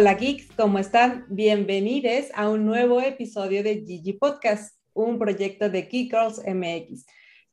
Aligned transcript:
Hola 0.00 0.14
geeks, 0.14 0.48
¿cómo 0.56 0.78
están? 0.78 1.26
Bienvenidos 1.28 2.28
a 2.32 2.48
un 2.48 2.64
nuevo 2.64 3.02
episodio 3.02 3.62
de 3.62 3.84
Gigi 3.86 4.14
Podcast, 4.14 4.74
un 4.94 5.18
proyecto 5.18 5.68
de 5.68 5.82
Geek 5.82 6.10
Girls 6.10 6.38
MX. 6.38 7.04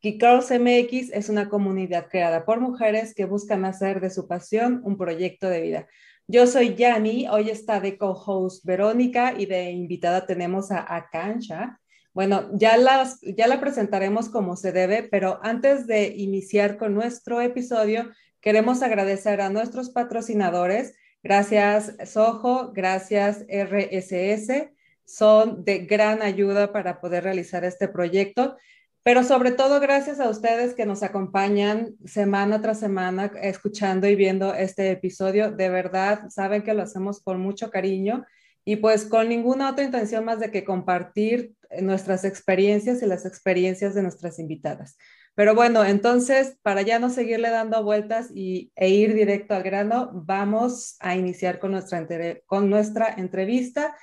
Geek 0.02 0.18
Girls 0.18 0.50
MX 0.50 1.12
es 1.12 1.28
una 1.28 1.50
comunidad 1.50 2.08
creada 2.10 2.46
por 2.46 2.62
mujeres 2.62 3.14
que 3.14 3.26
buscan 3.26 3.66
hacer 3.66 4.00
de 4.00 4.10
su 4.10 4.30
pasión 4.30 4.80
un 4.86 4.98
proyecto 4.98 5.50
de 5.50 5.60
vida. 5.60 5.88
Yo 6.26 6.48
soy 6.48 6.74
Yani, 6.76 7.28
hoy 7.28 7.50
está 7.50 7.82
de 7.82 7.98
co-host 7.98 8.64
Verónica 8.64 9.34
y 9.38 9.46
de 9.46 9.72
invitada 9.72 10.26
tenemos 10.26 10.72
a 10.72 10.86
Akansha. 10.96 11.82
Bueno, 12.14 12.50
ya, 12.54 12.78
las, 12.78 13.20
ya 13.24 13.48
la 13.48 13.60
presentaremos 13.60 14.30
como 14.30 14.56
se 14.56 14.72
debe, 14.72 15.04
pero 15.04 15.42
antes 15.44 15.86
de 15.86 16.16
iniciar 16.16 16.78
con 16.78 16.94
nuestro 16.94 17.42
episodio, 17.42 18.10
queremos 18.40 18.84
agradecer 18.84 19.42
a 19.42 19.50
nuestros 19.50 19.90
patrocinadores 19.90 20.94
Gracias 21.28 21.94
Soho, 22.06 22.72
gracias 22.72 23.46
RSS, 23.50 24.70
son 25.04 25.66
de 25.66 25.80
gran 25.80 26.22
ayuda 26.22 26.72
para 26.72 27.02
poder 27.02 27.26
realizar 27.26 27.66
este 27.66 27.90
proyecto, 27.90 28.56
pero 29.04 29.26
sobre 29.26 29.52
todo 29.52 29.82
gracias 29.82 30.22
a 30.22 30.30
ustedes 30.30 30.74
que 30.74 30.86
nos 30.86 31.04
acompañan 31.04 31.98
semana 32.06 32.62
tras 32.62 32.80
semana 32.80 33.30
escuchando 33.42 34.08
y 34.08 34.16
viendo 34.16 34.54
este 34.54 34.90
episodio. 34.90 35.52
De 35.52 35.68
verdad, 35.68 36.30
saben 36.30 36.62
que 36.62 36.74
lo 36.74 36.84
hacemos 36.84 37.22
con 37.22 37.42
mucho 37.42 37.72
cariño 37.72 38.26
y 38.64 38.78
pues 38.78 39.04
con 39.04 39.28
ninguna 39.28 39.72
otra 39.72 39.84
intención 39.84 40.24
más 40.24 40.40
de 40.40 40.50
que 40.50 40.64
compartir 40.64 41.56
nuestras 41.82 42.24
experiencias 42.24 43.02
y 43.02 43.06
las 43.06 43.26
experiencias 43.26 43.94
de 43.96 44.04
nuestras 44.04 44.40
invitadas. 44.40 44.98
Pero 45.38 45.54
bueno, 45.54 45.86
entonces, 45.86 46.58
para 46.64 46.82
ya 46.82 46.98
no 46.98 47.12
seguirle 47.12 47.52
dando 47.52 47.84
vueltas 47.84 48.32
y, 48.34 48.72
e 48.76 48.90
ir 48.90 49.14
directo 49.14 49.54
al 49.54 49.62
grano, 49.62 50.10
vamos 50.12 50.96
a 51.00 51.16
iniciar 51.16 51.60
con 51.60 51.74
nuestra, 51.74 52.04
con 52.48 52.72
nuestra 52.72 53.14
entrevista. 53.16 53.96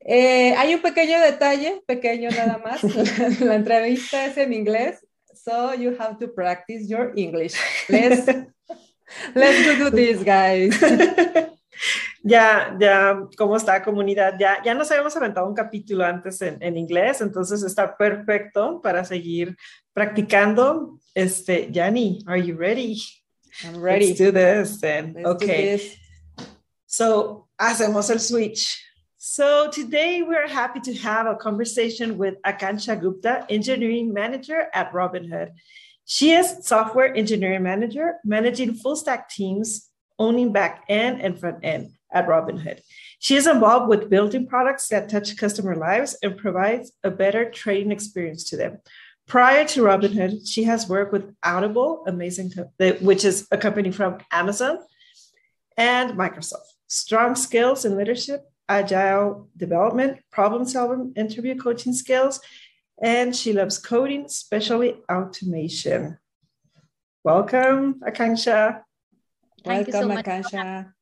Eh, 0.00 0.54
hay 0.58 0.74
un 0.74 0.82
pequeño 0.82 1.18
detalle, 1.18 1.82
pequeño 1.86 2.28
nada 2.28 2.58
más. 2.58 2.82
la 3.40 3.54
entrevista 3.54 4.26
es 4.26 4.36
en 4.36 4.52
inglés, 4.52 4.98
so 5.32 5.72
you 5.72 5.96
have 5.98 6.18
to 6.18 6.30
practice 6.30 6.86
your 6.86 7.14
English. 7.16 7.54
Let's, 7.88 8.26
let's 9.34 9.78
do 9.78 9.90
this, 9.90 10.22
guys. 10.22 10.78
ya, 12.22 12.76
ya, 12.78 13.18
¿cómo 13.38 13.56
está 13.56 13.82
comunidad? 13.82 14.34
Ya, 14.38 14.62
ya 14.62 14.74
nos 14.74 14.90
habíamos 14.90 15.16
aventado 15.16 15.46
un 15.46 15.54
capítulo 15.54 16.04
antes 16.04 16.42
en, 16.42 16.62
en, 16.62 16.76
inglés, 16.76 17.22
entonces 17.22 17.62
está 17.62 17.96
perfecto 17.96 18.78
para 18.82 19.06
seguir 19.06 19.56
practicando. 20.00 20.98
Este, 21.14 21.68
Yanni, 21.70 22.22
are 22.26 22.36
you 22.36 22.54
ready? 22.54 23.02
I'm 23.64 23.80
ready. 23.80 24.06
Let's 24.06 24.18
do 24.18 24.30
this 24.30 24.80
then. 24.80 25.14
Let's 25.14 25.28
okay. 25.28 25.76
This. 25.76 25.96
So, 26.86 27.46
hacemos 27.60 28.10
el 28.10 28.18
switch. 28.18 28.82
So 29.22 29.70
today 29.70 30.22
we're 30.22 30.48
happy 30.48 30.80
to 30.80 30.94
have 30.94 31.26
a 31.26 31.36
conversation 31.36 32.16
with 32.16 32.40
Akansha 32.42 32.98
Gupta, 32.98 33.44
engineering 33.50 34.14
manager 34.14 34.68
at 34.72 34.90
Robinhood. 34.92 35.50
She 36.06 36.32
is 36.32 36.66
software 36.66 37.14
engineering 37.14 37.62
manager, 37.62 38.14
managing 38.24 38.72
full 38.74 38.96
stack 38.96 39.28
teams 39.28 39.90
owning 40.18 40.52
back 40.52 40.84
end 40.88 41.20
and 41.20 41.38
front 41.38 41.58
end 41.62 41.92
at 42.10 42.26
Robinhood. 42.26 42.80
She 43.18 43.36
is 43.36 43.46
involved 43.46 43.88
with 43.88 44.08
building 44.08 44.46
products 44.46 44.88
that 44.88 45.10
touch 45.10 45.36
customer 45.36 45.76
lives 45.76 46.16
and 46.22 46.38
provides 46.38 46.90
a 47.04 47.10
better 47.10 47.50
trading 47.50 47.92
experience 47.92 48.44
to 48.44 48.56
them. 48.56 48.78
Prior 49.30 49.64
to 49.64 49.82
Robinhood, 49.82 50.40
she 50.44 50.64
has 50.64 50.88
worked 50.88 51.12
with 51.12 51.32
Audible, 51.44 52.02
amazing, 52.08 52.50
which 53.00 53.24
is 53.24 53.46
a 53.52 53.56
company 53.56 53.92
from 53.92 54.18
Amazon 54.32 54.80
and 55.76 56.18
Microsoft. 56.18 56.66
Strong 56.88 57.36
skills 57.36 57.84
in 57.84 57.96
leadership, 57.96 58.42
agile 58.68 59.48
development, 59.56 60.18
problem 60.32 60.64
solving, 60.64 61.12
interview 61.14 61.54
coaching 61.54 61.92
skills, 61.92 62.40
and 63.00 63.36
she 63.36 63.52
loves 63.52 63.78
coding, 63.78 64.24
especially 64.24 64.96
automation. 65.08 66.18
Welcome, 67.22 68.00
Akansha. 68.00 68.82
Thank 69.64 69.92
welcome, 69.92 70.10
so 70.10 70.22
Akansha. 70.22 70.92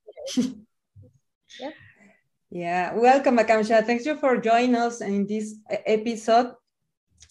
yeah. 1.59 1.71
yeah, 2.51 2.95
welcome, 2.95 3.39
Akansha. 3.39 3.87
Thanks 3.87 4.05
you 4.05 4.19
for 4.19 4.37
joining 4.37 4.75
us 4.75 5.01
in 5.01 5.27
this 5.27 5.55
episode. 5.87 6.53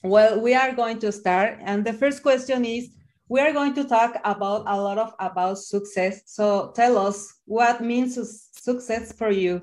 Well, 0.04 0.40
we 0.40 0.54
are 0.54 0.74
going 0.74 1.00
to 1.00 1.12
start, 1.12 1.58
and 1.62 1.86
the 1.86 1.94
first 1.94 2.24
question 2.24 2.66
is: 2.66 2.90
We 3.30 3.42
are 3.42 3.54
going 3.54 3.74
to 3.76 3.84
talk 3.84 4.16
about 4.24 4.64
a 4.68 4.80
lot 4.80 4.98
of 4.98 5.14
about 5.20 5.58
success. 5.58 6.22
So, 6.26 6.72
tell 6.76 6.98
us 6.98 7.34
what 7.46 7.82
means 7.82 8.18
success 8.52 9.12
for 9.12 9.32
you. 9.32 9.62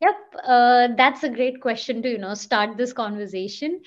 Yep, 0.00 0.16
uh, 0.44 0.88
that's 0.96 1.24
a 1.24 1.30
great 1.30 1.60
question 1.60 2.02
to 2.02 2.10
you 2.10 2.18
know 2.18 2.34
start 2.34 2.76
this 2.76 2.92
conversation. 2.92 3.80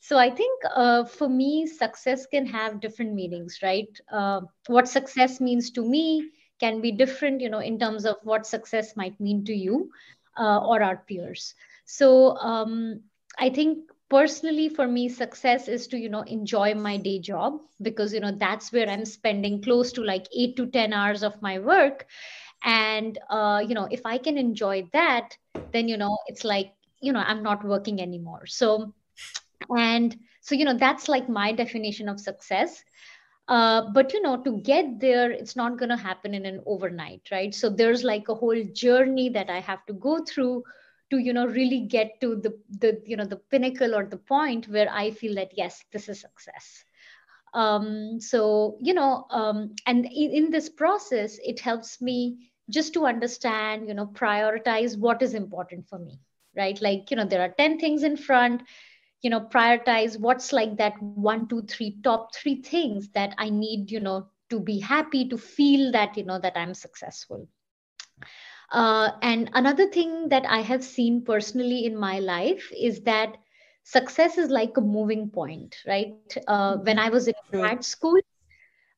So 0.00 0.18
I 0.18 0.30
think 0.30 0.62
uh, 0.72 1.04
for 1.04 1.28
me, 1.28 1.66
success 1.66 2.26
can 2.26 2.46
have 2.46 2.80
different 2.80 3.14
meanings, 3.14 3.58
right? 3.60 3.88
Uh, 4.10 4.42
what 4.68 4.86
success 4.86 5.40
means 5.40 5.72
to 5.72 5.82
me 5.82 6.30
can 6.60 6.80
be 6.80 6.92
different, 6.92 7.40
you 7.40 7.50
know, 7.50 7.58
in 7.58 7.78
terms 7.78 8.04
of 8.04 8.16
what 8.22 8.46
success 8.46 8.96
might 8.96 9.18
mean 9.18 9.44
to 9.46 9.52
you 9.52 9.90
uh, 10.38 10.58
or 10.58 10.80
our 10.82 10.98
peers. 11.08 11.54
So 11.86 12.36
um, 12.36 13.00
I 13.38 13.50
think 13.50 13.90
personally 14.08 14.68
for 14.68 14.86
me 14.86 15.08
success 15.08 15.66
is 15.68 15.88
to 15.88 15.98
you 15.98 16.08
know 16.08 16.22
enjoy 16.22 16.74
my 16.74 16.96
day 16.96 17.18
job 17.18 17.60
because 17.82 18.12
you 18.14 18.20
know 18.20 18.30
that's 18.30 18.72
where 18.72 18.88
i'm 18.88 19.04
spending 19.04 19.60
close 19.62 19.92
to 19.92 20.02
like 20.02 20.26
8 20.36 20.56
to 20.56 20.66
10 20.66 20.92
hours 20.92 21.22
of 21.22 21.40
my 21.42 21.58
work. 21.58 22.06
And 22.64 23.18
uh, 23.30 23.62
you 23.66 23.74
know 23.74 23.88
if 23.90 24.06
i 24.06 24.18
can 24.18 24.38
enjoy 24.38 24.88
that 24.92 25.36
then 25.72 25.88
you 25.88 25.96
know 25.96 26.18
it's 26.26 26.44
like 26.44 26.72
you 27.00 27.12
know 27.12 27.20
i'm 27.20 27.42
not 27.42 27.64
working 27.64 28.00
anymore. 28.00 28.46
So 28.46 28.92
and 29.76 30.16
so 30.40 30.54
you 30.54 30.64
know 30.64 30.76
that's 30.78 31.08
like 31.08 31.28
my 31.28 31.52
definition 31.52 32.08
of 32.08 32.20
success. 32.20 32.82
Uh, 33.48 33.90
but 33.92 34.12
you 34.12 34.20
know 34.22 34.36
to 34.42 34.60
get 34.62 34.98
there 35.00 35.30
it's 35.30 35.54
not 35.54 35.78
going 35.78 35.88
to 35.88 35.96
happen 35.96 36.34
in 36.34 36.46
an 36.46 36.60
overnight 36.66 37.22
right? 37.30 37.54
So 37.54 37.68
there's 37.70 38.02
like 38.04 38.28
a 38.28 38.34
whole 38.34 38.62
journey 38.72 39.28
that 39.30 39.50
i 39.50 39.60
have 39.60 39.84
to 39.86 39.92
go 39.92 40.24
through 40.24 40.64
to 41.10 41.18
you 41.18 41.32
know 41.32 41.46
really 41.46 41.80
get 41.80 42.20
to 42.20 42.36
the 42.36 42.58
the 42.80 43.00
you 43.06 43.16
know 43.16 43.24
the 43.24 43.36
pinnacle 43.36 43.94
or 43.94 44.04
the 44.04 44.16
point 44.16 44.68
where 44.68 44.88
i 44.90 45.10
feel 45.10 45.34
that 45.34 45.52
yes 45.56 45.84
this 45.92 46.08
is 46.08 46.20
success. 46.20 46.84
Um, 47.54 48.20
so 48.20 48.76
you 48.80 48.92
know 48.92 49.26
um, 49.30 49.74
and 49.86 50.04
in, 50.04 50.30
in 50.30 50.50
this 50.50 50.68
process 50.68 51.38
it 51.42 51.60
helps 51.60 52.02
me 52.02 52.50
just 52.68 52.92
to 52.94 53.06
understand 53.06 53.88
you 53.88 53.94
know 53.94 54.06
prioritize 54.06 54.98
what 54.98 55.22
is 55.22 55.32
important 55.34 55.88
for 55.88 55.98
me 55.98 56.20
right? 56.56 56.80
Like 56.80 57.10
you 57.10 57.16
know 57.16 57.24
there 57.24 57.42
are 57.42 57.54
10 57.56 57.78
things 57.78 58.02
in 58.02 58.16
front 58.16 58.62
you 59.22 59.30
know 59.30 59.40
prioritize 59.40 60.18
what's 60.18 60.52
like 60.52 60.76
that 60.76 61.00
one 61.00 61.48
two 61.48 61.62
three 61.62 61.98
top 62.02 62.34
three 62.34 62.62
things 62.62 63.08
that 63.08 63.34
i 63.38 63.48
need 63.48 63.90
you 63.90 64.00
know 64.00 64.26
to 64.50 64.60
be 64.60 64.78
happy 64.78 65.28
to 65.28 65.36
feel 65.36 65.90
that 65.92 66.16
you 66.16 66.24
know 66.24 66.38
that 66.38 66.56
i'm 66.56 66.74
successful 66.74 67.48
uh, 68.72 69.10
and 69.22 69.50
another 69.54 69.86
thing 69.86 70.28
that 70.28 70.44
i 70.48 70.60
have 70.60 70.82
seen 70.84 71.22
personally 71.24 71.84
in 71.86 71.96
my 71.96 72.18
life 72.18 72.70
is 72.78 73.02
that 73.02 73.36
success 73.84 74.38
is 74.38 74.50
like 74.50 74.76
a 74.76 74.80
moving 74.80 75.30
point 75.30 75.76
right? 75.86 76.20
Uh, 76.32 76.58
when 76.62 76.82
i 76.82 76.92
was 76.92 77.12
in 77.12 77.18
grad 77.34 77.68
school 77.68 78.02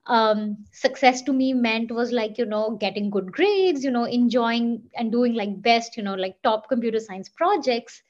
um, 0.07 0.57
success 0.73 1.21
to 1.23 1.33
me 1.33 1.53
meant 1.53 1.91
was 1.91 2.13
like 2.13 2.39
you 2.39 2.45
know 2.45 2.77
getting 2.81 3.11
good 3.11 3.33
grades 3.33 3.85
you 3.85 3.91
know 3.91 4.05
enjoying 4.05 4.83
and 4.97 5.11
doing 5.13 5.35
like 5.35 5.63
best 5.63 5.97
you 5.97 6.03
know 6.03 6.15
like 6.15 6.43
top 6.43 6.69
computer 6.69 6.99
science 7.01 7.29
projects. 7.29 8.03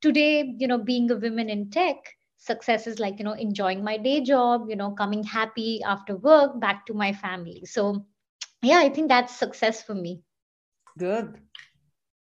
Today 0.00 0.54
you 0.58 0.66
know 0.66 0.78
being 0.78 1.10
a 1.10 1.16
woman 1.16 1.48
in 1.48 1.70
tech 1.70 1.96
success 2.36 2.86
is 2.86 2.98
like 2.98 3.18
you 3.18 3.24
know 3.24 3.32
enjoying 3.32 3.84
my 3.84 3.96
day 3.98 4.20
job 4.22 4.66
you 4.68 4.76
know 4.76 4.90
coming 4.92 5.22
happy 5.24 5.80
after 5.86 6.16
work 6.16 6.60
back 6.60 6.86
to 6.86 6.94
my 6.94 7.12
family. 7.12 7.62
So 7.64 8.04
yeah 8.62 8.78
i 8.80 8.88
think 8.88 9.08
that's 9.08 9.34
success 9.36 9.82
for 9.82 9.94
me 9.94 10.22
good 10.98 11.38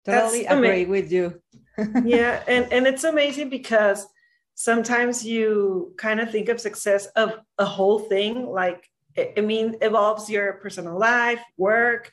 totally 0.05 0.43
that's 0.43 0.57
agree 0.57 0.85
with 0.85 1.11
you 1.11 1.41
yeah 2.03 2.43
and 2.47 2.71
and 2.71 2.87
it's 2.87 3.03
amazing 3.03 3.49
because 3.49 4.07
sometimes 4.55 5.25
you 5.25 5.93
kind 5.97 6.19
of 6.19 6.29
think 6.31 6.49
of 6.49 6.59
success 6.59 7.05
of 7.15 7.33
a 7.57 7.65
whole 7.65 7.99
thing 7.99 8.45
like 8.45 8.87
i 9.37 9.41
mean 9.41 9.75
involves 9.81 10.29
your 10.29 10.53
personal 10.53 10.97
life 10.97 11.41
work 11.57 12.11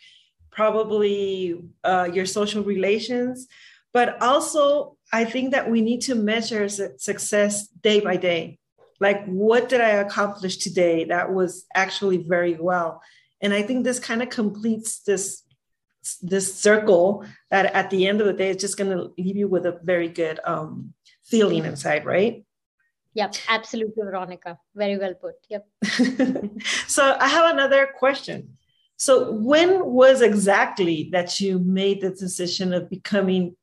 probably 0.50 1.62
uh, 1.84 2.08
your 2.12 2.26
social 2.26 2.64
relations 2.64 3.46
but 3.92 4.20
also 4.22 4.96
I 5.12 5.24
think 5.24 5.52
that 5.52 5.70
we 5.70 5.80
need 5.80 6.02
to 6.02 6.14
measure 6.14 6.68
success 6.68 7.68
day 7.68 8.00
by 8.00 8.16
day. 8.16 8.58
Like, 9.00 9.24
what 9.26 9.68
did 9.68 9.80
I 9.80 9.90
accomplish 9.90 10.58
today 10.58 11.04
that 11.04 11.32
was 11.32 11.64
actually 11.74 12.18
very 12.18 12.54
well? 12.54 13.00
And 13.40 13.54
I 13.54 13.62
think 13.62 13.84
this 13.84 14.00
kind 14.00 14.22
of 14.22 14.28
completes 14.28 15.00
this 15.00 15.42
this 16.16 16.54
circle 16.54 17.24
that 17.50 17.66
at 17.74 17.90
the 17.90 18.06
end 18.06 18.20
of 18.20 18.26
the 18.26 18.32
day 18.32 18.50
is 18.50 18.56
just 18.56 18.76
going 18.76 18.90
to 18.90 19.12
leave 19.18 19.36
you 19.36 19.48
with 19.48 19.66
a 19.66 19.78
very 19.82 20.08
good 20.08 20.40
um, 20.44 20.94
feeling 21.24 21.64
inside, 21.64 22.04
right? 22.04 22.44
Yep, 23.14 23.34
absolutely, 23.48 24.02
Veronica. 24.02 24.58
Very 24.74 24.96
well 24.96 25.14
put. 25.14 25.34
Yep. 25.48 25.66
so 26.86 27.16
I 27.18 27.28
have 27.28 27.52
another 27.52 27.88
question. 27.98 28.56
So 28.96 29.32
when 29.32 29.86
was 29.86 30.22
exactly 30.22 31.08
that 31.12 31.40
you 31.40 31.58
made 31.58 32.00
the 32.00 32.10
decision 32.10 32.72
of 32.72 32.90
becoming 32.90 33.56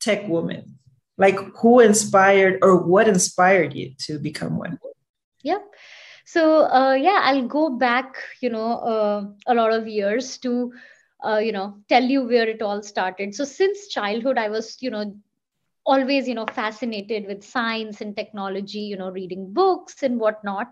tech 0.00 0.28
woman? 0.28 0.78
Like 1.18 1.38
who 1.56 1.80
inspired 1.80 2.58
or 2.62 2.76
what 2.76 3.08
inspired 3.08 3.74
you 3.74 3.92
to 4.06 4.18
become 4.18 4.58
one? 4.58 4.78
Yep. 5.42 5.62
So 6.24 6.64
uh, 6.64 6.94
yeah, 6.94 7.20
I'll 7.22 7.46
go 7.46 7.70
back, 7.70 8.16
you 8.40 8.50
know, 8.50 8.78
uh, 8.78 9.24
a 9.46 9.54
lot 9.54 9.72
of 9.72 9.86
years 9.88 10.38
to, 10.38 10.72
uh, 11.26 11.38
you 11.38 11.52
know, 11.52 11.74
tell 11.88 12.02
you 12.02 12.22
where 12.22 12.48
it 12.48 12.62
all 12.62 12.82
started. 12.82 13.34
So 13.34 13.44
since 13.44 13.88
childhood, 13.88 14.38
I 14.38 14.48
was, 14.48 14.78
you 14.80 14.90
know, 14.90 15.14
always, 15.84 16.28
you 16.28 16.34
know, 16.34 16.46
fascinated 16.46 17.26
with 17.26 17.42
science 17.44 18.00
and 18.00 18.16
technology, 18.16 18.80
you 18.80 18.96
know, 18.96 19.10
reading 19.10 19.52
books 19.52 20.02
and 20.02 20.18
whatnot. 20.20 20.68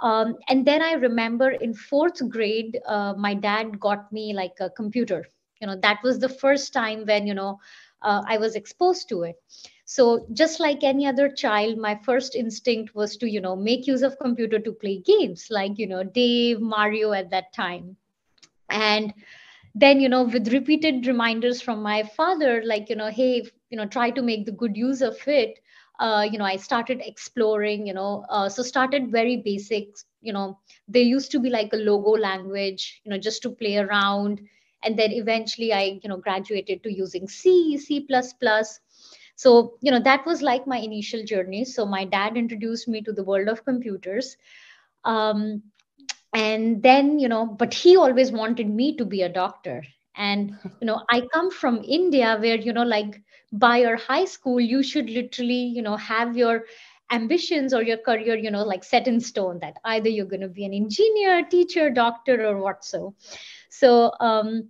Um, 0.00 0.36
and 0.48 0.66
then 0.66 0.82
I 0.82 0.92
remember 0.94 1.50
in 1.50 1.74
fourth 1.74 2.28
grade, 2.28 2.78
uh, 2.86 3.14
my 3.16 3.34
dad 3.34 3.78
got 3.80 4.12
me 4.12 4.32
like 4.34 4.54
a 4.60 4.70
computer. 4.70 5.24
You 5.60 5.68
know, 5.68 5.76
that 5.82 6.00
was 6.02 6.18
the 6.18 6.28
first 6.28 6.72
time 6.72 7.04
when, 7.06 7.26
you 7.26 7.34
know, 7.34 7.58
uh, 8.02 8.22
I 8.28 8.38
was 8.38 8.56
exposed 8.56 9.08
to 9.10 9.22
it. 9.22 9.36
So 9.84 10.26
just 10.32 10.60
like 10.60 10.82
any 10.82 11.06
other 11.06 11.28
child, 11.28 11.78
my 11.78 11.96
first 12.04 12.34
instinct 12.34 12.94
was 12.94 13.16
to, 13.18 13.28
you 13.28 13.40
know, 13.40 13.56
make 13.56 13.86
use 13.86 14.02
of 14.02 14.18
computer 14.18 14.58
to 14.58 14.72
play 14.72 14.98
games 14.98 15.48
like, 15.50 15.78
you 15.78 15.86
know, 15.86 16.02
Dave, 16.02 16.60
Mario 16.60 17.12
at 17.12 17.30
that 17.30 17.52
time. 17.52 17.96
And 18.70 19.12
then, 19.74 20.00
you 20.00 20.08
know, 20.08 20.24
with 20.24 20.52
repeated 20.52 21.06
reminders 21.06 21.60
from 21.60 21.82
my 21.82 22.02
father, 22.02 22.62
like, 22.64 22.88
you 22.88 22.96
know, 22.96 23.08
hey, 23.10 23.42
you 23.70 23.76
know, 23.76 23.86
try 23.86 24.10
to 24.10 24.22
make 24.22 24.46
the 24.46 24.52
good 24.52 24.76
use 24.76 25.00
of 25.02 25.16
it 25.26 25.58
uh, 26.00 26.26
you 26.30 26.38
know 26.38 26.44
i 26.44 26.56
started 26.56 27.00
exploring 27.04 27.86
you 27.86 27.92
know 27.94 28.24
uh, 28.30 28.48
so 28.48 28.62
started 28.62 29.10
very 29.12 29.36
basics 29.36 30.04
you 30.22 30.32
know. 30.32 30.58
There 30.88 31.02
used 31.02 31.30
to 31.32 31.38
be 31.40 31.50
like 31.50 31.72
a 31.72 31.76
logo 31.76 32.10
language 32.12 33.00
you 33.04 33.10
know 33.10 33.18
just 33.18 33.42
to 33.42 33.50
play 33.50 33.76
around 33.76 34.40
and 34.82 34.98
then 34.98 35.12
eventually 35.12 35.72
i 35.72 35.98
you 36.02 36.08
know 36.08 36.16
graduated 36.16 36.82
to 36.82 36.92
using 36.92 37.28
c 37.28 37.76
c++ 37.78 38.06
so 39.36 39.74
you 39.80 39.90
know 39.90 40.00
that 40.00 40.24
was 40.26 40.42
like 40.42 40.66
my 40.66 40.78
initial 40.78 41.24
journey. 41.24 41.64
So 41.64 41.86
my 41.86 42.04
dad 42.04 42.36
introduced 42.36 42.88
me 42.88 43.02
to 43.02 43.12
the 43.12 43.24
world 43.24 43.48
of 43.48 43.64
computers. 43.64 44.36
Um, 45.04 45.62
and 46.32 46.82
then 46.82 47.18
you 47.18 47.28
know 47.28 47.46
but 47.46 47.74
he 47.74 47.96
always 47.96 48.32
wanted 48.32 48.68
me 48.68 48.96
to 48.96 49.04
be 49.04 49.22
a 49.22 49.28
doctor. 49.28 49.82
And 50.16 50.52
you 50.80 50.86
know 50.86 51.00
i 51.10 51.22
come 51.32 51.50
from 51.50 51.76
india 51.96 52.36
where 52.40 52.56
you 52.56 52.72
know 52.72 52.82
like 52.84 53.14
by 53.52 53.78
your 53.78 53.96
high 53.96 54.24
school 54.24 54.60
you 54.60 54.82
should 54.82 55.08
literally 55.10 55.62
you 55.76 55.82
know 55.82 55.96
have 55.96 56.36
your 56.36 56.64
ambitions 57.10 57.72
or 57.74 57.82
your 57.82 57.96
career 57.96 58.36
you 58.36 58.50
know 58.50 58.62
like 58.64 58.84
set 58.84 59.06
in 59.06 59.20
stone 59.20 59.58
that 59.60 59.76
either 59.84 60.08
you're 60.08 60.26
going 60.34 60.40
to 60.46 60.48
be 60.48 60.64
an 60.64 60.72
engineer 60.74 61.42
teacher 61.54 61.88
doctor 61.90 62.44
or 62.46 62.60
what 62.60 62.84
so. 62.84 63.14
So 63.70 64.12
um 64.20 64.68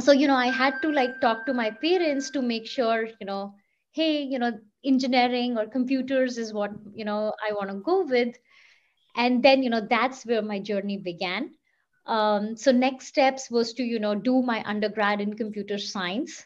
so 0.00 0.12
you 0.12 0.26
know 0.26 0.34
i 0.36 0.46
had 0.46 0.74
to 0.82 0.90
like 0.90 1.20
talk 1.20 1.46
to 1.46 1.52
my 1.54 1.70
parents 1.70 2.30
to 2.30 2.42
make 2.42 2.66
sure 2.66 3.06
you 3.20 3.26
know 3.26 3.54
hey 3.92 4.22
you 4.22 4.38
know 4.38 4.52
engineering 4.84 5.56
or 5.58 5.66
computers 5.66 6.38
is 6.38 6.52
what 6.52 6.70
you 6.94 7.04
know 7.04 7.32
i 7.48 7.52
want 7.52 7.70
to 7.70 7.76
go 7.90 8.02
with 8.04 8.36
and 9.16 9.42
then 9.42 9.62
you 9.62 9.70
know 9.70 9.86
that's 9.88 10.24
where 10.24 10.42
my 10.42 10.58
journey 10.58 10.96
began. 10.96 11.50
Um, 12.06 12.56
so 12.56 12.72
next 12.72 13.06
steps 13.06 13.50
was 13.50 13.74
to 13.74 13.82
you 13.82 13.98
know 13.98 14.14
do 14.14 14.42
my 14.42 14.62
undergrad 14.64 15.20
in 15.20 15.34
computer 15.34 15.78
science. 15.78 16.44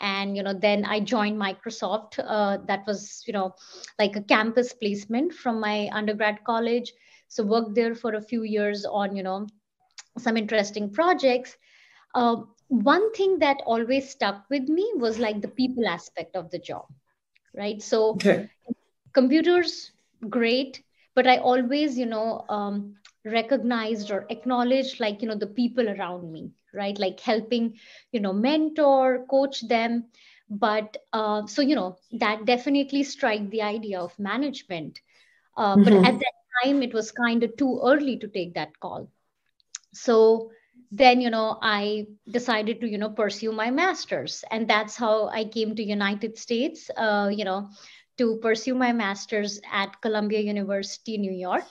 And 0.00 0.36
you 0.36 0.42
know 0.42 0.52
then 0.52 0.84
i 0.84 0.98
joined 0.98 1.40
microsoft 1.40 2.18
uh, 2.18 2.58
that 2.66 2.84
was 2.84 3.22
you 3.28 3.32
know 3.32 3.54
like 3.98 4.16
a 4.16 4.22
campus 4.22 4.72
placement 4.72 5.32
from 5.32 5.60
my 5.60 5.88
undergrad 5.92 6.42
college. 6.44 6.92
So 7.28 7.44
worked 7.44 7.74
there 7.74 7.94
for 7.94 8.14
a 8.14 8.22
few 8.22 8.42
years 8.42 8.84
on 8.84 9.14
you 9.16 9.22
know 9.22 9.46
some 10.18 10.36
interesting 10.36 10.90
projects. 10.90 11.56
Uh, 12.14 12.42
one 12.68 13.12
thing 13.12 13.38
that 13.38 13.62
always 13.66 14.10
stuck 14.10 14.44
with 14.50 14.68
me 14.68 14.90
was 14.96 15.18
like 15.18 15.40
the 15.40 15.48
people 15.48 15.86
aspect 15.86 16.36
of 16.36 16.50
the 16.50 16.58
job 16.58 16.86
right? 17.56 17.80
So 17.82 18.10
okay. 18.10 18.48
computers 19.12 19.92
great 20.28 20.82
but 21.14 21.26
i 21.26 21.36
always 21.38 21.98
you 21.98 22.06
know 22.06 22.44
um, 22.48 22.94
recognized 23.24 24.10
or 24.10 24.26
acknowledged 24.30 25.00
like 25.00 25.22
you 25.22 25.28
know 25.28 25.34
the 25.36 25.46
people 25.60 25.88
around 25.88 26.30
me 26.32 26.50
right? 26.74 26.98
Like 26.98 27.20
helping 27.20 27.74
you 28.12 28.20
know 28.20 28.32
mentor 28.32 29.24
coach 29.30 29.66
them. 29.68 30.04
But 30.50 30.96
uh, 31.12 31.46
so 31.46 31.62
you 31.62 31.74
know 31.74 31.96
that 32.12 32.44
definitely 32.44 33.02
strike 33.04 33.50
the 33.50 33.62
idea 33.62 34.00
of 34.00 34.18
management. 34.18 35.00
Uh, 35.56 35.76
mm-hmm. 35.76 35.84
but 35.84 35.92
at 35.94 36.18
that 36.18 36.34
time 36.64 36.82
it 36.82 36.92
was 36.92 37.10
kind 37.12 37.42
of 37.42 37.56
too 37.56 37.80
early 37.84 38.18
to 38.18 38.28
take 38.28 38.54
that 38.54 38.78
call. 38.80 39.08
So 39.92 40.50
then 40.90 41.20
you 41.20 41.30
know 41.30 41.58
i 41.62 42.06
decided 42.30 42.80
to 42.80 42.88
you 42.88 42.98
know 42.98 43.10
pursue 43.10 43.52
my 43.52 43.70
masters. 43.70 44.44
And 44.50 44.68
that's 44.68 44.96
how 44.96 45.28
i 45.28 45.44
came 45.44 45.74
to 45.76 45.82
united 45.82 46.38
states 46.38 46.90
uh, 46.96 47.30
you 47.32 47.44
know 47.44 47.68
to 48.18 48.36
pursue 48.42 48.74
my 48.74 48.92
masters 48.92 49.60
at 49.72 50.00
columbia 50.00 50.40
university 50.40 51.18
new 51.18 51.32
york. 51.32 51.64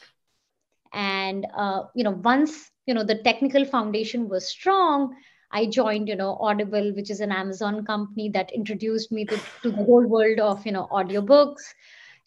And 0.93 1.45
uh, 1.55 1.83
you 1.95 2.03
know 2.03 2.11
once 2.23 2.71
you 2.85 2.93
know 2.93 3.03
the 3.03 3.15
technical 3.23 3.65
foundation 3.65 4.29
was 4.29 4.47
strong 4.47 5.15
i 5.51 5.65
joined 5.65 6.07
you 6.07 6.15
know 6.15 6.37
audible 6.39 6.91
which 6.95 7.09
is 7.09 7.19
an 7.21 7.31
amazon 7.31 7.85
company 7.85 8.29
that 8.29 8.51
introduced 8.53 9.11
me 9.11 9.25
to, 9.25 9.37
to 9.63 9.71
the 9.71 9.83
whole 9.83 10.05
world 10.05 10.39
of 10.39 10.65
you 10.65 10.71
know 10.71 10.87
audiobooks. 10.91 11.73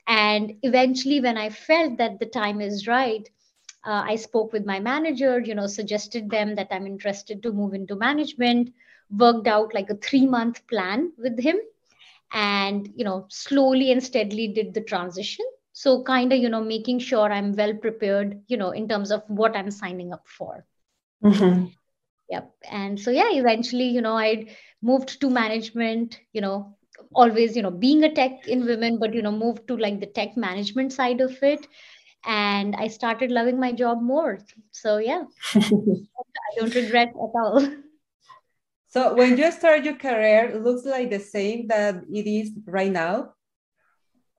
And 0.07 0.55
eventually 0.63 1.21
when 1.21 1.37
i 1.37 1.49
felt 1.51 1.99
that 1.99 2.19
the 2.19 2.27
time 2.27 2.61
is 2.61 2.87
right 2.87 3.29
uh, 3.87 4.03
i 4.07 4.17
spoke 4.17 4.53
with 4.53 4.65
my 4.67 4.79
manager 4.81 5.41
you 5.41 5.55
know 5.55 5.67
suggested 5.67 6.31
them 6.31 6.55
that 6.57 6.69
i'm 6.71 6.87
interested 6.87 7.43
to 7.43 7.53
move 7.53 7.75
into 7.75 7.97
management 7.97 8.73
worked 9.11 9.47
out 9.47 9.75
like 9.75 9.91
a 9.91 9.97
3 9.97 10.27
month 10.27 10.67
plan 10.69 11.13
with 11.19 11.39
him 11.41 11.57
and 12.33 12.91
you 12.95 13.05
know 13.05 13.27
slowly 13.29 13.93
and 13.93 14.03
steadily 14.03 14.49
did 14.49 14.75
the 14.75 14.81
transition. 14.81 15.45
So 15.73 16.03
kind 16.03 16.33
of 16.33 16.39
you 16.39 16.49
know 16.49 16.63
making 16.63 17.01
sure 17.01 17.31
i'm 17.31 17.53
well 17.53 17.75
prepared 17.75 18.41
you 18.47 18.57
know 18.57 18.71
in 18.71 18.89
terms 18.89 19.11
of 19.11 19.23
what 19.29 19.57
i'm 19.57 19.71
signing 19.71 20.13
up 20.13 20.27
for. 20.27 20.65
Mm-hmm. 21.25 21.67
yep. 22.31 22.53
And 22.71 23.01
so 23.01 23.11
yeah 23.11 23.31
eventually 23.31 23.89
you 23.89 24.01
know 24.01 24.17
i 24.17 24.47
moved 24.83 25.21
to 25.21 25.31
management 25.31 26.21
you 26.33 26.41
know 26.41 26.77
always 27.15 27.57
you 27.57 27.63
know 27.63 27.71
being 27.71 28.05
a 28.05 28.13
tech 28.13 28.47
in 28.49 28.65
women 28.65 28.99
but 28.99 29.13
you 29.15 29.23
know 29.23 29.33
moved 29.33 29.67
to 29.69 29.77
like 29.77 30.01
the 30.01 30.07
tech 30.07 30.37
management 30.37 30.93
side 30.93 31.21
of 31.21 31.43
it. 31.43 31.67
And 32.25 32.75
i 32.75 32.89
started 32.89 33.31
loving 33.31 33.61
my 33.61 33.73
job 33.73 34.03
more. 34.03 34.39
So 34.73 34.99
yeah. 34.99 35.25
I 35.55 36.59
don't 36.59 36.75
regret 36.75 37.09
at 37.11 37.41
all 37.41 37.69
so 38.97 39.15
when 39.15 39.37
you 39.37 39.53
start 39.53 39.85
your 39.85 39.97
career 39.97 40.49
it 40.49 40.63
looks 40.63 40.87
like 40.87 41.11
the 41.11 41.21
same 41.21 41.69
that 41.69 41.97
it 42.11 42.27
is 42.27 42.53
right 42.65 42.91
now? 42.91 43.35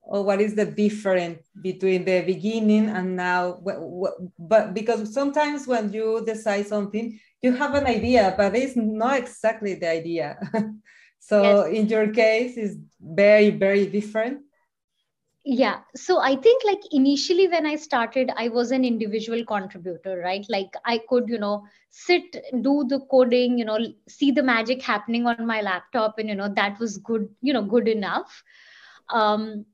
Or 0.02 0.24
what 0.24 0.40
is 0.40 0.54
the 0.54 0.64
difference 0.66 1.46
between 1.60 2.04
the 2.04 2.22
beginning 2.22 2.88
and 2.88 3.14
now? 3.14 3.60
But 4.38 4.74
because 4.74 5.14
sometimes 5.14 5.66
when 5.66 5.92
you 5.92 6.24
decide 6.26 6.66
something 6.66 7.20
you 7.40 7.52
have 7.52 7.74
an 7.74 7.86
idea 7.86 8.34
but 8.36 8.56
it's 8.56 8.74
not 8.74 9.18
exactly 9.18 9.74
the 9.74 9.88
idea. 9.88 10.36
So 11.20 11.66
yes. 11.66 11.76
in 11.76 11.88
your 11.88 12.08
case 12.08 12.56
is 12.56 12.78
very 13.00 13.50
very 13.50 13.86
different 13.86 14.47
yeah. 15.48 15.80
So 15.96 16.20
i 16.20 16.36
think 16.36 16.64
like 16.66 16.82
initially 16.92 17.48
when 17.48 17.66
i 17.66 17.76
started 17.76 18.30
i 18.36 18.48
was 18.48 18.72
an 18.72 18.84
individual 18.84 19.44
contributor 19.44 20.18
right? 20.24 20.46
Like 20.50 20.74
i 20.84 20.98
could 21.08 21.28
you 21.28 21.38
know 21.38 21.64
sit 21.90 22.36
do 22.62 22.84
the 22.88 23.00
coding 23.10 23.58
you 23.58 23.64
know 23.66 23.78
see 24.08 24.32
the 24.32 24.42
magic 24.44 24.82
happening 24.82 25.26
on 25.26 25.46
my 25.46 25.60
laptop 25.62 26.18
and 26.18 26.28
you 26.28 26.34
know 26.34 26.44
that 26.48 26.74
was 26.74 26.98
good 26.98 27.28
you 27.40 27.52
know 27.52 27.62
good 27.62 27.88
enough. 27.88 28.42
Um 29.12 29.66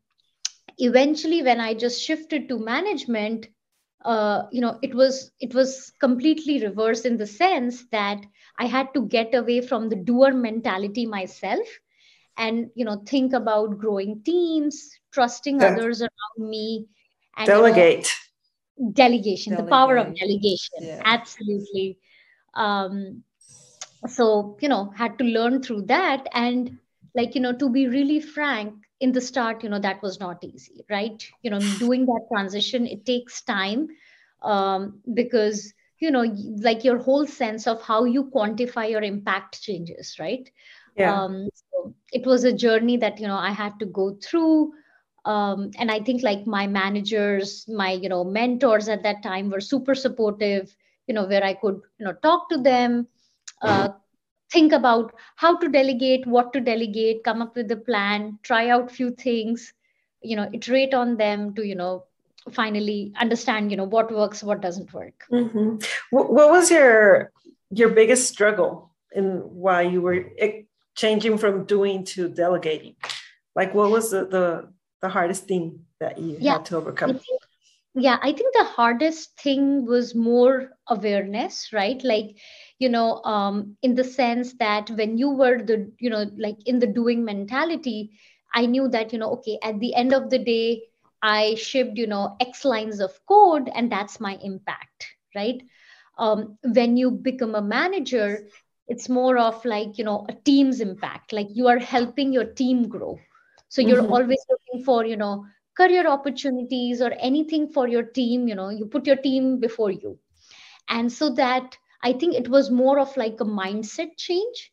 eventually 0.78 1.42
when 1.42 1.60
i 1.60 1.74
just 1.74 2.00
shifted 2.02 2.48
to 2.48 2.58
management 2.58 3.46
uh, 4.04 4.42
you 4.52 4.60
know 4.60 4.78
it 4.82 4.94
was 4.94 5.30
it 5.40 5.54
was 5.54 5.92
completely 6.00 6.62
reversed 6.64 7.04
in 7.06 7.16
the 7.18 7.26
sense 7.26 7.84
that 7.90 8.24
i 8.58 8.66
had 8.66 8.92
to 8.94 9.06
get 9.06 9.34
away 9.34 9.60
from 9.60 9.88
the 9.88 9.96
doer 9.96 10.32
mentality 10.32 11.06
myself 11.06 11.78
and 12.36 12.70
you 12.74 12.84
know 12.84 13.02
think 13.06 13.32
about 13.32 13.78
growing 13.78 14.22
teams 14.22 14.90
trusting 15.12 15.60
yeah. 15.60 15.68
others 15.68 16.02
around 16.02 16.50
me 16.50 16.86
and 17.36 17.46
delegate 17.46 18.12
you 18.76 18.86
know, 18.86 18.92
delegation 18.92 19.52
delegate. 19.52 19.66
the 19.66 19.70
power 19.70 19.96
of 19.96 20.14
delegation 20.16 20.78
yeah. 20.80 21.02
absolutely 21.04 21.98
um, 22.54 23.22
so 24.06 24.56
you 24.60 24.68
know 24.68 24.92
had 24.96 25.18
to 25.18 25.24
learn 25.24 25.62
through 25.62 25.82
that 25.82 26.26
and 26.32 26.78
like 27.14 27.34
you 27.34 27.40
know 27.40 27.52
to 27.52 27.68
be 27.68 27.86
really 27.88 28.20
frank 28.20 28.74
in 29.00 29.12
the 29.12 29.20
start 29.20 29.62
you 29.62 29.68
know 29.68 29.78
that 29.78 30.02
was 30.02 30.20
not 30.20 30.42
easy 30.44 30.84
right 30.90 31.26
you 31.42 31.50
know 31.50 31.60
doing 31.78 32.06
that 32.06 32.26
transition 32.32 32.86
it 32.86 33.04
takes 33.06 33.42
time 33.42 33.88
um, 34.42 35.00
because 35.14 35.72
you 36.00 36.10
know 36.10 36.24
like 36.58 36.84
your 36.84 36.98
whole 36.98 37.26
sense 37.26 37.66
of 37.66 37.80
how 37.82 38.04
you 38.04 38.24
quantify 38.24 38.90
your 38.90 39.02
impact 39.02 39.60
changes 39.62 40.16
right 40.18 40.50
yeah. 40.96 41.22
um, 41.22 41.48
so 41.54 41.94
it 42.12 42.26
was 42.26 42.44
a 42.44 42.52
journey 42.52 42.96
that 42.96 43.18
you 43.20 43.26
know 43.26 43.36
i 43.36 43.50
had 43.50 43.78
to 43.78 43.86
go 43.86 44.16
through 44.22 44.72
um, 45.24 45.70
and 45.78 45.90
i 45.90 46.00
think 46.00 46.22
like 46.22 46.46
my 46.46 46.66
managers 46.66 47.66
my 47.68 47.92
you 47.92 48.08
know 48.08 48.24
mentors 48.24 48.88
at 48.88 49.02
that 49.02 49.22
time 49.22 49.50
were 49.50 49.60
super 49.60 49.94
supportive 49.94 50.74
you 51.06 51.14
know 51.14 51.24
where 51.24 51.44
i 51.44 51.54
could 51.54 51.80
you 51.98 52.04
know 52.04 52.12
talk 52.22 52.48
to 52.48 52.58
them 52.58 53.06
uh, 53.62 53.88
think 54.50 54.72
about 54.72 55.12
how 55.36 55.56
to 55.56 55.68
delegate 55.68 56.26
what 56.26 56.52
to 56.52 56.60
delegate 56.60 57.24
come 57.24 57.42
up 57.42 57.56
with 57.56 57.70
a 57.70 57.76
plan 57.76 58.38
try 58.42 58.68
out 58.68 58.90
few 58.90 59.10
things 59.10 59.72
you 60.22 60.36
know 60.36 60.48
iterate 60.52 60.94
on 60.94 61.16
them 61.16 61.54
to 61.54 61.66
you 61.66 61.74
know 61.74 62.04
finally 62.52 63.12
understand 63.18 63.70
you 63.70 63.76
know 63.76 63.84
what 63.84 64.12
works 64.12 64.42
what 64.42 64.60
doesn't 64.60 64.92
work 64.92 65.24
mm-hmm. 65.32 65.76
what, 66.10 66.32
what 66.32 66.50
was 66.50 66.70
your 66.70 67.32
your 67.70 67.90
biggest 67.90 68.28
struggle 68.28 68.90
in 69.12 69.38
why 69.64 69.82
you 69.82 70.02
were 70.02 70.26
changing 70.94 71.38
from 71.38 71.64
doing 71.64 72.04
to 72.04 72.28
delegating. 72.28 72.96
Like 73.54 73.74
what 73.74 73.90
was 73.90 74.10
the 74.10 74.26
the, 74.26 74.72
the 75.00 75.08
hardest 75.08 75.46
thing 75.46 75.80
that 76.00 76.18
you 76.18 76.36
yeah, 76.40 76.54
had 76.54 76.64
to 76.66 76.76
overcome? 76.76 77.10
I 77.10 77.12
think, 77.14 77.42
yeah 77.96 78.18
i 78.22 78.32
think 78.32 78.52
the 78.54 78.64
hardest 78.64 79.38
thing 79.38 79.86
was 79.86 80.16
more 80.16 80.70
awareness 80.88 81.72
right? 81.72 82.02
Like 82.02 82.36
you 82.80 82.88
know 82.88 83.22
um, 83.22 83.76
in 83.82 83.94
the 83.94 84.02
sense 84.02 84.54
that 84.54 84.90
when 84.90 85.16
you 85.16 85.30
were 85.30 85.62
the 85.62 85.92
you 86.00 86.10
know 86.10 86.26
like 86.36 86.56
in 86.66 86.80
the 86.80 86.88
doing 86.88 87.24
mentality 87.24 88.10
i 88.52 88.66
knew 88.66 88.88
that 88.88 89.12
you 89.12 89.18
know 89.18 89.30
okay 89.34 89.58
at 89.62 89.78
the 89.78 89.94
end 89.94 90.12
of 90.12 90.28
the 90.28 90.38
day 90.38 90.82
i 91.22 91.54
shipped 91.54 91.96
you 91.96 92.08
know 92.08 92.36
x 92.40 92.64
lines 92.64 92.98
of 92.98 93.12
code 93.28 93.70
and 93.74 93.92
that's 93.92 94.18
my 94.18 94.38
impact 94.42 95.14
right? 95.34 95.62
Um, 96.16 96.58
when 96.62 96.96
you 96.96 97.10
become 97.10 97.54
a 97.54 97.62
manager 97.62 98.46
it's 98.88 99.08
more 99.08 99.38
of 99.38 99.64
like 99.64 99.98
you 99.98 100.04
know 100.04 100.26
a 100.28 100.32
team's 100.32 100.80
impact 100.80 101.32
like 101.32 101.48
you 101.50 101.68
are 101.68 101.78
helping 101.78 102.32
your 102.32 102.44
team 102.44 102.88
grow. 102.88 103.18
So 103.68 103.82
you're 103.82 104.02
mm-hmm. 104.02 104.12
always 104.12 104.44
looking 104.50 104.84
for 104.84 105.04
you 105.04 105.16
know 105.16 105.46
career 105.76 106.06
opportunities 106.06 107.00
or 107.00 107.12
anything 107.18 107.68
for 107.68 107.88
your 107.88 108.02
team 108.02 108.46
you 108.46 108.54
know 108.54 108.68
you 108.68 108.86
put 108.86 109.06
your 109.06 109.16
team 109.16 109.58
before 109.60 109.90
you. 109.90 110.18
And 110.88 111.10
so 111.10 111.30
that 111.34 111.76
i 112.02 112.12
think 112.12 112.34
it 112.34 112.48
was 112.48 112.70
more 112.70 112.98
of 113.00 113.16
like 113.16 113.40
a 113.40 113.44
mindset 113.44 114.10
change 114.18 114.70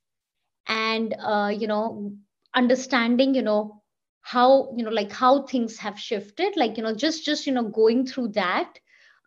and 0.68 1.16
uh, 1.20 1.52
you 1.58 1.68
know 1.68 2.14
understanding 2.56 3.34
you 3.34 3.42
know 3.42 3.82
how 4.22 4.74
you 4.76 4.84
know 4.84 4.92
like 4.92 5.12
how 5.12 5.44
things 5.44 5.78
have 5.78 6.00
shifted 6.00 6.56
like 6.56 6.78
you 6.78 6.84
know 6.84 6.94
just 6.94 7.26
just 7.26 7.48
you 7.48 7.54
know 7.54 7.64
going 7.64 8.06
through 8.06 8.28
that 8.28 8.80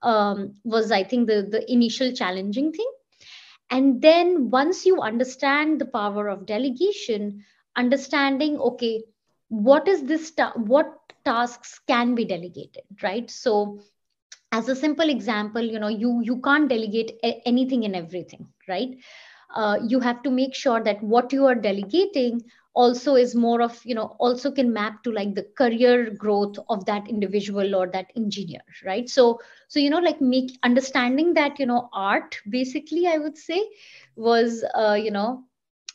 um, 0.03 0.55
was 0.65 0.93
i 0.93 1.03
think 1.03 1.27
the 1.27 1.43
the 1.51 1.71
initial 1.73 2.13
challenging 2.13 2.73
thing 2.73 2.91
and 3.75 4.03
then 4.03 4.51
once 4.51 4.85
you 4.87 5.01
understand 5.01 5.81
the 5.81 5.87
power 5.97 6.29
of 6.35 6.47
delegation 6.47 7.45
understanding 7.77 8.59
okay 8.71 8.95
what 9.49 9.89
is 9.89 10.05
this 10.13 10.31
ta- 10.33 10.53
what 10.75 10.93
tasks 11.25 11.81
can 11.89 12.15
be 12.15 12.25
delegated 12.25 12.85
right? 13.03 13.31
So 13.31 13.81
as 14.53 14.69
a 14.69 14.77
simple 14.77 15.09
example 15.11 15.63
you 15.63 15.79
know 15.81 15.89
you 15.89 16.21
you 16.23 16.41
can't 16.41 16.69
delegate 16.69 17.13
a- 17.25 17.41
anything 17.47 17.85
and 17.85 17.97
everything 17.97 18.47
right? 18.69 18.91
Uh, 19.55 19.79
you 19.89 20.01
have 20.01 20.23
to 20.23 20.31
make 20.31 20.55
sure 20.55 20.83
that 20.83 21.03
what 21.03 21.33
you 21.33 21.47
are 21.47 21.55
delegating 21.55 22.41
also 22.75 23.15
is 23.15 23.35
more 23.35 23.63
of 23.63 23.81
you 23.85 23.95
know 23.95 24.17
also 24.19 24.51
can 24.51 24.73
map 24.73 25.03
to 25.05 25.13
like 25.13 25.35
the 25.35 25.47
career 25.57 26.11
growth 26.11 26.59
of 26.69 26.85
that 26.87 27.09
individual 27.09 27.75
or 27.75 27.87
that 27.87 28.11
engineer 28.17 28.61
right? 28.85 29.09
So 29.09 29.41
so 29.69 29.79
you 29.79 29.91
know 29.91 30.01
like 30.01 30.21
make 30.21 30.59
understanding 30.63 31.35
that 31.35 31.59
you 31.59 31.67
know 31.67 31.89
art 31.93 32.39
basically 32.49 33.07
i 33.07 33.19
would 33.19 33.39
say 33.39 33.65
was 34.17 34.65
uh, 34.75 34.95
you 34.95 35.11
know 35.11 35.45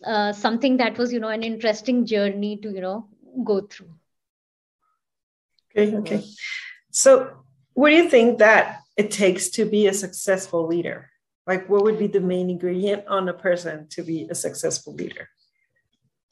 uh, 0.05 0.31
something 0.31 0.77
that 0.77 0.98
was 0.98 1.12
you 1.12 1.19
know 1.19 1.27
an 1.27 1.43
interesting 1.43 2.05
journey 2.05 2.57
to 2.57 2.71
you 2.71 2.81
know 2.81 3.07
go 3.43 3.62
through. 3.62 3.93
Okay 5.75 5.95
okay. 5.98 6.24
So 6.91 7.43
what 7.74 7.89
do 7.89 7.95
you 7.95 8.09
think 8.09 8.39
that 8.39 8.79
it 8.98 9.12
takes 9.12 9.50
to 9.50 9.65
be 9.65 9.88
a 9.88 9.93
successful 9.93 10.65
leader? 10.65 11.09
Like 11.45 11.69
what 11.69 11.83
would 11.83 12.00
be 12.00 12.07
the 12.07 12.21
main 12.21 12.50
ingredient 12.50 13.07
on 13.07 13.27
a 13.27 13.33
person 13.33 13.88
to 13.89 14.03
be 14.03 14.27
a 14.29 14.36
successful 14.36 14.93
leader 14.93 15.29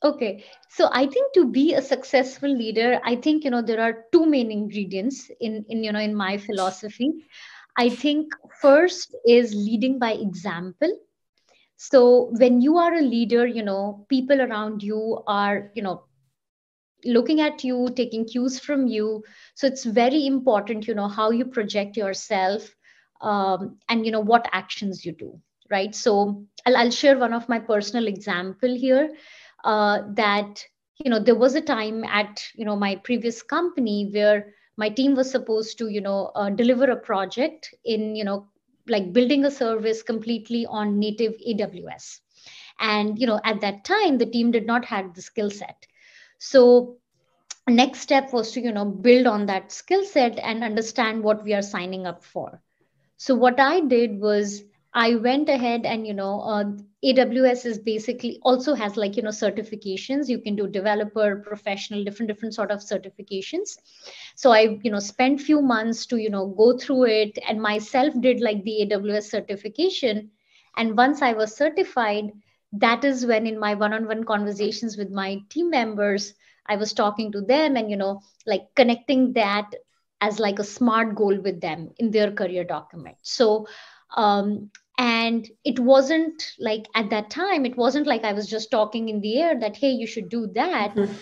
Okay, 0.03 0.45
so 0.69 0.89
I 0.91 1.07
think 1.07 1.33
to 1.33 1.45
be 1.45 1.73
a 1.73 1.81
successful 1.81 2.49
leader, 2.49 2.99
I 3.03 3.15
think 3.15 3.43
you 3.43 3.49
know 3.49 3.63
there 3.63 3.81
are 3.81 4.05
two 4.11 4.25
main 4.27 4.51
ingredients 4.51 5.31
in 5.41 5.65
in 5.69 5.83
you 5.83 5.91
know 5.91 5.99
in 5.99 6.13
my 6.13 6.37
philosophy. 6.37 7.25
I 7.77 7.89
think 7.89 8.33
first 8.61 9.15
is 9.25 9.55
leading 9.55 9.97
by 9.97 10.11
example. 10.13 10.91
So 11.77 12.29
when 12.37 12.61
you 12.61 12.77
are 12.77 12.93
a 12.93 13.01
leader, 13.01 13.47
you 13.47 13.63
know 13.63 14.05
people 14.07 14.39
around 14.39 14.83
you 14.83 15.23
are 15.25 15.71
you 15.73 15.81
know 15.81 16.03
looking 17.03 17.41
at 17.41 17.63
you, 17.63 17.89
taking 17.95 18.25
cues 18.25 18.59
from 18.59 18.85
you. 18.87 19.23
So 19.55 19.67
it's 19.67 19.83
very 19.83 20.27
important, 20.27 20.87
you 20.87 20.93
know, 20.93 21.07
how 21.07 21.31
you 21.31 21.45
project 21.45 21.97
yourself 21.97 22.69
um, 23.21 23.77
and 23.89 24.05
you 24.05 24.11
know 24.11 24.19
what 24.19 24.47
actions 24.51 25.05
you 25.05 25.13
do, 25.13 25.39
right? 25.71 25.93
So 25.95 26.45
I'll, 26.65 26.77
I'll 26.77 26.91
share 26.91 27.17
one 27.17 27.33
of 27.33 27.49
my 27.49 27.59
personal 27.59 28.07
example 28.07 28.75
here 28.75 29.09
uh, 29.67 30.03
that 30.15 30.67
you 30.97 31.11
know 31.11 31.19
there 31.19 31.35
was 31.35 31.55
a 31.55 31.61
time 31.61 32.03
at 32.05 32.43
you 32.55 32.65
know 32.65 32.77
my 32.77 32.95
previous 32.97 33.43
company 33.43 34.09
where 34.13 34.53
my 34.77 34.89
team 34.89 35.15
was 35.15 35.31
supposed 35.31 35.77
to 35.79 35.89
you 35.89 36.01
know 36.01 36.31
uh, 36.35 36.49
deliver 36.49 36.85
a 36.91 36.97
project 36.97 37.75
in 37.85 38.15
you 38.15 38.25
know 38.25 38.47
like 38.87 39.13
building 39.13 39.45
a 39.45 39.51
service 39.51 40.03
completely 40.03 40.65
on 40.67 40.99
native 40.99 41.35
aws 41.47 42.19
and 42.79 43.19
you 43.19 43.27
know 43.27 43.39
at 43.45 43.61
that 43.61 43.85
time 43.85 44.17
the 44.17 44.25
team 44.25 44.51
did 44.51 44.65
not 44.67 44.85
have 44.85 45.13
the 45.15 45.21
skill 45.21 45.51
set. 45.51 45.87
So 46.39 46.97
next 47.67 47.99
step 48.01 48.33
was 48.33 48.51
to 48.53 48.61
you 48.61 48.71
know 48.71 48.85
build 48.85 49.27
on 49.27 49.45
that 49.47 49.71
skill 49.71 50.03
set 50.05 50.39
and 50.39 50.63
understand 50.63 51.23
what 51.23 51.43
we 51.43 51.53
are 51.53 51.61
signing 51.61 52.05
up 52.07 52.23
for. 52.23 52.61
So 53.17 53.35
what 53.35 53.59
i 53.59 53.79
did 53.81 54.19
was 54.21 54.63
I 54.93 55.15
went 55.15 55.49
ahead 55.49 55.85
and 55.85 56.07
you 56.07 56.13
know 56.13 56.41
uh, 56.41 56.65
AWS 57.07 57.65
is 57.65 57.79
basically 57.79 58.39
also 58.43 58.73
has 58.73 58.97
like 58.97 59.15
you 59.15 59.23
know 59.23 59.29
certifications. 59.29 60.27
You 60.27 60.39
can 60.39 60.55
do 60.55 60.67
developer, 60.67 61.37
professional, 61.37 62.03
different 62.03 62.27
different 62.27 62.53
sort 62.53 62.71
of 62.71 62.79
certifications. 62.79 63.77
So 64.35 64.51
I 64.51 64.79
you 64.83 64.91
know 64.91 64.99
spent 64.99 65.41
few 65.41 65.61
months 65.61 66.05
to 66.07 66.17
you 66.17 66.29
know 66.29 66.47
go 66.47 66.77
through 66.77 67.05
it 67.05 67.39
and 67.47 67.61
myself 67.61 68.13
did 68.19 68.41
like 68.41 68.63
the 68.63 68.87
AWS 68.91 69.29
certification. 69.29 70.31
And 70.75 70.97
once 70.97 71.21
I 71.21 71.33
was 71.33 71.55
certified, 71.55 72.31
that 72.73 73.03
is 73.03 73.25
when 73.25 73.47
in 73.47 73.59
my 73.59 73.73
one-on-one 73.73 74.25
conversations 74.25 74.97
with 74.97 75.09
my 75.09 75.39
team 75.49 75.69
members, 75.69 76.33
I 76.67 76.75
was 76.75 76.93
talking 76.93 77.31
to 77.31 77.41
them 77.41 77.77
and 77.77 77.89
you 77.89 77.97
know 77.97 78.21
like 78.45 78.67
connecting 78.75 79.33
that 79.33 79.71
as 80.21 80.39
like 80.39 80.59
a 80.59 80.63
smart 80.63 81.15
goal 81.15 81.39
with 81.39 81.61
them 81.61 81.91
in 81.97 82.11
their 82.11 82.31
career 82.31 82.63
document. 82.63 83.17
So 83.21 83.67
um, 84.15 84.71
and 84.97 85.49
it 85.63 85.79
wasn't 85.79 86.53
like 86.59 86.87
at 86.95 87.09
that 87.09 87.29
time 87.29 87.65
it 87.65 87.77
wasn't 87.77 88.07
like 88.07 88.23
i 88.23 88.33
was 88.33 88.47
just 88.47 88.71
talking 88.71 89.09
in 89.09 89.21
the 89.21 89.39
air 89.39 89.59
that 89.59 89.75
hey 89.75 89.91
you 89.91 90.07
should 90.07 90.29
do 90.29 90.47
that 90.47 90.95
mm-hmm. 90.95 91.13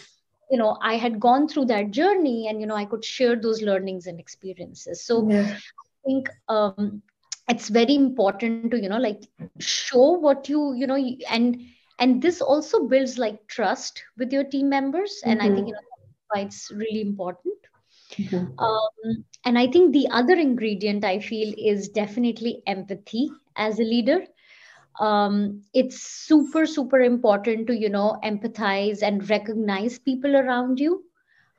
you 0.50 0.58
know 0.58 0.78
i 0.82 0.96
had 0.96 1.20
gone 1.20 1.48
through 1.48 1.66
that 1.66 1.92
journey 1.92 2.48
and 2.48 2.62
you 2.62 2.68
know 2.68 2.76
i 2.76 2.86
could 2.86 3.04
share 3.04 3.36
those 3.36 3.62
learnings 3.62 4.08
and 4.08 4.20
experiences 4.20 5.02
so 5.06 5.30
yeah. 5.30 5.42
i 5.42 6.08
think 6.08 6.30
um, 6.48 7.02
it's 7.50 7.70
very 7.70 7.96
important 7.96 8.72
to 8.72 8.82
you 8.82 8.90
know 8.90 8.98
like 8.98 9.24
show 9.60 10.12
what 10.12 10.48
you 10.48 10.74
you 10.74 10.88
know 10.88 10.98
and 11.30 11.62
and 12.00 12.22
this 12.22 12.42
also 12.42 12.88
builds 12.88 13.18
like 13.18 13.46
trust 13.48 14.04
with 14.18 14.32
your 14.32 14.44
team 14.44 14.70
members 14.70 15.22
and 15.26 15.40
mm-hmm. 15.40 15.52
i 15.52 15.56
think 15.56 15.68
mm-hmm. 15.68 15.68
you 15.68 15.74
know 15.74 16.16
why 16.30 16.42
it's 16.42 16.72
really 16.72 17.02
important 17.02 17.54
Mm-hmm. 18.18 18.60
Um, 18.60 19.26
and 19.44 19.58
I 19.58 19.68
think 19.68 19.92
the 19.92 20.08
other 20.10 20.36
ingredient 20.36 21.04
I 21.04 21.20
feel 21.20 21.54
is 21.58 21.90
definitely 21.90 22.62
empathy 22.66 23.30
as 23.56 23.80
a 23.80 23.84
leader. 23.84 24.26
Um, 25.00 25.64
it's 25.74 26.02
super, 26.02 26.66
super 26.66 27.02
important 27.02 27.68
to, 27.68 27.76
you 27.76 27.90
know, 27.90 28.18
empathize 28.24 29.04
and 29.04 29.30
recognize 29.30 30.00
people 30.00 30.36
around 30.36 30.80
you. 30.80 31.04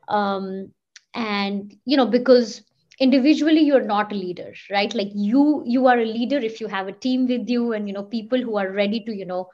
Um, 0.08 0.72
and, 1.14 1.76
you 1.84 1.96
know, 1.96 2.06
because 2.06 2.62
individually 2.98 3.60
you're 3.60 3.84
not 3.84 4.10
a 4.12 4.14
leader 4.14 4.54
right 4.70 4.94
like 4.94 5.10
you 5.14 5.62
you 5.66 5.86
are 5.86 5.98
a 5.98 6.04
leader 6.04 6.38
if 6.38 6.60
you 6.60 6.66
have 6.66 6.88
a 6.88 6.92
team 6.92 7.26
with 7.26 7.48
you 7.48 7.72
and 7.74 7.86
you 7.86 7.92
know 7.92 8.02
people 8.02 8.40
who 8.40 8.56
are 8.56 8.70
ready 8.72 9.00
to 9.00 9.14
you 9.14 9.26
know 9.26 9.48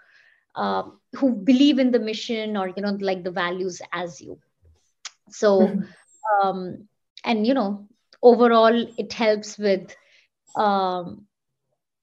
uh, 0.54 0.82
who 1.14 1.32
believe 1.32 1.78
in 1.78 1.90
the 1.90 1.98
mission 1.98 2.56
or 2.56 2.68
you 2.68 2.82
know 2.82 2.96
like 3.00 3.24
the 3.24 3.30
values 3.30 3.82
as 3.92 4.20
you 4.20 4.38
so 5.30 5.60
mm-hmm. 5.60 6.46
um, 6.46 6.88
and 7.24 7.46
you 7.46 7.54
know 7.54 7.88
overall 8.22 8.86
it 8.96 9.12
helps 9.12 9.58
with 9.58 9.96
um, 10.54 11.26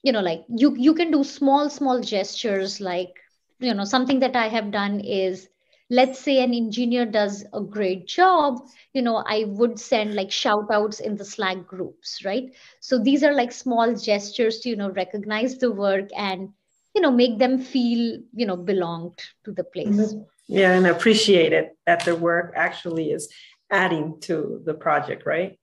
you 0.03 0.11
know 0.11 0.21
like 0.21 0.43
you 0.49 0.75
you 0.77 0.93
can 0.93 1.11
do 1.11 1.23
small 1.23 1.69
small 1.69 2.01
gestures 2.01 2.79
like 2.79 3.19
you 3.59 3.73
know 3.73 3.83
something 3.83 4.19
that 4.19 4.35
i 4.35 4.47
have 4.47 4.71
done 4.71 4.99
is 4.99 5.47
let's 5.89 6.19
say 6.19 6.43
an 6.43 6.53
engineer 6.53 7.05
does 7.05 7.43
a 7.53 7.61
great 7.61 8.07
job 8.07 8.59
you 8.93 9.01
know 9.01 9.23
i 9.27 9.43
would 9.47 9.79
send 9.79 10.15
like 10.15 10.31
shout 10.31 10.69
outs 10.71 10.99
in 10.99 11.15
the 11.15 11.25
slack 11.25 11.65
groups 11.67 12.23
right 12.23 12.53
so 12.79 12.99
these 12.99 13.23
are 13.23 13.33
like 13.33 13.51
small 13.51 13.95
gestures 13.95 14.59
to 14.59 14.69
you 14.69 14.75
know 14.75 14.91
recognize 14.91 15.57
the 15.57 15.71
work 15.71 16.09
and 16.15 16.49
you 16.95 17.01
know 17.01 17.11
make 17.11 17.37
them 17.37 17.59
feel 17.59 18.19
you 18.33 18.45
know 18.45 18.57
belonged 18.57 19.19
to 19.43 19.51
the 19.51 19.63
place 19.63 19.87
mm-hmm. 19.87 20.21
yeah 20.47 20.73
and 20.73 20.87
appreciate 20.87 21.53
it 21.53 21.77
that 21.85 22.05
the 22.05 22.15
work 22.15 22.53
actually 22.55 23.11
is 23.11 23.29
adding 23.71 24.19
to 24.21 24.61
the 24.65 24.73
project, 24.73 25.25
right? 25.25 25.59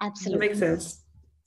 Absolutely. 0.00 0.48
That 0.48 0.50
makes 0.50 0.58
sense. 0.58 1.01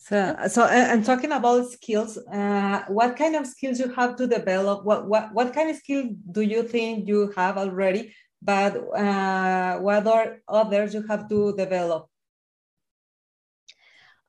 So, 0.06 0.36
so 0.50 0.66
and 0.66 1.04
talking 1.04 1.32
about 1.32 1.66
skills, 1.72 2.20
uh, 2.32 2.84
what 2.90 3.18
kind 3.18 3.36
of 3.36 3.48
skills 3.48 3.80
you 3.80 3.92
have 3.94 4.16
to 4.18 4.28
develop? 4.28 4.86
What, 4.86 5.08
what, 5.08 5.34
what 5.34 5.52
kind 5.52 5.72
of 5.72 5.78
skill 5.78 6.12
do 6.32 6.42
you 6.42 6.62
think 6.62 7.08
you 7.08 7.34
have 7.36 7.58
already, 7.58 8.14
but 8.40 8.76
uh, 8.96 9.80
what 9.80 10.06
are 10.06 10.42
others 10.48 10.94
you 10.94 11.02
have 11.08 11.28
to 11.30 11.56
develop? 11.58 12.08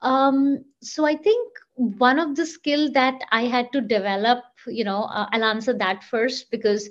Um, 0.01 0.65
so 0.81 1.05
I 1.05 1.15
think 1.15 1.53
one 1.75 2.19
of 2.19 2.37
the 2.37 2.47
skill 2.47 2.91
that 2.93 3.21
I 3.31 3.43
had 3.43 3.71
to 3.73 3.83
develop, 3.83 4.45
you 4.67 4.85
know, 4.85 5.03
uh, 5.03 5.27
I'll 5.31 5.45
answer 5.45 5.75
that 5.75 6.03
first 6.05 6.51
because, 6.51 6.89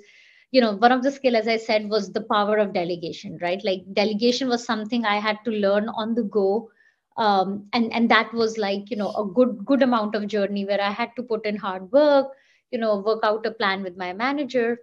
you 0.52 0.60
know, 0.60 0.76
one 0.76 0.92
of 0.92 1.02
the 1.02 1.10
skill, 1.10 1.34
as 1.34 1.48
I 1.48 1.56
said, 1.56 1.90
was 1.90 2.12
the 2.12 2.22
power 2.22 2.58
of 2.58 2.72
delegation, 2.72 3.36
right? 3.42 3.60
Like 3.64 3.80
delegation 3.94 4.48
was 4.48 4.64
something 4.64 5.04
I 5.04 5.16
had 5.16 5.38
to 5.44 5.50
learn 5.50 5.88
on 5.88 6.14
the 6.14 6.22
go 6.22 6.70
um, 7.16 7.66
and 7.72 7.92
and 7.92 8.10
that 8.10 8.32
was 8.32 8.56
like 8.58 8.90
you 8.90 8.96
know 8.96 9.10
a 9.12 9.24
good 9.24 9.64
good 9.64 9.82
amount 9.82 10.14
of 10.14 10.26
journey 10.26 10.64
where 10.64 10.80
i 10.80 10.90
had 10.90 11.10
to 11.16 11.22
put 11.22 11.44
in 11.46 11.56
hard 11.56 11.90
work 11.92 12.28
you 12.70 12.78
know 12.78 12.96
work 12.98 13.20
out 13.24 13.46
a 13.46 13.50
plan 13.50 13.82
with 13.82 13.96
my 13.96 14.12
manager. 14.12 14.78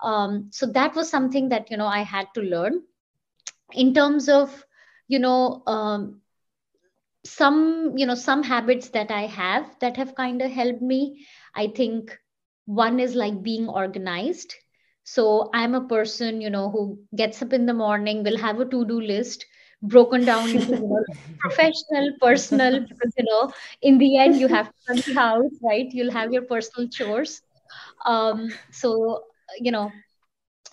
Um, 0.00 0.48
so 0.50 0.66
that 0.66 0.94
was 0.94 1.08
something 1.10 1.48
that 1.50 1.70
you 1.70 1.76
know 1.76 1.86
i 1.86 2.02
had 2.02 2.26
to 2.34 2.40
learn. 2.42 2.82
In 3.72 3.94
terms 3.94 4.28
of 4.28 4.64
you 5.08 5.18
know 5.18 5.62
um, 5.66 6.20
some 7.24 7.92
you 7.96 8.06
know 8.06 8.14
some 8.14 8.42
habits 8.42 8.88
that 8.90 9.10
i 9.10 9.22
have 9.26 9.66
that 9.80 9.96
have 9.96 10.14
kind 10.14 10.42
of 10.42 10.50
helped 10.50 10.82
me 10.90 10.98
i 11.54 11.66
think 11.66 12.16
one 12.66 12.98
is 13.00 13.14
like 13.14 13.42
being 13.42 13.68
organized. 13.68 14.54
So 15.04 15.50
i'm 15.54 15.74
a 15.74 15.86
person 15.88 16.40
you 16.40 16.50
know 16.50 16.70
who 16.70 16.98
gets 17.16 17.42
up 17.42 17.52
in 17.52 17.66
the 17.66 17.74
morning 17.74 18.22
will 18.24 18.38
have 18.38 18.60
a 18.60 18.64
to 18.66 18.84
do 18.86 19.00
list 19.00 19.46
broken 19.82 20.24
down 20.24 20.50
into 20.50 20.72
you 20.72 20.88
know, 20.88 21.04
professional, 21.38 22.12
personal, 22.20 22.80
because 22.80 23.12
you 23.16 23.24
know, 23.24 23.52
in 23.82 23.98
the 23.98 24.16
end, 24.18 24.40
you 24.40 24.48
have 24.48 24.66
to 24.66 24.74
run 24.88 25.02
the 25.06 25.14
house, 25.14 25.52
right? 25.62 25.86
You'll 25.90 26.12
have 26.12 26.32
your 26.32 26.42
personal 26.42 26.88
chores. 26.88 27.42
Um, 28.06 28.50
so 28.70 29.24
you 29.60 29.72
know, 29.72 29.90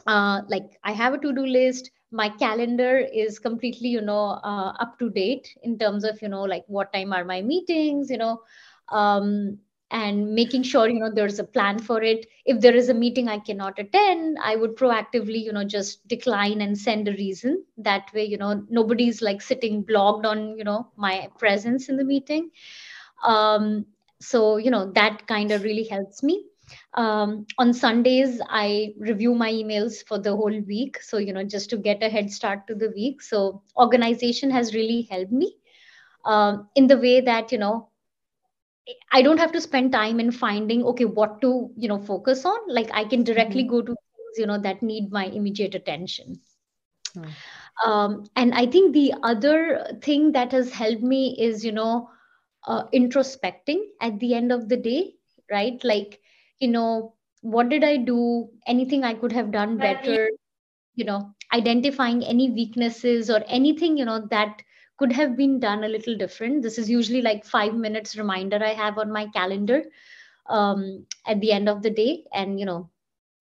uh, 0.08 0.42
like 0.48 0.66
I 0.84 0.92
have 0.92 1.14
a 1.14 1.18
to-do 1.18 1.46
list. 1.46 1.92
My 2.12 2.30
calendar 2.30 2.98
is 2.98 3.40
completely, 3.40 3.90
you 3.90 4.02
know, 4.02 4.40
uh, 4.44 4.74
up 4.80 4.98
to 5.00 5.10
date 5.10 5.54
in 5.64 5.78
terms 5.78 6.04
of, 6.04 6.22
you 6.22 6.30
know, 6.30 6.44
like 6.44 6.64
what 6.68 6.94
time 6.94 7.12
are 7.12 7.26
my 7.26 7.42
meetings, 7.42 8.10
you 8.10 8.18
know, 8.18 8.42
um, 8.90 9.58
and 9.92 10.34
making 10.34 10.64
sure 10.64 10.90
you 10.90 11.00
know 11.00 11.12
there's 11.14 11.40
a 11.40 11.44
plan 11.44 11.80
for 11.80 12.02
it. 12.02 12.26
If 12.46 12.62
there 12.62 12.76
is 12.76 12.90
a 12.90 12.94
meeting 12.94 13.28
i 13.30 13.40
cannot 13.40 13.80
attend 13.80 14.38
i 14.44 14.56
would 14.56 14.76
proactively 14.76 15.44
you 15.44 15.54
know 15.54 15.64
just 15.64 16.08
decline 16.08 16.62
and 16.62 16.78
send 16.78 17.08
a 17.08 17.14
reason. 17.14 17.64
That 17.78 18.12
way 18.14 18.26
you 18.26 18.38
know 18.38 18.66
nobody's 18.70 19.22
like 19.22 19.42
sitting 19.42 19.82
blocked 19.84 20.26
on 20.26 20.58
you 20.58 20.64
know 20.64 20.88
my 20.96 21.30
presence 21.38 21.90
in 21.90 21.98
the 21.98 22.04
meeting. 22.04 22.50
Um, 23.24 23.86
so 24.20 24.58
you 24.58 24.72
know 24.72 24.92
that 24.94 25.28
kind 25.28 25.52
of 25.52 25.64
really 25.64 25.86
helps 25.86 26.24
me. 26.24 26.46
Um, 26.96 27.46
on 27.60 27.74
sundays 27.74 28.42
i 28.50 28.94
review 28.98 29.36
my 29.36 29.52
emails 29.52 30.04
for 30.08 30.18
the 30.18 30.36
whole 30.36 30.60
week. 30.62 31.02
So 31.02 31.18
you 31.18 31.34
know 31.34 31.44
just 31.44 31.70
to 31.72 31.78
get 31.78 32.04
a 32.04 32.10
head 32.10 32.32
start 32.32 32.68
to 32.68 32.76
the 32.76 32.92
week. 32.96 33.22
So 33.22 33.62
organization 33.78 34.50
has 34.52 34.74
really 34.74 35.08
helped 35.10 35.32
me. 35.32 35.56
Um, 36.26 36.70
in 36.76 36.88
the 36.88 36.98
way 36.98 37.22
that 37.22 37.52
you 37.52 37.60
know 37.60 37.90
I 39.12 39.22
don't 39.22 39.40
have 39.40 39.52
to 39.54 39.62
spend 39.62 39.92
time 39.92 40.20
in 40.20 40.32
finding 40.32 40.84
okay 40.86 41.06
what 41.06 41.42
to 41.42 41.72
you 41.76 41.88
know 41.88 42.00
focus 42.00 42.46
on. 42.46 42.60
Like 42.68 42.90
I 42.94 43.06
can 43.06 43.24
directly 43.24 43.64
mm-hmm. 43.64 43.72
go 43.72 43.82
to 43.82 43.96
things 43.96 44.38
you 44.38 44.46
know 44.46 44.60
that 44.60 44.84
need 44.84 45.12
my 45.12 45.26
immediate 45.26 45.76
attention. 45.76 46.40
Mm. 47.16 47.30
Um, 47.86 48.26
and 48.36 48.54
I 48.54 48.66
think 48.68 48.94
the 48.94 49.14
other 49.24 49.98
thing 50.02 50.32
that 50.34 50.52
has 50.52 50.72
helped 50.72 51.02
me 51.02 51.36
is 51.40 51.66
you 51.66 51.72
know 51.72 52.10
uh, 52.68 52.84
introspecting 52.94 53.82
at 54.02 54.20
the 54.20 54.34
end 54.36 54.52
of 54.52 54.70
the 54.70 54.78
day, 54.78 55.16
right? 55.52 55.84
Like 55.84 56.22
you 56.60 56.68
know 56.68 57.16
what 57.42 57.70
did 57.70 57.84
I 57.84 57.98
do? 57.98 58.50
Anything 58.68 59.04
I 59.04 59.14
could 59.14 59.32
have 59.32 59.52
done 59.52 59.78
better? 59.78 60.30
You 60.96 61.06
know, 61.06 61.36
identifying 61.54 62.24
any 62.24 62.50
weaknesses 62.52 63.30
or 63.30 63.44
anything 63.48 63.98
you 63.98 64.06
know 64.06 64.28
that 64.30 64.62
could 64.98 65.12
have 65.12 65.36
been 65.36 65.60
done 65.60 65.84
a 65.84 65.88
little 65.88 66.18
different. 66.18 66.62
This 66.62 66.78
is 66.78 66.90
usually 66.90 67.22
like 67.22 67.46
five 67.46 67.74
minutes 67.74 68.18
reminder 68.18 68.64
I 68.64 68.74
have 68.74 68.98
on 68.98 69.12
my 69.12 69.28
calendar 69.28 69.84
um, 70.48 71.06
at 71.26 71.42
the 71.42 71.52
end 71.52 71.70
of 71.70 71.82
the 71.82 71.90
day, 71.90 72.24
and 72.34 72.60
you 72.60 72.66
know, 72.66 72.90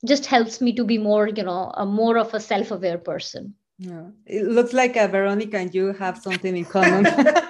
just 0.07 0.27
helps 0.27 0.61
me 0.61 0.73
to 0.75 0.85
be 0.85 0.99
more, 0.99 1.29
you 1.29 1.43
know, 1.43 1.73
a 1.75 1.87
more 1.87 2.19
of 2.19 2.35
a 2.35 2.41
self-aware 2.41 2.99
person. 2.99 3.55
Yeah, 3.79 4.07
it 4.27 4.47
looks 4.47 4.73
like 4.73 4.97
uh, 4.97 5.09
Veronica 5.09 5.59
and 5.59 5.75
you 5.75 5.93
have 5.93 6.19
something 6.19 6.57
in 6.57 6.65
common. 6.65 7.05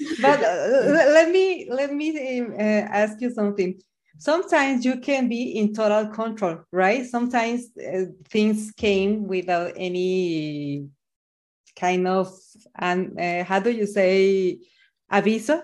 but 0.20 0.42
uh, 0.42 0.66
let 1.12 1.30
me 1.30 1.68
let 1.70 1.92
me 1.92 2.40
uh, 2.40 2.52
ask 2.58 3.20
you 3.20 3.30
something 3.30 3.78
sometimes 4.18 4.84
you 4.84 4.98
can 5.00 5.28
be 5.28 5.58
in 5.58 5.72
total 5.74 6.06
control 6.06 6.58
right 6.72 7.06
sometimes 7.06 7.68
uh, 7.78 8.04
things 8.28 8.70
came 8.76 9.26
without 9.26 9.72
any 9.76 10.86
kind 11.80 12.06
of 12.06 12.28
and 12.76 13.18
uh, 13.18 13.44
how 13.44 13.58
do 13.58 13.70
you 13.70 13.86
say 13.86 14.58
aviso? 15.10 15.62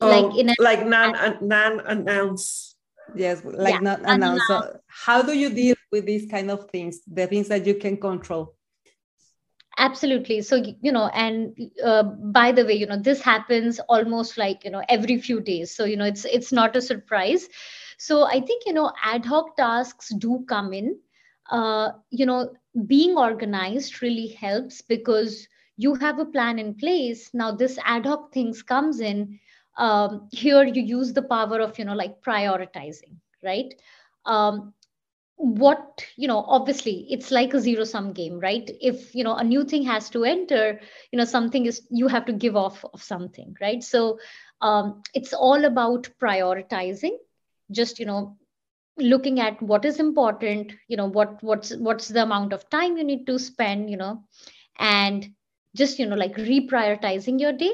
Like 0.00 0.24
oh, 0.24 0.38
in 0.38 0.50
a, 0.50 0.54
like 0.60 0.86
non 0.86 1.38
non 1.42 1.80
announce. 1.80 2.76
Yes 3.16 3.42
like 3.42 3.74
yeah, 3.74 3.80
not 3.80 4.00
announce. 4.04 4.46
so 4.46 4.78
how 4.86 5.22
do 5.22 5.36
you 5.36 5.50
deal 5.50 5.76
with 5.90 6.04
these 6.06 6.30
kind 6.30 6.50
of 6.50 6.70
things 6.70 7.00
the 7.06 7.26
things 7.26 7.48
that 7.48 7.66
you 7.66 7.74
can 7.74 7.96
control? 7.96 8.54
Absolutely. 9.78 10.42
So 10.42 10.62
you 10.82 10.92
know 10.92 11.08
and 11.08 11.56
uh, 11.82 12.02
by 12.02 12.52
the 12.52 12.64
way 12.64 12.74
you 12.74 12.86
know 12.86 12.98
this 12.98 13.20
happens 13.22 13.80
almost 13.88 14.36
like 14.36 14.64
you 14.64 14.70
know 14.70 14.82
every 14.88 15.20
few 15.20 15.40
days. 15.40 15.74
So 15.74 15.84
you 15.84 15.96
know 15.96 16.04
it's 16.04 16.24
it's 16.24 16.52
not 16.52 16.76
a 16.76 16.82
surprise. 16.82 17.48
So 17.98 18.24
i 18.24 18.40
think 18.40 18.62
you 18.66 18.72
know 18.72 18.92
ad 19.02 19.24
hoc 19.24 19.56
tasks 19.56 20.12
do 20.18 20.44
come 20.48 20.72
in. 20.72 20.98
Uh, 21.50 21.92
you 22.10 22.26
know 22.26 22.52
being 22.86 23.16
organized 23.16 24.02
really 24.02 24.28
helps 24.28 24.82
because 24.82 25.48
you 25.76 25.94
have 25.94 26.18
a 26.18 26.24
plan 26.26 26.58
in 26.58 26.74
place. 26.74 27.30
Now 27.32 27.52
this 27.52 27.78
ad 27.84 28.06
hoc 28.06 28.32
things 28.32 28.62
comes 28.62 29.00
in 29.00 29.38
um, 29.78 30.28
here 30.32 30.64
you 30.64 30.82
use 30.82 31.12
the 31.12 31.22
power 31.22 31.60
of 31.60 31.78
you 31.78 31.84
know 31.84 31.94
like 31.94 32.22
prioritizing 32.22 33.16
right? 33.42 33.74
Um, 34.26 34.74
what 35.36 36.04
you 36.16 36.26
know 36.26 36.44
obviously 36.48 37.06
it's 37.10 37.30
like 37.30 37.54
a 37.54 37.60
zero 37.60 37.84
sum 37.84 38.12
game 38.12 38.38
right? 38.40 38.68
If 38.80 39.14
you 39.14 39.24
know 39.24 39.36
a 39.36 39.44
new 39.44 39.64
thing 39.64 39.84
has 39.84 40.10
to 40.10 40.24
enter 40.24 40.80
you 41.12 41.18
know 41.18 41.24
something 41.24 41.66
is 41.66 41.82
you 41.90 42.08
have 42.08 42.26
to 42.26 42.32
give 42.32 42.56
off 42.56 42.84
of 42.92 43.02
something 43.02 43.56
right? 43.60 43.82
So 43.82 44.18
um, 44.60 45.02
it's 45.14 45.32
all 45.32 45.64
about 45.64 46.08
prioritizing. 46.20 47.16
Just 47.70 48.00
you 48.00 48.06
know 48.06 48.37
looking 48.98 49.40
at 49.40 49.60
what 49.62 49.84
is 49.84 49.98
important 49.98 50.72
you 50.88 50.96
know 50.96 51.06
what 51.06 51.42
what's 51.42 51.74
what's 51.76 52.08
the 52.08 52.22
amount 52.22 52.52
of 52.52 52.68
time 52.70 52.96
you 52.96 53.04
need 53.04 53.26
to 53.26 53.38
spend 53.38 53.90
you 53.90 53.96
know 53.96 54.22
and 54.78 55.28
just 55.76 55.98
you 55.98 56.06
know 56.06 56.16
like 56.16 56.36
reprioritizing 56.36 57.40
your 57.40 57.52
day. 57.52 57.72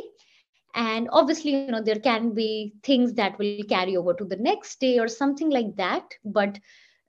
And 0.75 1.09
obviously 1.13 1.53
you 1.53 1.61
know 1.61 1.81
there 1.83 1.99
can 2.01 2.35
be 2.35 2.75
things 2.83 3.15
that 3.15 3.39
will 3.39 3.49
carry 3.51 3.85
over 3.85 4.01
to 4.01 4.11
the 4.11 4.23
next 4.25 4.67
day 4.67 4.99
or 4.99 4.99
something 5.09 5.39
like 5.51 5.77
that. 5.77 6.03
But 6.25 6.59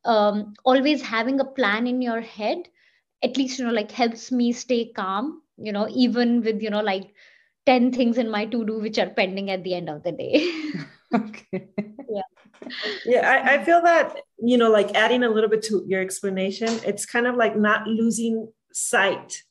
um, 0.06 0.54
always 0.64 1.02
having 1.02 1.40
a 1.40 1.46
plan 1.46 1.88
in 1.88 2.02
your 2.02 2.22
head 2.22 2.58
at 3.24 3.38
least 3.38 3.60
you 3.60 3.66
know 3.66 3.72
like 3.72 3.92
helps 3.92 4.32
me 4.32 4.52
stay 4.52 4.92
calm 4.96 5.42
you 5.58 5.72
know 5.72 5.88
even 5.90 6.42
with 6.42 6.62
you 6.62 6.70
know 6.70 6.82
like 6.82 7.14
10 7.66 7.92
things 7.92 8.18
in 8.18 8.30
my 8.30 8.46
to 8.46 8.66
do 8.66 8.80
which 8.80 8.98
are 9.00 9.10
pending 9.10 9.50
at 9.52 9.64
the 9.64 9.74
end 9.76 9.90
of 9.90 10.04
the 10.04 10.12
day. 10.12 10.46
Okay 11.14 11.70
yeah 13.06 13.30
I, 13.30 13.56
I 13.56 13.64
feel 13.64 13.82
that 13.82 14.18
you 14.40 14.58
know 14.58 14.70
like 14.70 14.96
adding 14.96 15.24
a 15.24 15.30
little 15.30 15.50
bit 15.50 15.64
to 15.64 15.84
your 15.88 16.02
explanation 16.02 16.70
it's 16.86 17.06
kind 17.06 17.28
of 17.28 17.36
like 17.36 17.56
not 17.58 17.88
losing 17.88 18.48
sight 18.74 19.42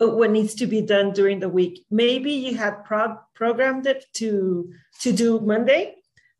of 0.00 0.14
what 0.14 0.30
needs 0.30 0.54
to 0.54 0.66
be 0.66 0.80
done 0.80 1.12
during 1.12 1.40
the 1.40 1.48
week. 1.48 1.84
Maybe 1.90 2.32
you 2.32 2.56
had 2.56 2.84
pro- 2.84 3.18
programmed 3.34 3.86
it 3.86 4.06
to 4.14 4.72
to 5.00 5.12
do 5.12 5.40
monday 5.40 5.94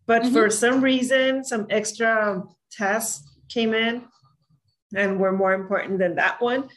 but 0.06 0.22
mm-hmm. 0.22 0.32
for 0.32 0.50
some 0.50 0.80
reason 0.80 1.44
some 1.44 1.66
extra 1.70 2.42
tasks 2.72 3.28
came 3.48 3.74
in 3.74 4.04
and 4.96 5.20
were 5.20 5.32
more 5.32 5.52
important 5.52 5.98
than 5.98 6.16
that 6.16 6.40
one. 6.40 6.68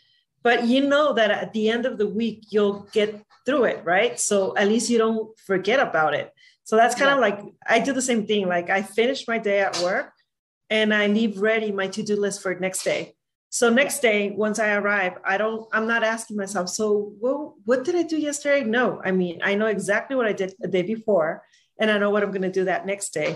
But 0.44 0.66
you 0.66 0.88
know 0.88 1.14
that 1.14 1.32
at 1.32 1.54
the 1.54 1.70
end 1.70 1.86
of 1.86 1.98
the 1.98 2.08
week 2.08 2.48
you'll 2.50 2.88
get 2.92 3.24
through 3.46 3.64
it 3.66 3.86
right? 3.86 4.20
So 4.20 4.56
at 4.58 4.68
least 4.68 4.90
you 4.90 4.98
don't 4.98 5.40
forget 5.40 5.80
about 5.80 6.14
it 6.14 6.33
so 6.64 6.76
that's 6.76 6.96
kind 6.96 7.10
yeah. 7.10 7.16
of 7.16 7.20
like 7.20 7.40
I 7.68 7.80
do 7.80 7.94
the 7.94 8.02
same 8.02 8.26
thing. 8.26 8.48
Like 8.48 8.70
I 8.70 8.82
finish 8.82 9.28
my 9.28 9.38
day 9.38 9.60
at 9.60 9.80
work 9.82 10.14
and 10.70 10.94
I 10.94 11.08
leave 11.08 11.40
ready 11.40 11.72
my 11.72 11.88
to-do 11.88 12.16
list 12.16 12.42
for 12.42 12.56
next 12.56 12.84
day. 12.84 13.16
So 13.50 13.70
next 13.70 14.00
day, 14.00 14.32
once 14.32 14.58
I 14.58 14.74
arrive, 14.74 15.14
I 15.24 15.38
don't, 15.38 15.68
I'm 15.72 15.86
not 15.86 16.04
asking 16.04 16.38
myself, 16.38 16.70
so 16.70 17.14
well, 17.22 17.56
what 17.66 17.84
did 17.84 17.96
I 17.96 18.02
do 18.02 18.18
yesterday? 18.18 18.64
No, 18.64 19.00
I 19.06 19.12
mean, 19.12 19.42
I 19.44 19.54
know 19.54 19.68
exactly 19.68 20.16
what 20.16 20.26
I 20.26 20.34
did 20.34 20.56
the 20.60 20.68
day 20.68 20.82
before, 20.82 21.44
and 21.80 21.92
I 21.92 22.00
know 22.00 22.10
what 22.10 22.24
I'm 22.24 22.32
going 22.32 22.42
to 22.42 22.52
do 22.52 22.66
that 22.66 22.88
next 22.88 23.14
day. 23.14 23.36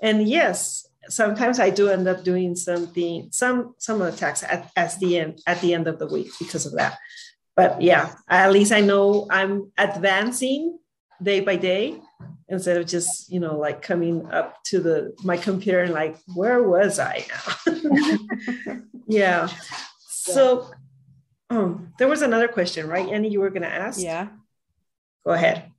And 0.00 0.26
yes, 0.26 0.86
sometimes 1.10 1.60
I 1.60 1.68
do 1.68 1.90
end 1.90 2.08
up 2.08 2.24
doing 2.24 2.56
something, 2.56 3.28
some 3.30 3.74
some 3.76 4.00
of 4.00 4.10
the 4.10 4.16
tasks 4.16 4.46
at, 4.48 4.70
at 4.74 4.98
the 5.00 5.18
end 5.18 5.42
at 5.46 5.60
the 5.60 5.74
end 5.74 5.86
of 5.86 5.98
the 5.98 6.06
week 6.06 6.30
because 6.38 6.64
of 6.64 6.72
that. 6.76 6.96
but 7.58 7.82
yeah, 7.82 8.14
at 8.28 8.52
least 8.52 8.70
I 8.70 8.80
know 8.80 9.26
I'm 9.28 9.72
advancing 9.76 10.78
day 11.20 11.40
by 11.40 11.56
day 11.56 12.00
instead 12.48 12.76
of 12.76 12.86
just 12.86 13.30
you 13.30 13.40
know 13.40 13.56
like 13.58 13.82
coming 13.82 14.26
up 14.30 14.62
to 14.64 14.80
the 14.80 15.14
my 15.22 15.36
computer 15.36 15.82
and 15.82 15.92
like 15.92 16.16
where 16.34 16.62
was 16.62 16.98
I 16.98 17.26
now? 17.66 18.76
yeah. 19.06 19.48
So 20.08 20.70
um, 21.50 21.92
there 21.98 22.08
was 22.08 22.22
another 22.22 22.48
question, 22.48 22.88
right, 22.88 23.08
Annie? 23.08 23.30
You 23.30 23.40
were 23.40 23.50
going 23.50 23.62
to 23.62 23.72
ask. 23.72 24.00
Yeah. 24.00 24.28
Go 25.24 25.32
ahead. 25.32 25.72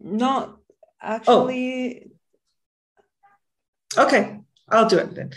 No, 0.00 0.58
actually. 1.00 2.10
Oh. 3.96 4.04
Okay, 4.06 4.40
I'll 4.68 4.88
do 4.88 4.98
it 4.98 5.14
then 5.14 5.30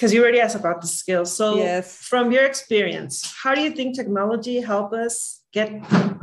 because 0.00 0.14
you 0.14 0.22
already 0.22 0.40
asked 0.40 0.56
about 0.56 0.80
the 0.80 0.86
skills. 0.86 1.36
So, 1.36 1.58
yes. 1.58 1.94
from 1.94 2.32
your 2.32 2.46
experience, 2.46 3.34
how 3.42 3.54
do 3.54 3.60
you 3.60 3.70
think 3.70 3.94
technology 3.94 4.58
help 4.58 4.94
us 4.94 5.42
get 5.52 5.68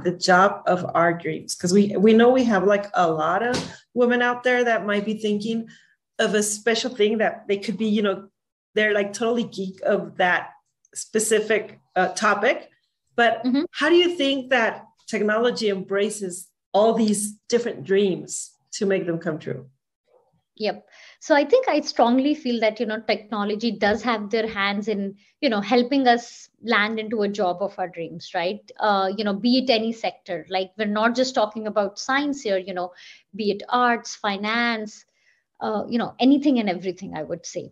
the 0.03 0.17
job 0.19 0.63
of 0.65 0.83
our 0.95 1.13
dreams? 1.13 1.53
Because 1.55 1.73
we 1.73 1.95
we 1.95 2.11
know 2.13 2.29
we 2.29 2.43
have 2.45 2.63
like 2.63 2.87
a 2.95 3.11
lot 3.11 3.43
of 3.43 3.55
women 3.93 4.23
out 4.23 4.41
there 4.43 4.63
that 4.63 4.87
might 4.87 5.05
be 5.05 5.19
thinking 5.19 5.69
of 6.17 6.33
a 6.33 6.41
special 6.41 6.89
thing 6.89 7.19
that 7.19 7.47
they 7.47 7.57
could 7.57 7.77
be, 7.77 7.85
you 7.85 8.01
know, 8.01 8.29
they're 8.73 8.95
like 8.95 9.13
totally 9.13 9.43
geek 9.43 9.79
of 9.85 10.17
that 10.17 10.49
specific 10.95 11.79
uh, 11.95 12.07
topic. 12.13 12.71
But 13.15 13.43
mm-hmm. 13.43 13.65
how 13.71 13.89
do 13.89 13.95
you 13.95 14.17
think 14.17 14.49
that 14.49 14.85
technology 15.05 15.69
embraces 15.69 16.47
all 16.73 16.95
these 16.95 17.33
different 17.47 17.83
dreams 17.83 18.51
to 18.71 18.87
make 18.87 19.05
them 19.05 19.19
come 19.19 19.37
true? 19.37 19.67
Yep 20.55 20.83
so 21.27 21.35
i 21.35 21.43
think 21.51 21.67
i 21.69 21.79
strongly 21.81 22.33
feel 22.35 22.59
that 22.61 22.79
you 22.79 22.85
know 22.85 22.99
technology 23.07 23.71
does 23.71 24.03
have 24.03 24.29
their 24.29 24.47
hands 24.47 24.87
in 24.87 25.15
you 25.41 25.49
know 25.49 25.61
helping 25.61 26.07
us 26.07 26.49
land 26.63 26.99
into 26.99 27.21
a 27.23 27.29
job 27.29 27.61
of 27.61 27.77
our 27.77 27.87
dreams 27.89 28.31
right? 28.33 28.71
Uh, 28.79 29.09
you 29.17 29.23
know 29.23 29.33
be 29.33 29.59
it 29.59 29.69
any 29.69 29.93
sector. 29.93 30.45
Like 30.49 30.71
we're 30.77 30.87
not 30.87 31.15
just 31.15 31.35
talking 31.35 31.67
about 31.67 31.99
science 31.99 32.41
here 32.41 32.57
you 32.57 32.73
know 32.73 32.91
be 33.35 33.51
it 33.51 33.63
arts 33.69 34.15
finance 34.15 35.05
uh, 35.61 35.83
you 35.89 35.99
know 35.99 36.13
anything 36.19 36.59
and 36.59 36.69
everything 36.69 37.15
i 37.15 37.23
would 37.23 37.45
say. 37.45 37.71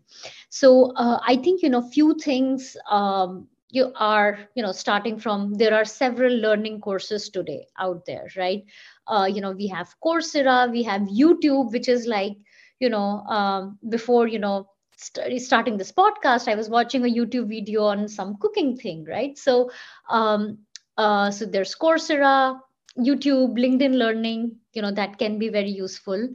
So 0.50 0.92
uh, 0.96 1.20
i 1.28 1.36
think 1.38 1.62
you 1.64 1.70
know 1.70 1.82
few 1.82 2.16
things 2.16 2.78
um, 2.90 3.48
you 3.70 3.92
are 3.98 4.40
you 4.56 4.64
know 4.64 4.72
starting 4.72 5.18
from 5.20 5.54
there 5.56 5.74
are 5.74 5.86
several 5.86 6.34
learning 6.48 6.82
courses 6.82 7.30
today 7.30 7.68
out 7.80 8.06
there 8.06 8.28
right? 8.38 8.64
Uh, 9.08 9.28
you 9.32 9.42
know 9.42 9.52
we 9.52 9.68
have 9.68 9.96
coursera 10.06 10.72
we 10.72 10.84
have 10.84 11.02
youtube 11.24 11.72
which 11.72 11.88
is 11.88 12.08
like 12.08 12.38
you 12.80 12.90
know 12.90 13.22
um, 13.38 13.78
before 13.90 14.28
you 14.28 14.40
know 14.40 14.68
st- 14.98 15.42
starting 15.42 15.78
this 15.78 15.92
podcast 15.92 16.48
i 16.48 16.56
was 16.56 16.70
watching 16.70 17.04
a 17.06 17.14
youtube 17.14 17.48
video 17.50 17.84
on 17.84 18.08
some 18.08 18.38
cooking 18.40 18.76
thing 18.76 19.06
right? 19.10 19.38
So 19.38 19.72
um, 20.10 20.60
uh, 20.98 21.32
so 21.32 21.46
there's 21.46 21.76
coursera 21.76 22.60
youtube 22.98 23.58
linkedin 23.58 23.96
learning 23.96 24.58
you 24.74 24.82
know 24.82 24.92
that 24.92 25.18
can 25.18 25.38
be 25.40 25.50
very 25.50 25.70
useful. 25.72 26.30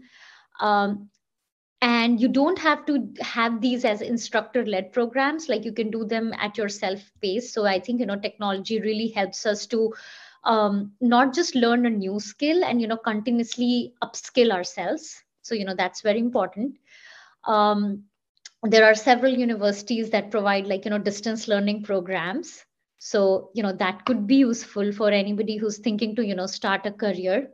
Um, 0.60 1.10
and 1.82 2.20
you 2.20 2.28
don't 2.28 2.58
have 2.58 2.84
to 2.86 3.08
have 3.20 3.60
these 3.60 3.84
as 3.84 4.00
instructor 4.02 4.64
led 4.66 4.92
programs 4.92 5.48
like 5.48 5.64
you 5.64 5.72
can 5.72 5.90
do 5.90 6.04
them 6.04 6.32
at 6.38 6.56
your 6.58 6.68
self 6.68 7.00
pace. 7.22 7.52
So 7.52 7.66
i 7.66 7.78
think 7.80 8.00
you 8.00 8.06
know 8.06 8.18
technology 8.18 8.80
really 8.80 9.08
helps 9.08 9.46
us 9.46 9.66
to 9.66 9.92
um, 10.44 10.92
not 11.00 11.34
just 11.34 11.54
learn 11.54 11.86
a 11.86 11.90
new 11.90 12.18
skill 12.20 12.64
and 12.64 12.80
you 12.80 12.88
know 12.88 12.96
continuously 12.96 13.94
upskill 14.02 14.52
ourselves 14.52 15.22
so, 15.50 15.56
you 15.56 15.64
know, 15.64 15.74
that's 15.74 16.00
very 16.00 16.20
important. 16.20 16.78
Um, 17.44 18.04
there 18.62 18.84
are 18.84 18.94
several 18.94 19.32
universities 19.32 20.10
that 20.10 20.30
provide 20.30 20.68
like, 20.68 20.84
you 20.84 20.92
know, 20.92 20.98
distance 20.98 21.48
learning 21.48 21.82
programs. 21.82 22.64
So, 22.98 23.50
you 23.52 23.64
know, 23.64 23.72
that 23.72 24.04
could 24.04 24.28
be 24.28 24.36
useful 24.36 24.92
for 24.92 25.10
anybody 25.10 25.56
who's 25.56 25.78
thinking 25.78 26.14
to, 26.16 26.24
you 26.24 26.36
know, 26.36 26.46
start 26.46 26.86
a 26.86 26.92
career. 26.92 27.48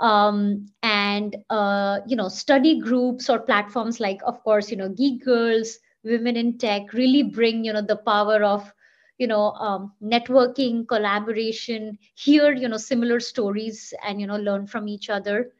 Um, 0.00 0.66
and, 0.82 1.36
uh, 1.48 2.00
you 2.08 2.16
know, 2.16 2.28
study 2.28 2.80
groups 2.80 3.30
or 3.30 3.38
platforms 3.38 4.00
like, 4.00 4.18
of 4.26 4.42
course, 4.42 4.68
you 4.72 4.76
know, 4.76 4.88
Geek 4.88 5.24
Girls, 5.24 5.78
Women 6.02 6.36
in 6.36 6.58
Tech 6.58 6.92
really 6.92 7.22
bring, 7.22 7.64
you 7.64 7.72
know, 7.72 7.82
the 7.82 7.98
power 7.98 8.42
of, 8.42 8.72
you 9.18 9.28
know 9.28 9.52
um, 9.52 9.92
networking 10.02 10.88
collaboration 10.88 11.96
hear 12.14 12.52
you 12.52 12.66
know 12.66 12.78
similar 12.78 13.20
stories 13.20 13.94
and 14.04 14.20
you 14.20 14.26
know 14.26 14.36
learn 14.36 14.66
from 14.66 14.88
each 14.88 15.08
other 15.10 15.52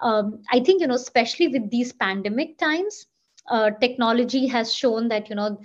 um, 0.00 0.38
i 0.52 0.60
think 0.60 0.80
you 0.80 0.86
know 0.86 0.94
especially 0.94 1.48
with 1.48 1.70
these 1.70 1.92
pandemic 1.92 2.58
times 2.58 3.06
uh, 3.50 3.70
technology 3.80 4.46
has 4.46 4.72
shown 4.72 5.08
that 5.08 5.28
you 5.28 5.34
know 5.36 5.58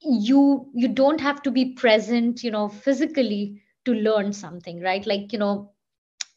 you 0.00 0.68
you 0.74 0.88
don't 0.88 1.20
have 1.20 1.42
to 1.42 1.50
be 1.50 1.72
present 1.74 2.42
you 2.42 2.50
know 2.50 2.68
physically 2.68 3.60
to 3.84 3.92
learn 3.94 4.32
something 4.32 4.80
right? 4.80 5.06
Like 5.06 5.32
you 5.32 5.38
know 5.38 5.70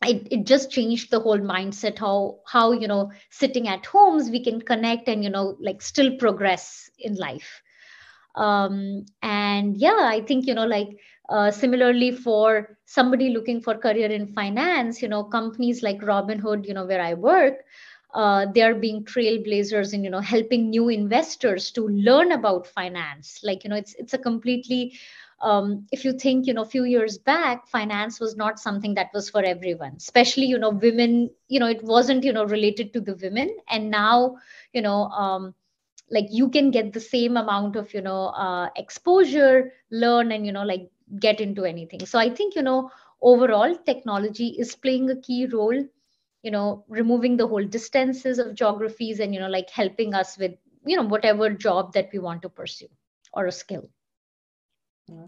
it, 0.03 0.27
it 0.31 0.45
just 0.45 0.71
changed 0.71 1.11
the 1.11 1.19
whole 1.19 1.39
mindset 1.39 1.97
how 1.99 2.39
how 2.47 2.71
you 2.71 2.87
know 2.87 3.11
sitting 3.29 3.67
at 3.67 3.85
homes 3.85 4.29
we 4.29 4.43
can 4.43 4.61
connect 4.61 5.07
and 5.07 5.23
you 5.23 5.29
know 5.29 5.57
like 5.61 5.81
still 5.81 6.15
progress 6.17 6.89
in 6.99 7.15
life. 7.15 7.61
Um 8.35 9.05
and 9.21 9.77
yeah 9.77 10.01
i 10.03 10.21
think 10.21 10.45
you 10.47 10.53
know 10.53 10.65
like 10.65 10.89
uh, 11.29 11.51
similarly 11.51 12.11
for 12.11 12.77
somebody 12.85 13.29
looking 13.29 13.61
for 13.61 13.75
career 13.75 14.09
in 14.09 14.27
finance 14.27 15.01
you 15.01 15.07
know 15.07 15.23
companies 15.23 15.83
like 15.83 15.99
robinhood 16.01 16.65
you 16.67 16.73
know 16.73 16.85
where 16.85 17.01
i 17.01 17.13
work 17.13 17.63
uh, 18.13 18.45
they 18.53 18.61
are 18.61 18.73
being 18.73 19.03
trailblazers 19.03 19.93
in 19.93 20.03
you 20.03 20.09
know 20.09 20.19
helping 20.19 20.69
new 20.69 20.89
investors 20.89 21.71
to 21.71 21.87
learn 21.87 22.31
about 22.31 22.67
finance 22.67 23.39
like 23.43 23.63
you 23.63 23.69
know 23.69 23.75
it's 23.75 23.93
it's 23.95 24.13
a 24.13 24.17
completely 24.17 24.93
um, 25.41 25.85
if 25.91 26.03
you 26.03 26.13
think 26.13 26.47
you 26.47 26.53
know 26.53 26.63
a 26.63 26.65
few 26.73 26.83
years 26.85 27.17
back 27.17 27.67
finance 27.67 28.19
was 28.19 28.35
not 28.35 28.59
something 28.59 28.95
that 28.95 29.09
was 29.13 29.29
for 29.29 29.43
everyone 29.43 29.93
especially 29.97 30.45
you 30.45 30.57
know 30.57 30.69
women 30.69 31.29
you 31.47 31.59
know 31.59 31.67
it 31.67 31.83
wasn't 31.83 32.23
you 32.23 32.33
know 32.33 32.45
related 32.45 32.93
to 32.93 33.01
the 33.01 33.15
women 33.21 33.55
and 33.69 33.91
now 33.91 34.35
you 34.73 34.81
know 34.81 35.03
um, 35.09 35.53
like 36.09 36.27
you 36.29 36.49
can 36.49 36.71
get 36.71 36.93
the 36.93 36.99
same 36.99 37.37
amount 37.37 37.75
of 37.75 37.93
you 37.93 38.01
know 38.01 38.27
uh, 38.27 38.69
exposure 38.75 39.73
learn 39.91 40.31
and 40.31 40.45
you 40.45 40.51
know 40.51 40.63
like 40.63 40.89
get 41.19 41.39
into 41.41 41.65
anything. 41.65 42.05
So 42.05 42.19
i 42.19 42.29
think 42.29 42.55
you 42.55 42.61
know 42.61 42.91
overall 43.21 43.75
technology 43.85 44.47
is 44.59 44.75
playing 44.75 45.09
a 45.09 45.15
key 45.15 45.45
role 45.47 45.85
you 46.43 46.51
know 46.51 46.85
removing 46.87 47.37
the 47.37 47.47
whole 47.47 47.63
distances 47.63 48.39
of 48.39 48.53
geographies 48.53 49.19
and 49.19 49.33
you 49.33 49.39
know 49.39 49.49
like 49.49 49.69
helping 49.69 50.13
us 50.13 50.37
with 50.37 50.53
you 50.85 50.95
know 50.95 51.03
whatever 51.03 51.49
job 51.49 51.93
that 51.93 52.09
we 52.13 52.19
want 52.19 52.41
to 52.41 52.49
pursue 52.49 52.87
or 53.33 53.47
a 53.47 53.51
skill. 53.51 53.89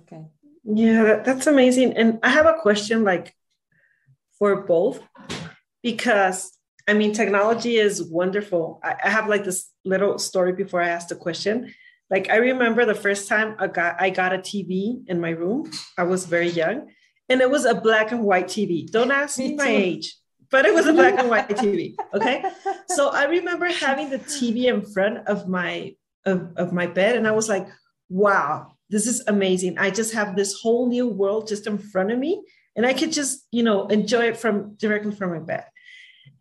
Okay. 0.01 0.25
Yeah 0.63 1.03
that, 1.03 1.25
that's 1.25 1.47
amazing. 1.47 1.93
And 1.93 2.19
i 2.23 2.29
have 2.29 2.45
a 2.45 2.59
question 2.61 3.03
like 3.03 3.35
for 4.37 4.61
both 4.61 5.01
because 5.83 6.57
i 6.87 6.93
mean 6.93 7.13
technology 7.13 7.77
is 7.77 8.03
wonderful. 8.03 8.79
I, 8.83 8.95
I 9.05 9.09
have 9.09 9.27
like 9.27 9.43
this 9.43 9.69
little 9.83 10.19
story 10.19 10.53
before 10.53 10.81
i 10.81 10.89
ask 10.89 11.07
the 11.07 11.15
question 11.15 11.73
like 12.09 12.29
I 12.29 12.37
remember 12.37 12.85
the 12.85 12.95
first 12.95 13.27
time 13.27 13.55
I 13.59 13.67
got 13.67 14.01
I 14.01 14.09
got 14.09 14.33
a 14.33 14.39
TV 14.39 15.07
in 15.07 15.21
my 15.21 15.29
room. 15.29 15.71
I 15.97 16.03
was 16.03 16.25
very 16.25 16.49
young, 16.49 16.89
and 17.29 17.41
it 17.41 17.49
was 17.49 17.65
a 17.65 17.75
black 17.75 18.11
and 18.11 18.23
white 18.23 18.47
TV. 18.47 18.89
Don't 18.89 19.11
ask 19.11 19.37
me, 19.37 19.49
me 19.49 19.55
my 19.55 19.67
age, 19.67 20.15
but 20.49 20.65
it 20.65 20.73
was 20.73 20.87
a 20.87 20.93
black 20.93 21.19
and 21.19 21.29
white 21.33 21.49
TV. 21.49 21.95
Okay, 22.13 22.43
so 22.87 23.09
I 23.09 23.25
remember 23.25 23.67
having 23.67 24.09
the 24.09 24.19
TV 24.19 24.65
in 24.65 24.81
front 24.81 25.27
of 25.27 25.47
my 25.47 25.95
of, 26.25 26.51
of 26.57 26.73
my 26.73 26.87
bed, 26.87 27.15
and 27.15 27.27
I 27.27 27.31
was 27.31 27.47
like, 27.47 27.67
"Wow, 28.09 28.73
this 28.89 29.05
is 29.05 29.23
amazing! 29.27 29.77
I 29.77 29.91
just 29.91 30.13
have 30.13 30.35
this 30.35 30.59
whole 30.61 30.87
new 30.89 31.07
world 31.07 31.47
just 31.47 31.67
in 31.67 31.77
front 31.77 32.11
of 32.11 32.17
me, 32.17 32.43
and 32.75 32.85
I 32.85 32.93
could 32.93 33.11
just 33.11 33.45
you 33.51 33.61
know 33.61 33.87
enjoy 33.87 34.29
it 34.29 34.37
from 34.37 34.75
directly 34.75 35.13
from 35.13 35.31
my 35.31 35.39
bed." 35.39 35.65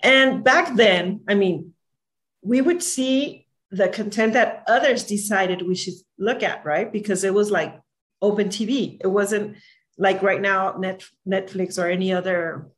And 0.00 0.44
back 0.44 0.76
then, 0.76 1.22
I 1.28 1.34
mean, 1.34 1.74
we 2.42 2.60
would 2.60 2.82
see 2.82 3.47
the 3.70 3.88
content 3.88 4.32
that 4.32 4.64
others 4.66 5.04
decided 5.04 5.62
we 5.62 5.74
should 5.74 5.94
look 6.18 6.42
at, 6.42 6.64
right? 6.64 6.90
Because 6.90 7.24
it 7.24 7.34
was 7.34 7.50
like 7.50 7.78
open 8.22 8.48
TV. 8.48 8.98
It 9.00 9.06
wasn't 9.06 9.56
like 9.98 10.22
right 10.22 10.40
now 10.40 10.76
Net, 10.78 11.04
Netflix 11.26 11.82
or 11.82 11.88
any 11.88 12.12
other 12.12 12.68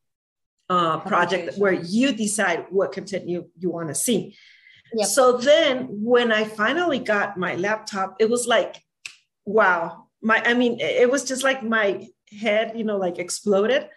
uh, 0.68 0.98
project 1.00 1.58
where 1.58 1.72
you 1.72 2.12
decide 2.12 2.66
what 2.70 2.92
content 2.92 3.28
you, 3.28 3.50
you 3.58 3.70
want 3.70 3.88
to 3.88 3.94
see. 3.94 4.36
Yep. 4.94 5.06
So 5.06 5.36
then 5.36 5.86
when 6.02 6.32
I 6.32 6.44
finally 6.44 6.98
got 6.98 7.36
my 7.36 7.54
laptop, 7.56 8.16
it 8.18 8.28
was 8.28 8.46
like, 8.46 8.82
wow. 9.44 10.06
My, 10.22 10.42
I 10.44 10.54
mean, 10.54 10.80
it 10.80 11.10
was 11.10 11.24
just 11.24 11.44
like 11.44 11.62
my 11.62 12.08
head, 12.38 12.72
you 12.74 12.84
know, 12.84 12.96
like 12.96 13.18
exploded 13.18 13.88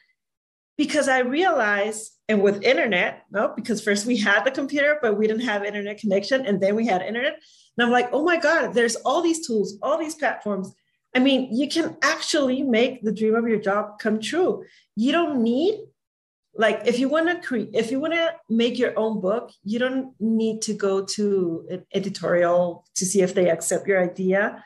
because 0.77 1.07
I 1.07 1.19
realized 1.19 2.13
and 2.29 2.41
with 2.41 2.63
internet 2.63 3.23
no 3.31 3.53
because 3.55 3.83
first 3.83 4.05
we 4.05 4.17
had 4.17 4.43
the 4.43 4.51
computer 4.51 4.97
but 5.01 5.17
we 5.17 5.27
didn't 5.27 5.43
have 5.43 5.63
internet 5.63 5.97
connection 5.99 6.45
and 6.45 6.61
then 6.61 6.75
we 6.75 6.87
had 6.87 7.01
internet. 7.01 7.39
And 7.77 7.85
i'm 7.85 7.91
like 7.91 8.09
oh 8.13 8.23
my 8.23 8.37
god 8.37 8.73
there's 8.73 8.95
all 8.97 9.21
these 9.21 9.45
tools 9.45 9.77
all 9.81 9.97
these 9.97 10.15
platforms. 10.15 10.73
I 11.15 11.19
mean 11.19 11.55
you 11.55 11.67
can 11.69 11.97
actually 12.01 12.63
make 12.63 13.03
the 13.03 13.11
dream 13.11 13.35
of 13.35 13.47
your 13.47 13.59
job 13.59 13.99
come 13.99 14.19
true. 14.19 14.63
You 14.95 15.11
don't 15.11 15.43
need 15.43 15.79
like 16.55 16.81
if 16.85 16.99
you 16.99 17.09
want 17.09 17.27
to 17.29 17.47
create 17.47 17.71
if 17.73 17.91
you 17.91 17.99
want 17.99 18.13
to 18.13 18.35
make 18.47 18.77
your 18.77 18.97
own 18.97 19.19
book 19.19 19.51
you 19.63 19.79
don't 19.79 20.13
need 20.19 20.61
to 20.61 20.73
go 20.73 21.03
to 21.03 21.65
an 21.69 21.85
editorial 21.93 22.85
to 22.95 23.05
see 23.05 23.21
if 23.21 23.33
they 23.33 23.49
accept 23.49 23.87
your 23.87 24.01
idea. 24.01 24.63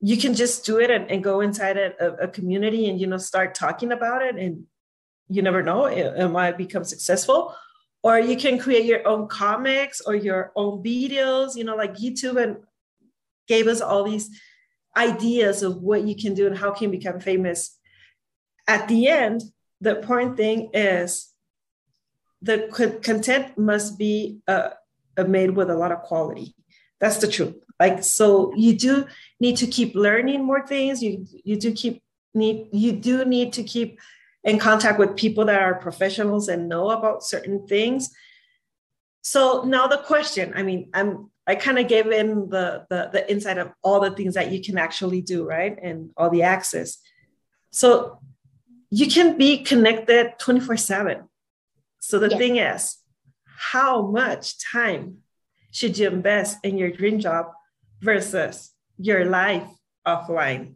You 0.00 0.18
can 0.18 0.34
just 0.34 0.66
do 0.66 0.80
it 0.80 0.90
and, 0.90 1.10
and 1.10 1.24
go 1.24 1.40
inside 1.40 1.78
a, 1.78 2.24
a, 2.24 2.28
community 2.28 2.90
and 2.90 3.00
you 3.00 3.06
know 3.06 3.16
start 3.16 3.54
talking 3.54 3.90
about 3.90 4.20
it 4.20 4.36
and 4.36 4.66
you 5.28 5.42
never 5.42 5.62
know 5.62 5.86
it, 5.86 6.12
it 6.16 6.28
might 6.28 6.58
become 6.58 6.84
successful. 6.84 7.54
Or 8.02 8.18
you 8.18 8.36
can 8.36 8.58
create 8.58 8.84
your 8.84 9.06
own 9.08 9.28
comics 9.28 10.02
or 10.02 10.14
your 10.14 10.52
own 10.56 10.82
videos 10.82 11.56
you 11.56 11.64
know 11.64 11.74
like 11.74 11.94
youtube 11.94 12.42
and 12.42 12.58
gave 13.48 13.66
us 13.66 13.80
all 13.80 14.04
these 14.04 14.28
ideas 14.96 15.62
of 15.62 15.82
what 15.82 16.04
you 16.04 16.14
can 16.16 16.34
do 16.34 16.46
and 16.46 16.56
how 16.56 16.70
can 16.70 16.84
you 16.84 16.98
become 16.98 17.20
famous. 17.20 17.78
At 18.66 18.88
the 18.88 19.08
end 19.08 19.42
the 19.80 19.98
important 19.98 20.36
thing 20.36 20.70
is 20.72 21.32
the 22.40 22.68
content 23.02 23.58
must 23.58 23.98
be 23.98 24.38
uh, 24.46 24.70
uh, 25.16 25.24
made 25.24 25.50
with 25.50 25.70
a 25.70 25.74
lot 25.74 25.92
of 25.92 26.02
quality. 26.02 26.54
That's 27.00 27.18
the 27.18 27.28
truth. 27.28 27.56
Like 27.80 28.02
so 28.02 28.54
you 28.56 28.78
do 28.78 29.06
need 29.40 29.56
to 29.58 29.66
keep 29.66 29.94
learning 29.94 30.44
more 30.44 30.66
things. 30.66 31.02
You 31.02 31.26
you 31.44 31.56
do 31.56 31.72
keep 31.72 32.02
need 32.34 32.68
you 32.72 32.92
do 32.92 33.24
need 33.24 33.52
to 33.54 33.62
keep 33.62 33.98
in 34.44 34.58
contact 34.58 34.98
with 34.98 35.16
people 35.16 35.46
that 35.46 35.60
are 35.60 35.74
professionals 35.76 36.48
and 36.48 36.68
know 36.68 36.90
about 36.90 37.24
certain 37.24 37.66
things. 37.66 38.10
So 39.22 39.62
now 39.64 39.86
the 39.86 39.98
question 39.98 40.52
i 40.54 40.62
mean 40.62 40.90
i'm 40.92 41.30
i 41.46 41.54
kind 41.54 41.78
of 41.78 41.88
gave 41.88 42.06
in 42.06 42.50
the, 42.50 42.84
the 42.90 43.08
the 43.10 43.30
insight 43.30 43.56
of 43.56 43.72
all 43.82 44.00
the 44.00 44.10
things 44.10 44.34
that 44.34 44.52
you 44.52 44.62
can 44.62 44.76
actually 44.76 45.22
do 45.22 45.46
right? 45.46 45.76
And 45.82 46.10
all 46.16 46.30
the 46.30 46.42
access. 46.42 46.98
So 47.70 48.20
you 48.90 49.08
can 49.08 49.38
be 49.38 49.64
connected 49.64 50.34
24 50.38 50.76
7 50.76 51.28
so 52.00 52.18
the 52.18 52.28
thing 52.28 52.56
is 52.56 52.98
how 53.72 54.06
much 54.06 54.62
time 54.72 55.18
should 55.72 55.96
you 55.98 56.06
invest 56.08 56.58
in 56.62 56.78
your 56.78 56.90
dream 56.90 57.18
job 57.18 57.46
versus 58.00 58.70
your 58.98 59.24
life 59.24 59.66
offline 60.06 60.74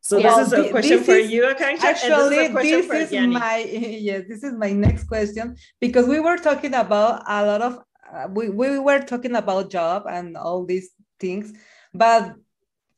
so 0.00 0.18
this 0.18 0.38
is 0.38 0.52
a 0.52 0.70
question 0.70 0.98
this 0.98 1.06
for 1.06 1.14
is, 1.14 1.30
you, 1.30 1.42
Akanksha. 1.42 1.84
Actually, 1.84 2.48
this 2.48 2.64
is, 2.64 2.88
this 2.88 3.12
is 3.12 3.26
my 3.28 3.58
yes, 3.58 4.22
this 4.28 4.42
is 4.42 4.54
my 4.54 4.72
next 4.72 5.04
question 5.04 5.56
because 5.80 6.08
we 6.08 6.20
were 6.20 6.38
talking 6.38 6.74
about 6.74 7.22
a 7.26 7.44
lot 7.44 7.60
of 7.60 7.78
uh, 8.12 8.26
we, 8.32 8.48
we 8.48 8.78
were 8.78 9.00
talking 9.00 9.36
about 9.36 9.70
job 9.70 10.04
and 10.08 10.36
all 10.36 10.64
these 10.64 10.90
things, 11.18 11.52
but 11.92 12.34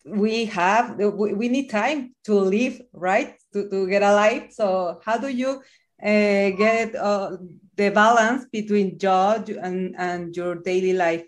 we 0.07 0.45
have 0.47 0.97
we, 0.97 1.33
we 1.35 1.49
need 1.49 1.71
time 1.71 2.15
to 2.25 2.35
live, 2.35 2.81
right? 2.93 3.35
To, 3.53 3.69
to 3.69 3.89
get 3.89 4.03
a 4.03 4.15
life. 4.15 4.53
So 4.53 5.01
how 5.05 5.19
do 5.19 5.29
you 5.29 5.61
uh, 6.03 6.51
get 6.57 6.95
uh, 6.95 7.37
the 7.77 7.91
balance 7.91 8.47
between 8.51 8.99
job 8.99 9.49
and, 9.49 9.95
and 9.99 10.35
your 10.37 10.55
daily 10.55 10.93
life? 10.93 11.25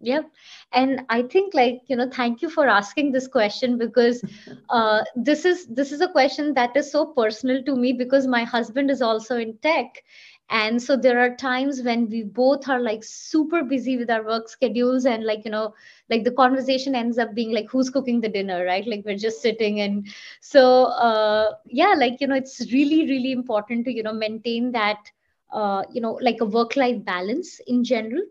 Yep 0.00 0.30
and 0.72 1.00
i 1.08 1.22
think 1.22 1.54
like 1.54 1.82
you 1.88 1.96
know 1.96 2.08
thank 2.10 2.42
you 2.42 2.48
for 2.50 2.68
asking 2.68 3.12
this 3.12 3.26
question 3.28 3.78
because 3.78 4.22
uh, 4.70 5.02
this 5.14 5.44
is 5.44 5.66
this 5.66 5.92
is 5.92 6.00
a 6.00 6.08
question 6.08 6.54
that 6.54 6.76
is 6.76 6.90
so 6.90 7.06
personal 7.06 7.62
to 7.64 7.74
me 7.76 7.92
because 7.92 8.26
my 8.26 8.44
husband 8.44 8.90
is 8.90 9.02
also 9.02 9.36
in 9.36 9.56
tech. 9.58 10.02
And 10.50 10.82
so 10.82 10.96
there 10.96 11.18
are 11.18 11.34
times 11.36 11.82
when 11.82 12.08
we 12.08 12.22
both 12.22 12.68
are 12.68 12.80
like 12.80 13.02
super 13.04 13.62
busy 13.62 13.96
with 13.96 14.10
our 14.10 14.24
work 14.24 14.48
schedules 14.48 15.04
and 15.06 15.24
like 15.24 15.44
you 15.44 15.50
know 15.50 15.74
like 16.10 16.24
the 16.24 16.30
conversation 16.32 16.94
ends 16.94 17.18
up 17.18 17.34
being 17.34 17.52
like 17.52 17.68
who's 17.70 17.90
cooking 17.90 18.20
the 18.20 18.28
dinner 18.28 18.64
right? 18.64 18.86
Like 18.86 19.04
we're 19.04 19.16
just 19.16 19.40
sitting 19.42 19.80
and 19.80 20.06
so 20.40 20.84
uh, 21.08 21.52
yeah 21.66 21.94
like 21.96 22.20
you 22.20 22.26
know 22.26 22.34
it's 22.36 22.60
really 22.72 23.06
really 23.08 23.32
important 23.32 23.84
to 23.86 23.92
you 23.92 24.02
know 24.02 24.12
maintain 24.12 24.72
that 24.72 25.10
uh, 25.52 25.82
you 25.92 26.00
know 26.00 26.18
like 26.20 26.40
a 26.40 26.44
work 26.46 26.76
life 26.76 27.04
balance 27.04 27.60
in 27.66 27.84
general 27.84 28.22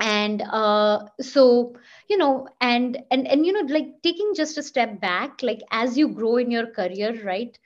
and 0.00 0.42
uh, 0.42 1.00
so 1.20 1.74
you 2.08 2.16
know 2.16 2.48
and 2.60 2.98
and 3.10 3.26
and 3.26 3.46
you 3.46 3.52
know 3.52 3.72
like 3.74 3.88
taking 4.02 4.32
just 4.34 4.58
a 4.58 4.62
step 4.62 5.00
back 5.00 5.42
like 5.42 5.60
as 5.70 5.96
you 5.98 6.08
grow 6.08 6.36
in 6.36 6.50
your 6.50 6.66
career 6.66 7.22
right 7.24 7.58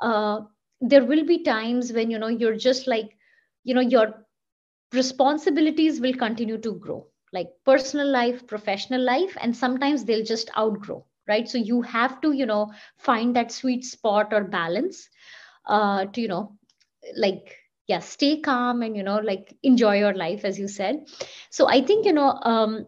uh, 0.00 0.40
there 0.80 1.04
will 1.04 1.24
be 1.24 1.42
times 1.42 1.92
when 1.92 2.10
you 2.10 2.18
know 2.18 2.28
you're 2.28 2.56
just 2.56 2.86
like 2.86 3.16
you 3.64 3.74
know 3.74 3.80
your 3.80 4.14
responsibilities 4.92 6.00
will 6.00 6.14
continue 6.14 6.58
to 6.58 6.74
grow. 6.74 7.06
Like 7.32 7.48
personal 7.64 8.06
life 8.10 8.46
professional 8.46 9.02
life 9.02 9.36
and 9.40 9.54
sometimes 9.56 10.04
they'll 10.04 10.24
just 10.24 10.50
outgrow 10.56 11.04
right? 11.28 11.48
So 11.48 11.58
you 11.58 11.82
have 11.82 12.20
to 12.22 12.32
you 12.32 12.46
know 12.46 12.72
find 12.98 13.36
that 13.36 13.52
sweet 13.52 13.84
spot 13.84 14.32
or 14.32 14.44
balance 14.44 15.08
uh, 15.66 16.06
to 16.06 16.20
you 16.20 16.28
know 16.28 16.56
like 17.16 17.56
yeah 17.88 18.00
stay 18.00 18.40
calm 18.40 18.82
and 18.82 18.96
you 18.96 19.02
know 19.04 19.18
like 19.18 19.54
enjoy 19.62 19.98
your 19.98 20.14
life 20.14 20.44
as 20.44 20.58
you 20.58 20.68
said. 20.68 20.96
So 21.50 21.68
i 21.68 21.82
think 21.82 22.06
you 22.06 22.12
know 22.12 22.30
um 22.42 22.86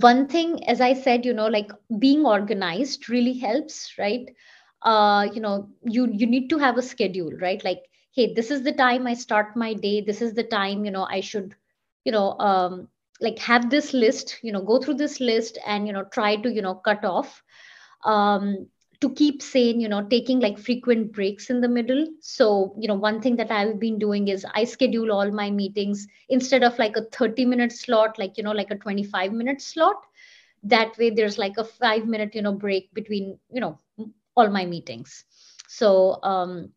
one 0.00 0.26
thing 0.28 0.64
as 0.68 0.80
i 0.80 0.92
said 0.94 1.24
you 1.26 1.34
know 1.34 1.46
like 1.48 1.70
being 1.98 2.24
organized 2.26 3.08
really 3.10 3.38
helps 3.38 3.94
right? 3.98 4.28
Uh 4.82 5.28
you 5.34 5.40
know 5.40 5.68
you 5.84 6.08
you 6.12 6.26
need 6.26 6.48
to 6.50 6.58
have 6.58 6.78
a 6.78 6.82
schedule 6.82 7.30
right? 7.40 7.64
Like 7.64 7.82
hey 8.14 8.32
this 8.34 8.50
is 8.50 8.62
the 8.64 8.72
time 8.72 9.06
i 9.06 9.14
start 9.14 9.56
my 9.56 9.74
day. 9.74 10.00
This 10.00 10.22
is 10.22 10.34
the 10.34 10.44
time 10.44 10.84
you 10.84 10.90
know 10.90 11.06
i 11.10 11.20
should 11.20 11.54
you 12.04 12.12
know 12.12 12.38
um 12.38 12.88
like 13.20 13.38
have 13.40 13.70
this 13.70 13.92
list 13.94 14.38
you 14.42 14.52
know 14.52 14.62
go 14.62 14.78
through 14.78 14.94
this 14.94 15.20
list 15.20 15.58
and 15.66 15.86
you 15.86 15.92
know 15.92 16.04
try 16.04 16.36
to 16.36 16.52
you 16.52 16.62
know 16.62 16.74
cut 16.74 17.04
off. 17.04 17.42
Um 18.04 18.66
to 19.04 19.10
keep 19.20 19.42
sane 19.42 19.80
you 19.80 19.88
know 19.88 20.02
taking 20.12 20.40
like 20.40 20.58
frequent 20.58 21.12
breaks 21.12 21.50
in 21.50 21.60
the 21.60 21.68
middle. 21.68 22.06
So 22.20 22.74
you 22.78 22.88
know 22.88 22.94
one 22.94 23.20
thing 23.20 23.36
that 23.36 23.50
i've 23.50 23.78
been 23.80 23.98
doing 23.98 24.28
is 24.28 24.46
i 24.54 24.64
schedule 24.64 25.12
all 25.12 25.30
my 25.30 25.50
meetings 25.50 26.06
instead 26.28 26.64
of 26.64 26.78
like 26.78 26.96
a 26.96 27.04
30 27.18 27.44
minute 27.46 27.72
slot 27.72 28.18
like 28.18 28.36
you 28.38 28.44
know 28.44 28.52
like 28.52 28.70
a 28.70 28.76
25 28.76 29.32
minute 29.32 29.60
slot. 29.62 29.96
That 30.64 30.96
way 30.98 31.10
there's 31.10 31.38
like 31.38 31.56
a 31.58 31.64
5 31.64 32.06
minute 32.06 32.34
you 32.34 32.42
know 32.42 32.52
break 32.54 32.92
between 32.94 33.38
you 33.52 33.60
know 33.60 33.78
all 34.36 34.50
my 34.50 34.66
meetings. 34.66 35.24
So 35.68 36.22
um 36.22 36.70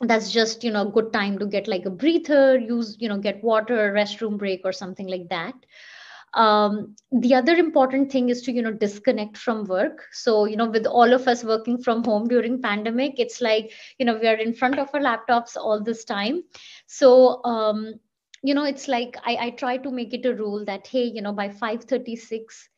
that's 0.00 0.32
just 0.32 0.64
you 0.64 0.70
know 0.70 0.90
good 0.90 1.12
time 1.12 1.38
to 1.38 1.46
get 1.46 1.68
like 1.68 1.86
a 1.86 1.90
breather 1.90 2.58
use 2.58 2.96
you 3.00 3.08
know 3.08 3.18
get 3.18 3.42
water 3.44 3.92
restroom 3.96 4.38
break 4.38 4.62
or 4.64 4.72
something 4.72 5.06
like 5.08 5.28
that 5.30 5.54
um, 6.34 6.94
the 7.12 7.34
other 7.34 7.54
important 7.54 8.10
thing 8.10 8.28
is 8.28 8.42
to 8.42 8.52
you 8.52 8.62
know 8.62 8.72
disconnect 8.72 9.36
from 9.36 9.64
work. 9.64 10.04
So 10.12 10.44
you 10.46 10.56
know 10.56 10.68
with 10.68 10.86
all 10.86 11.12
of 11.12 11.28
us 11.28 11.44
working 11.44 11.78
from 11.82 12.04
home 12.04 12.28
during 12.28 12.60
pandemic 12.60 13.14
it's 13.18 13.40
like 13.40 13.72
you 13.98 14.06
know 14.06 14.16
we 14.18 14.26
are 14.26 14.36
in 14.36 14.54
front 14.54 14.78
of 14.78 14.88
our 14.94 15.00
laptops 15.00 15.56
all 15.56 15.82
this 15.82 16.04
time. 16.04 16.42
So 16.86 17.44
um, 17.44 17.94
you 18.42 18.54
know 18.54 18.64
it's 18.64 18.88
like 18.88 19.16
I, 19.24 19.36
I 19.40 19.50
try 19.50 19.78
to 19.78 19.90
make 19.90 20.12
it 20.12 20.26
a 20.26 20.34
rule 20.34 20.64
that 20.66 20.86
hey 20.86 21.04
you 21.04 21.22
know 21.22 21.32
by 21.32 21.48
536 21.48 22.68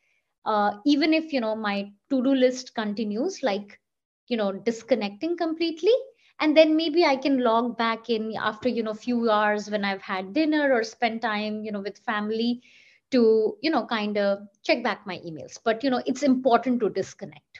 uh, 0.45 0.71
even 0.85 1.13
if 1.13 1.33
you 1.33 1.41
know 1.41 1.55
my 1.55 1.91
to-do 2.09 2.33
list 2.33 2.73
continues 2.73 3.43
like 3.43 3.79
you 4.27 4.37
know 4.37 4.51
disconnecting 4.53 5.37
completely 5.37 5.93
and 6.39 6.55
then 6.55 6.75
maybe 6.75 7.03
i 7.03 7.15
can 7.15 7.39
log 7.39 7.77
back 7.77 8.09
in 8.09 8.33
after 8.39 8.69
you 8.69 8.83
know 8.83 8.93
few 8.93 9.29
hours 9.29 9.69
when 9.69 9.83
i've 9.83 10.01
had 10.01 10.33
dinner 10.33 10.71
or 10.71 10.83
spent 10.83 11.21
time 11.21 11.63
you 11.63 11.71
know 11.71 11.81
with 11.81 11.97
family 11.99 12.61
to 13.11 13.57
you 13.61 13.71
know 13.71 13.85
kind 13.85 14.17
of 14.17 14.39
check 14.63 14.83
back 14.83 15.05
my 15.05 15.17
emails. 15.19 15.59
But 15.63 15.83
you 15.83 15.89
know 15.89 16.01
it's 16.05 16.23
important 16.23 16.79
to 16.81 16.89
disconnect. 16.89 17.59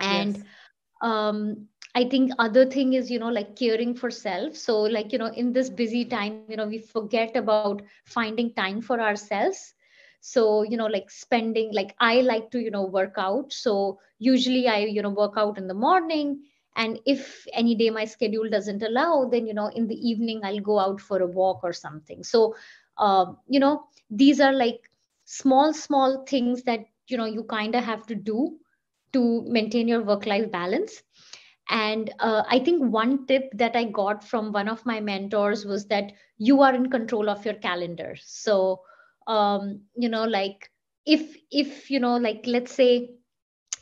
And 0.00 0.38
yes. 0.38 0.54
um 1.02 1.66
i 1.94 2.04
think 2.04 2.32
other 2.38 2.64
thing 2.66 2.92
is 2.94 3.10
you 3.10 3.18
know 3.18 3.28
like 3.28 3.56
caring 3.56 3.94
for 3.94 4.10
self. 4.10 4.56
So 4.56 4.80
like 4.82 5.12
you 5.12 5.18
know 5.18 5.32
in 5.42 5.52
this 5.52 5.70
busy 5.70 6.04
time 6.06 6.36
you 6.38 6.44
know 6.46 6.54
we 6.54 6.64
forget 6.78 7.24
about 7.36 7.74
finding 7.92 8.52
time 8.54 8.80
for 8.80 9.00
ourselves. 9.00 9.74
So 10.20 10.62
you 10.62 10.76
know 10.76 10.86
like 10.86 11.10
spending 11.10 11.72
like 11.72 11.94
i 12.00 12.20
like 12.20 12.50
to 12.52 12.58
you 12.60 12.70
know 12.70 12.84
work 12.84 13.14
out. 13.16 13.52
So 13.52 13.98
usually 14.18 14.66
i 14.68 14.78
you 14.80 15.02
know 15.02 15.10
work 15.10 15.34
out 15.36 15.58
in 15.58 15.66
the 15.68 15.74
morning. 15.74 16.40
And 16.76 16.98
if 17.06 17.46
any 17.52 17.74
day 17.74 17.90
my 17.90 18.04
schedule 18.04 18.48
doesn't 18.50 18.82
allow 18.82 19.28
then 19.30 19.46
you 19.46 19.54
know 19.54 19.68
in 19.68 19.88
the 19.88 19.96
evening 20.10 20.40
i'll 20.44 20.60
go 20.60 20.78
out 20.78 21.00
for 21.00 21.18
a 21.20 21.26
walk 21.26 21.60
or 21.64 21.72
something. 21.72 22.22
So 22.24 22.54
uh, 22.98 23.26
you 23.48 23.60
know 23.60 23.84
these 24.10 24.40
are 24.40 24.52
like 24.52 24.80
small 25.24 25.72
small 25.72 26.24
things 26.26 26.62
that 26.64 26.80
you 27.08 27.16
know 27.16 27.24
you 27.26 27.44
kind 27.44 27.74
of 27.74 27.84
have 27.84 28.06
to 28.06 28.14
do 28.14 28.56
to 29.12 29.42
maintain 29.46 29.88
your 29.88 30.02
work 30.02 30.26
life 30.26 30.50
balance. 30.50 31.02
And 31.70 32.12
uh, 32.20 32.42
i 32.48 32.58
think 32.58 32.82
one 32.92 33.26
tip 33.26 33.50
that 33.54 33.76
i 33.76 33.84
got 33.84 34.24
from 34.24 34.52
one 34.52 34.68
of 34.68 34.84
my 34.86 35.00
mentors 35.00 35.64
was 35.66 35.86
that 35.88 36.12
you 36.38 36.62
are 36.62 36.74
in 36.74 36.90
control 36.90 37.28
of 37.30 37.44
your 37.44 37.54
calendar. 37.54 38.16
So 38.22 38.80
um, 39.26 39.82
you 39.96 40.08
know 40.08 40.24
like 40.24 40.70
if 41.06 41.36
if 41.50 41.90
you 41.90 42.00
know 42.00 42.16
like 42.16 42.42
let's 42.46 42.72
say 42.72 43.10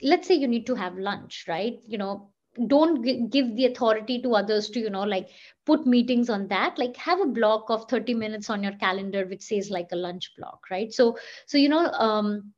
let's 0.03 0.29
say 0.29 0.35
you 0.35 0.49
need 0.49 0.67
to 0.67 0.75
have 0.75 0.97
lunch 0.99 1.45
right? 1.49 1.81
You 1.87 1.99
know 1.99 2.31
don't 2.67 3.05
g- 3.05 3.27
give 3.29 3.55
the 3.57 3.67
authority 3.67 4.21
to 4.23 4.35
others 4.35 4.71
to 4.71 4.81
you 4.81 4.91
know 4.91 5.03
like 5.03 5.29
put 5.65 5.87
meetings 5.87 6.31
on 6.31 6.49
that. 6.49 6.79
Like 6.79 6.97
have 6.97 7.21
a 7.21 7.27
block 7.27 7.71
of 7.71 7.89
30 7.89 8.15
minutes 8.15 8.51
on 8.51 8.63
your 8.63 8.73
calendar 8.73 9.27
which 9.27 9.43
says 9.43 9.71
like 9.71 9.89
a 9.93 9.97
lunch 9.97 10.33
block 10.37 10.65
right? 10.71 10.93
So 10.93 11.19
so 11.47 11.59
you 11.59 11.69
know 11.69 11.87
um 11.93 12.53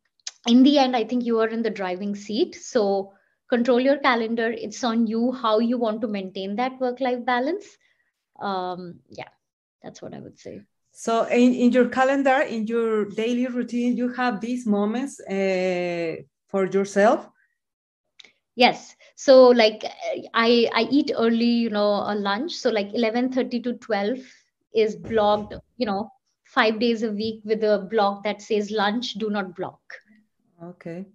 in 0.47 0.63
the 0.63 0.79
end 0.79 0.95
i 0.97 1.05
think 1.05 1.25
you 1.25 1.41
are 1.41 1.49
in 1.49 1.63
the 1.63 1.71
driving 1.71 2.15
seat. 2.15 2.55
So 2.55 3.13
control 3.49 3.81
your 3.81 3.99
calendar. 3.99 4.51
It's 4.51 4.85
on 4.85 5.07
you 5.07 5.33
how 5.33 5.59
you 5.59 5.79
want 5.79 6.01
to 6.03 6.09
maintain 6.09 6.57
that 6.57 6.79
work 6.81 7.01
life 7.01 7.25
balance. 7.25 7.65
Um 8.41 9.01
yeah 9.09 9.29
that's 9.83 10.03
what 10.03 10.15
i 10.15 10.21
would 10.21 10.39
say. 10.39 10.61
So 10.93 11.25
in, 11.25 11.55
in 11.55 11.73
your 11.73 11.89
calendar 11.89 12.41
in 12.41 12.67
your 12.67 13.07
daily 13.07 13.47
routine 13.47 13.97
you 13.97 14.09
have 14.13 14.41
these 14.41 14.67
moments 14.67 15.21
uh, 15.21 16.17
for 16.49 16.67
yourself? 16.67 17.29
Yes 18.55 18.97
so 19.19 19.49
like 19.49 19.85
i 20.33 20.49
i 20.81 20.87
eat 20.97 21.11
early 21.19 21.55
you 21.67 21.71
know 21.71 22.03
a 22.07 22.15
lunch. 22.15 22.53
So 22.53 22.71
like 22.71 22.93
11:30 22.95 23.63
to 23.65 23.73
12 23.73 24.19
is 24.73 24.95
blocked 24.95 25.55
you 25.77 25.87
know 25.87 26.11
5 26.45 26.79
days 26.79 27.03
a 27.03 27.11
week 27.11 27.41
with 27.45 27.65
a 27.65 27.79
block 27.91 28.23
that 28.25 28.41
says 28.41 28.71
lunch 28.71 29.15
do 29.15 29.29
not 29.29 29.57
block. 29.57 29.81
Okay. 30.63 31.07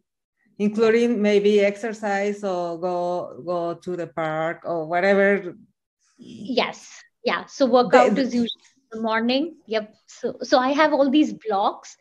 Including 0.59 1.21
maybe 1.21 1.61
exercise 1.61 2.43
or 2.43 2.77
go 2.77 3.41
go 3.45 3.73
to 3.75 3.95
the 3.95 4.07
park 4.07 4.63
or 4.65 4.85
whatever. 4.85 5.55
Yes. 6.17 6.91
Yeah. 7.23 7.45
So 7.45 7.65
workout 7.65 8.17
is 8.17 8.33
usually 8.33 8.67
in 8.91 8.97
the 8.97 9.01
morning. 9.01 9.55
Yep. 9.67 9.95
So 10.07 10.35
so 10.41 10.59
i 10.59 10.71
have 10.81 10.91
all 10.91 11.09
these 11.09 11.33
blocks 11.47 11.95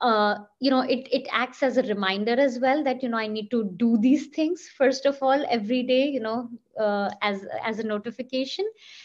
uh, 0.00 0.36
you 0.60 0.70
know 0.70 0.80
it 0.80 1.08
it 1.10 1.26
acts 1.30 1.62
as 1.62 1.76
a 1.76 1.82
reminder 1.82 2.38
as 2.38 2.58
well 2.60 2.84
that 2.84 3.02
you 3.02 3.08
know 3.08 3.16
i 3.16 3.26
need 3.26 3.50
to 3.50 3.64
do 3.76 3.96
these 3.98 4.26
things 4.26 4.68
first 4.76 5.06
of 5.06 5.16
all 5.22 5.46
every 5.48 5.82
day 5.82 6.04
you 6.06 6.20
know 6.20 6.50
uh, 6.78 7.10
as 7.22 7.46
as 7.64 7.78
a 7.78 7.82
notification. 7.82 8.64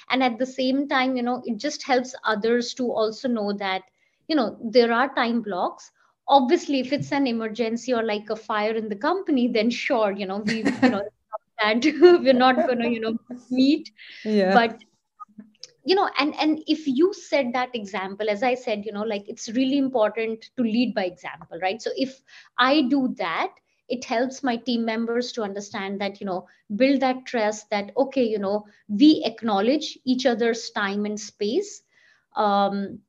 And 0.10 0.24
at 0.24 0.38
the 0.38 0.46
same 0.46 0.88
time 0.88 1.16
you 1.16 1.24
know 1.24 1.42
it 1.46 1.58
just 1.58 1.84
helps 1.84 2.14
others 2.26 2.74
to 2.76 2.92
also 2.92 3.28
know 3.28 3.54
that 3.54 3.84
you 4.28 4.36
know 4.36 4.58
there 4.64 4.92
are 4.92 5.14
time 5.16 5.42
blocks. 5.42 5.92
Obviously 6.28 6.80
if 6.80 6.94
it's 6.94 7.12
an 7.12 7.28
emergency 7.28 7.94
or 7.94 8.04
like 8.04 8.30
a 8.30 8.36
fire 8.36 8.74
in 8.74 8.90
the 8.90 8.96
company 8.96 9.48
then 9.48 9.70
sure 9.70 10.12
you 10.12 10.26
know 10.26 10.40
we 10.40 10.58
you 10.58 10.90
know 10.90 11.04
that 11.62 11.84
we're 12.24 12.34
not 12.34 12.56
going 12.56 12.80
to 12.80 12.90
you 12.90 13.00
know 13.00 13.18
meet. 13.50 13.92
Yeah. 14.26 14.54
but 14.54 14.84
you 15.84 15.96
know 15.96 16.10
and 16.20 16.34
and 16.40 16.62
if 16.68 16.88
you 16.88 17.14
set 17.14 17.52
that 17.54 17.74
example 17.76 18.30
as 18.30 18.44
i 18.44 18.54
said 18.54 18.86
you 18.86 18.92
know 18.92 19.04
like 19.04 19.28
it's 19.28 19.50
really 19.50 19.78
important 19.78 20.50
to 20.56 20.64
lead 20.64 20.94
by 20.94 21.04
example 21.06 21.58
right? 21.62 21.82
So 21.82 21.92
if 21.96 22.22
i 22.58 22.82
do 22.82 23.14
that 23.18 23.50
it 23.90 24.06
helps 24.06 24.44
my 24.44 24.56
team 24.58 24.86
members 24.86 25.32
to 25.34 25.44
understand 25.44 26.00
that 26.02 26.20
you 26.20 26.26
know 26.26 26.46
build 26.76 27.02
that 27.02 27.26
trust 27.26 27.70
that 27.70 27.92
okay 27.98 28.24
you 28.24 28.40
know 28.40 28.66
we 28.88 29.22
acknowledge 29.26 29.98
each 30.06 30.26
other's 30.26 30.70
time 30.72 31.06
and 31.06 31.20
space. 31.20 31.82
Um, 32.36 33.00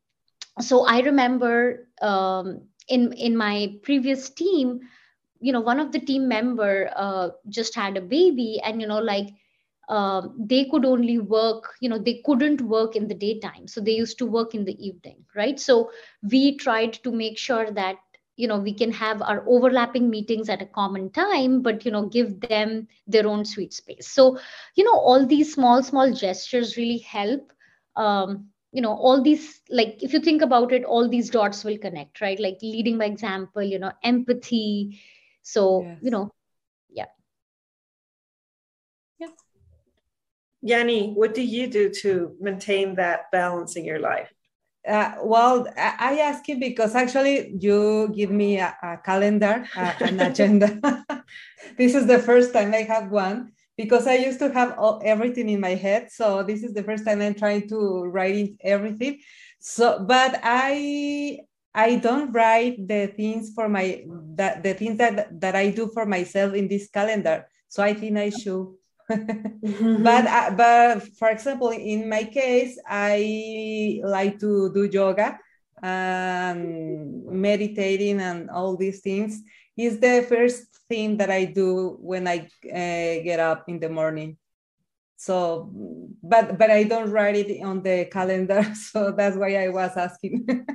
so 0.61 0.87
i 0.87 1.01
remember 1.01 1.89
um, 2.03 2.63
in 2.89 3.13
in 3.13 3.37
my 3.37 3.75
previous 3.83 4.29
team 4.31 4.81
you 5.41 5.53
know 5.53 5.61
one 5.61 5.81
of 5.81 5.93
the 5.93 6.01
team 6.01 6.29
member 6.29 6.91
uh, 6.97 7.29
just 7.49 7.75
had 7.75 7.97
a 7.97 8.01
baby 8.01 8.61
and 8.65 8.81
you 8.81 8.87
know 8.87 8.99
like 9.01 9.29
um, 9.89 10.35
they 10.39 10.65
could 10.65 10.85
only 10.85 11.19
work 11.19 11.65
you 11.81 11.89
know 11.89 11.99
they 11.99 12.21
couldn't 12.25 12.61
work 12.63 12.97
in 12.97 13.09
the 13.09 13.15
daytime. 13.15 13.67
So 13.67 13.81
they 13.81 13.93
used 13.93 14.19
to 14.19 14.27
work 14.27 14.55
in 14.55 14.65
the 14.65 14.77
evening 14.87 15.25
right? 15.35 15.59
So 15.59 15.91
we 16.23 16.57
tried 16.57 16.95
to 17.05 17.13
make 17.13 17.39
sure 17.39 17.71
that 17.71 17.97
you 18.37 18.49
know 18.49 18.59
we 18.59 18.73
can 18.75 18.93
have 18.93 19.23
our 19.23 19.45
overlapping 19.49 20.09
meetings 20.11 20.49
at 20.49 20.63
a 20.63 20.67
common 20.67 21.11
time 21.11 21.63
but 21.63 21.85
you 21.85 21.91
know 21.91 22.07
give 22.07 22.41
them 22.41 22.89
their 23.07 23.27
own 23.27 23.45
sweet 23.45 23.73
space. 23.73 24.09
So 24.09 24.39
you 24.75 24.85
know 24.85 24.99
all 24.99 25.27
these 25.27 25.53
small 25.55 25.83
small 25.83 26.13
gestures 26.13 26.77
really 26.77 26.99
help. 26.99 27.53
Um, 27.97 28.49
you 28.73 28.81
know 28.83 28.95
all 28.95 29.23
these 29.23 29.61
like 29.71 30.03
if 30.03 30.13
you 30.13 30.21
think 30.21 30.43
about 30.43 30.73
it 30.73 30.85
all 30.85 31.09
these 31.09 31.31
dots 31.31 31.65
will 31.65 31.79
connect 31.79 32.21
right? 32.21 32.39
Like 32.41 32.59
leading 32.63 32.99
by 32.99 33.07
example 33.07 33.63
you 33.63 33.79
know 33.79 33.93
empathy. 34.03 35.01
So 35.43 35.83
yes. 35.85 35.99
you 36.01 36.11
know 36.11 36.31
Yanni, 40.63 41.13
what 41.13 41.35
do 41.35 41.43
you 41.43 41.67
do 41.67 41.91
to 41.91 42.37
maintain 42.41 42.95
that 42.95 43.31
balance 43.33 43.77
in 43.77 43.85
your 43.85 43.99
life? 43.99 44.33
Uh, 44.87 45.15
well, 45.23 45.67
I 45.77 46.19
ask 46.19 46.47
you 46.49 46.59
because 46.59 46.95
actually 46.95 47.55
you 47.59 48.13
give 48.15 48.31
me 48.31 48.59
a, 48.59 48.75
a 48.83 48.97
calendar, 49.05 49.65
uh, 49.77 49.93
an 50.01 50.21
agenda. 50.31 50.81
this 51.77 51.95
is 51.95 52.07
the 52.07 52.19
first 52.19 52.53
time 52.53 52.75
I 52.75 52.83
have 52.83 53.11
one 53.11 53.53
because 53.77 54.07
I 54.07 54.15
used 54.15 54.39
to 54.41 54.53
have 54.53 54.79
all, 54.79 55.01
everything 55.05 55.49
in 55.49 55.61
my 55.61 55.75
head. 55.75 56.11
So 56.11 56.43
this 56.43 56.63
is 56.63 56.75
the 56.75 56.83
first 56.83 57.05
time 57.05 57.21
I'm 57.21 57.35
trying 57.35 57.69
to 57.69 58.05
write 58.05 58.55
everything. 58.63 59.21
So, 59.61 60.05
but 60.05 60.41
I 60.43 61.39
I 61.75 61.97
don't 61.97 62.33
write 62.33 62.87
the 62.87 63.07
things 63.17 63.53
for 63.55 63.69
my 63.69 64.05
that 64.35 64.63
the 64.63 64.75
things 64.75 64.99
that 64.99 65.41
that 65.41 65.55
I 65.55 65.71
do 65.71 65.91
for 65.95 66.07
myself 66.07 66.55
in 66.55 66.69
this 66.69 66.89
calendar. 66.91 67.47
So 67.69 67.83
I 67.83 67.95
think 67.95 68.19
I 68.19 68.31
should 68.31 68.75
mm-hmm. 69.11 70.03
but 70.03 70.27
uh, 70.27 70.51
but 70.57 71.03
for 71.19 71.29
example 71.29 71.71
in 71.71 72.09
my 72.09 72.25
case 72.25 72.79
i 72.89 74.01
like 74.05 74.39
to 74.39 74.73
do 74.73 74.85
yoga 74.85 75.39
and 75.83 77.25
meditating 77.27 78.21
and 78.21 78.49
all 78.51 78.77
these 78.77 79.01
things. 79.01 79.43
Is 79.77 79.99
the 79.99 80.25
first 80.29 80.67
thing 80.89 81.17
that 81.17 81.31
i 81.31 81.45
do 81.45 81.97
when 82.01 82.29
i 82.29 82.47
uh, 82.69 83.23
get 83.25 83.41
up 83.41 83.65
in 83.69 83.81
the 83.81 83.89
morning. 83.89 84.37
So 85.17 85.71
but 86.23 86.59
but 86.59 86.71
i 86.71 86.85
don't 86.85 87.11
write 87.11 87.37
it 87.37 87.63
on 87.63 87.83
the 87.83 88.07
calendar 88.13 88.63
so 88.75 89.13
that's 89.13 89.37
why 89.37 89.57
i 89.57 89.69
was 89.69 89.97
asking. 89.97 90.47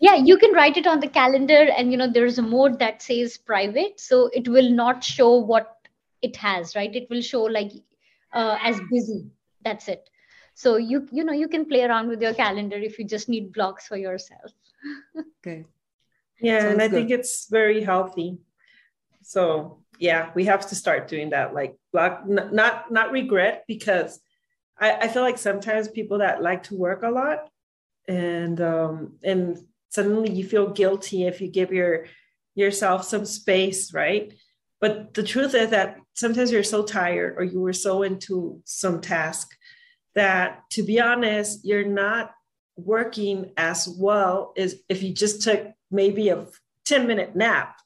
Yeah 0.00 0.16
you 0.16 0.36
can 0.36 0.52
write 0.52 0.76
it 0.76 0.86
on 0.86 0.98
the 0.98 1.08
calendar 1.08 1.68
and 1.76 1.92
you 1.92 1.96
know 1.96 2.10
there's 2.10 2.38
a 2.38 2.42
mode 2.42 2.80
that 2.80 3.02
says 3.02 3.36
private 3.36 4.00
so 4.00 4.28
it 4.32 4.48
will 4.48 4.68
not 4.68 5.04
show 5.04 5.36
what 5.36 5.75
it 6.26 6.36
has 6.36 6.74
right? 6.74 6.94
It 6.94 7.08
will 7.10 7.22
show 7.22 7.42
like 7.44 7.72
uh, 8.32 8.58
as 8.62 8.80
busy. 8.90 9.26
That's 9.62 9.88
it. 9.88 10.10
So 10.54 10.76
you 10.76 11.06
you 11.12 11.24
know 11.24 11.32
you 11.32 11.48
can 11.48 11.64
play 11.66 11.82
around 11.84 12.08
with 12.08 12.22
your 12.22 12.34
calendar 12.34 12.76
if 12.76 12.98
you 12.98 13.04
just 13.04 13.28
need 13.28 13.52
blocks 13.52 13.86
for 13.86 13.96
yourself. 13.96 14.52
Okay. 15.46 15.64
Yeah 16.40 16.58
Sounds 16.60 16.72
and 16.72 16.82
i 16.82 16.88
good. 16.88 16.94
think 16.94 17.10
it's 17.10 17.48
very 17.48 17.82
healthy. 17.82 18.38
So 19.22 19.82
yeah 19.98 20.30
we 20.34 20.44
have 20.44 20.68
to 20.68 20.74
start 20.74 21.08
doing 21.08 21.30
that 21.30 21.54
like 21.54 21.76
block 21.92 22.24
n- 22.28 22.50
not 22.52 22.90
not 22.90 23.12
regret 23.12 23.64
because 23.66 24.20
I, 24.78 24.92
I 25.04 25.08
feel 25.08 25.22
like 25.22 25.38
sometimes 25.38 25.88
people 25.88 26.18
that 26.18 26.42
like 26.42 26.64
to 26.64 26.76
work 26.76 27.02
a 27.02 27.10
lot 27.10 27.48
and 28.08 28.60
um 28.60 29.16
and 29.24 29.56
suddenly 29.88 30.30
you 30.30 30.44
feel 30.44 30.68
guilty 30.72 31.24
if 31.26 31.40
you 31.40 31.48
give 31.48 31.72
your 31.72 32.06
yourself 32.54 33.04
some 33.04 33.24
space 33.24 33.92
right 33.94 34.32
but 34.80 35.14
the 35.14 35.22
truth 35.22 35.54
is 35.54 35.70
that 35.70 35.98
sometimes 36.14 36.52
you're 36.52 36.62
so 36.62 36.82
tired 36.82 37.34
or 37.38 37.44
you 37.44 37.60
were 37.60 37.72
so 37.72 38.02
into 38.02 38.60
some 38.64 39.00
task 39.00 39.56
that, 40.14 40.62
to 40.70 40.82
be 40.82 41.00
honest, 41.00 41.64
you're 41.64 41.84
not 41.84 42.32
working 42.76 43.52
as 43.56 43.88
well 43.88 44.52
as 44.56 44.76
if 44.88 45.02
you 45.02 45.12
just 45.12 45.42
took 45.42 45.66
maybe 45.90 46.28
a 46.28 46.46
10 46.84 47.06
minute 47.06 47.34
nap, 47.34 47.76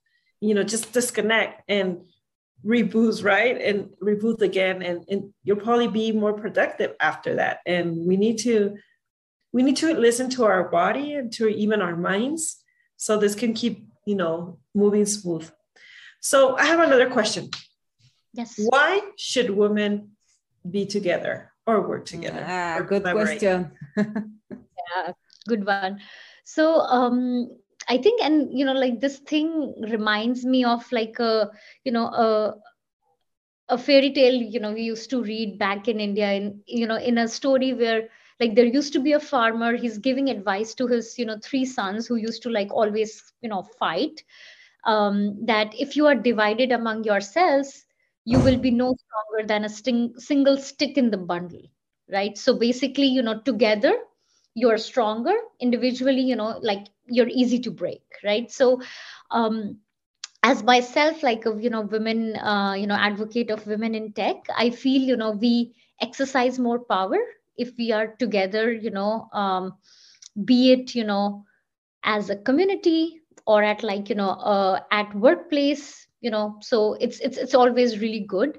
you 0.41 0.55
know, 0.55 0.63
just 0.63 0.93
disconnect 0.93 1.63
and 1.69 2.03
reboot, 2.65 3.23
right? 3.23 3.61
And 3.61 3.91
reboot 4.03 4.41
again. 4.41 4.83
And, 4.83 5.05
and 5.09 5.33
you'll 5.45 5.57
probably 5.57 5.89
be 5.89 6.13
more 6.13 6.33
productive 6.33 6.95
after 7.01 7.37
that. 7.37 7.61
And 7.67 8.07
we 8.07 8.17
need 8.17 8.39
to 8.41 8.77
we 9.53 9.63
need 9.65 9.77
to 9.79 9.95
listen 9.95 10.31
to 10.31 10.45
our 10.45 10.69
body 10.69 11.15
and 11.15 11.33
to 11.33 11.49
even 11.49 11.83
our 11.83 11.97
minds 11.97 12.63
so 12.97 13.17
this 13.17 13.35
can 13.35 13.53
keep 13.53 13.85
you 14.07 14.15
know 14.15 14.59
moving 14.75 15.05
smooth 15.05 15.51
so 16.21 16.57
I 16.57 16.67
have 16.67 16.81
another 16.81 17.11
question. 17.11 17.51
Yes. 18.33 18.55
Why 18.57 19.01
should 19.17 19.51
women 19.51 20.13
be 20.71 20.87
together 20.87 21.53
or 21.67 21.89
work 21.89 22.05
together? 22.05 22.45
Ah, 22.47 22.79
or 22.79 22.85
good 22.85 23.03
question. 23.03 23.73
yeah, 23.97 25.13
good 25.49 25.67
one. 25.67 26.01
So 26.45 26.81
um 26.81 27.51
I 27.89 27.99
think 27.99 28.23
and 28.23 28.57
you 28.57 28.65
know 28.65 28.73
like 28.73 29.01
this 29.01 29.19
thing 29.19 29.75
reminds 29.89 30.45
me 30.45 30.65
of 30.65 30.85
like 30.93 31.19
a 31.19 31.51
you 31.85 31.93
know 31.93 32.07
a 32.07 32.55
a 33.69 33.79
fairy 33.79 34.13
tale 34.13 34.35
you 34.35 34.61
know 34.61 34.73
we 34.73 34.83
used 34.83 35.11
to 35.11 35.23
read 35.23 35.59
back 35.59 35.89
in 35.89 36.01
India 36.01 36.33
in 36.33 36.61
you 36.67 36.87
know 36.87 36.97
in 36.97 37.19
a 37.19 37.29
story 37.29 37.73
where 37.73 38.09
like 38.39 38.55
there 38.55 38.65
used 38.65 38.93
to 38.93 39.01
be 39.01 39.13
a 39.13 39.21
farmer 39.21 39.77
he's 39.77 39.99
giving 39.99 40.29
advice 40.29 40.75
to 40.75 40.87
his 40.87 41.19
you 41.19 41.25
know 41.25 41.39
three 41.43 41.65
sons 41.65 42.07
who 42.07 42.17
used 42.17 42.43
to 42.43 42.51
like 42.51 42.73
always 42.73 43.33
you 43.43 43.49
know 43.49 43.63
fight 43.79 44.23
um, 44.85 45.45
that 45.47 45.75
if 45.79 45.97
you 45.97 46.07
are 46.07 46.15
divided 46.15 46.73
among 46.73 47.05
yourselves, 47.05 47.85
you 48.25 48.41
will 48.41 48.59
be 48.59 48.71
no 48.71 48.95
stronger 48.95 49.47
than 49.47 49.65
a 49.65 49.69
sting, 49.69 50.15
single 50.19 50.57
stick 50.59 50.97
in 50.99 51.11
the 51.11 51.19
bundle, 51.19 51.63
right? 52.13 52.37
So 52.37 52.59
basically, 52.59 53.07
you 53.07 53.23
know, 53.23 53.41
together 53.41 53.95
you're 54.55 54.79
stronger. 54.79 55.35
Individually, 55.61 56.23
you 56.23 56.37
know, 56.37 56.59
like 56.63 56.87
you're 57.07 57.29
easy 57.29 57.59
to 57.61 57.71
break, 57.71 58.03
right? 58.25 58.51
So, 58.51 58.81
um, 59.31 59.79
as 60.43 60.63
myself, 60.63 61.23
like 61.23 61.47
a 61.47 61.57
you 61.61 61.71
know, 61.71 61.83
women, 61.83 62.37
uh, 62.37 62.75
you 62.75 62.87
know, 62.87 62.95
advocate 62.97 63.51
of 63.51 63.67
women 63.67 63.95
in 63.95 64.13
tech, 64.13 64.37
I 64.57 64.71
feel 64.71 65.01
you 65.03 65.17
know 65.17 65.33
we 65.33 65.75
exercise 66.01 66.59
more 66.59 66.79
power 66.81 67.19
if 67.57 67.73
we 67.79 67.93
are 67.93 68.09
together. 68.19 68.73
You 68.73 68.91
know, 68.91 69.29
um, 69.33 69.75
be 70.45 70.73
it 70.73 70.95
you 70.95 71.05
know 71.05 71.45
as 72.05 72.31
a 72.31 72.37
community 72.37 73.20
or 73.47 73.63
at 73.63 73.83
like 73.83 74.09
you 74.09 74.15
know 74.15 74.31
uh, 74.31 74.81
at 74.91 75.15
workplace 75.15 76.07
you 76.21 76.31
know 76.31 76.57
so 76.61 76.95
it's 76.95 77.21
it's 77.21 77.39
it's 77.39 77.55
always 77.55 77.99
really 78.01 78.21
good. 78.29 78.59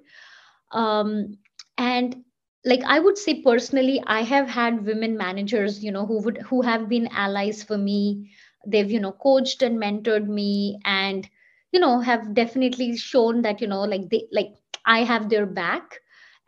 Um, 0.71 1.37
and 1.77 2.23
like 2.65 2.81
i 2.85 2.99
would 2.99 3.17
say 3.17 3.41
personally 3.41 4.01
i 4.07 4.21
have 4.23 4.47
had 4.49 4.85
women 4.85 5.17
managers 5.17 5.83
you 5.83 5.91
know 5.91 6.05
who 6.05 6.21
would 6.23 6.37
who 6.49 6.61
have 6.61 6.87
been 6.89 7.07
allies 7.11 7.63
for 7.63 7.77
me. 7.77 8.29
They've 8.67 8.89
you 8.91 8.99
know 8.99 9.11
coached 9.11 9.61
and 9.63 9.79
mentored 9.81 10.27
me 10.27 10.79
and 10.85 11.27
you 11.71 11.79
know 11.79 11.99
have 11.99 12.33
definitely 12.33 12.95
shown 12.97 13.41
that 13.43 13.61
you 13.61 13.67
know 13.67 13.81
like 13.81 14.09
they 14.09 14.27
like 14.31 14.53
i 14.85 14.99
have 15.03 15.29
their 15.29 15.45
back. 15.45 15.99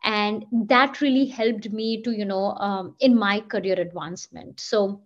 And 0.04 0.46
that 0.68 1.02
really 1.02 1.26
helped 1.26 1.70
me 1.72 2.02
to 2.04 2.12
you 2.12 2.26
know 2.26 2.52
um, 2.54 2.96
in 3.00 3.18
my 3.18 3.40
career 3.42 3.80
advancement. 3.80 4.60
So 4.60 5.02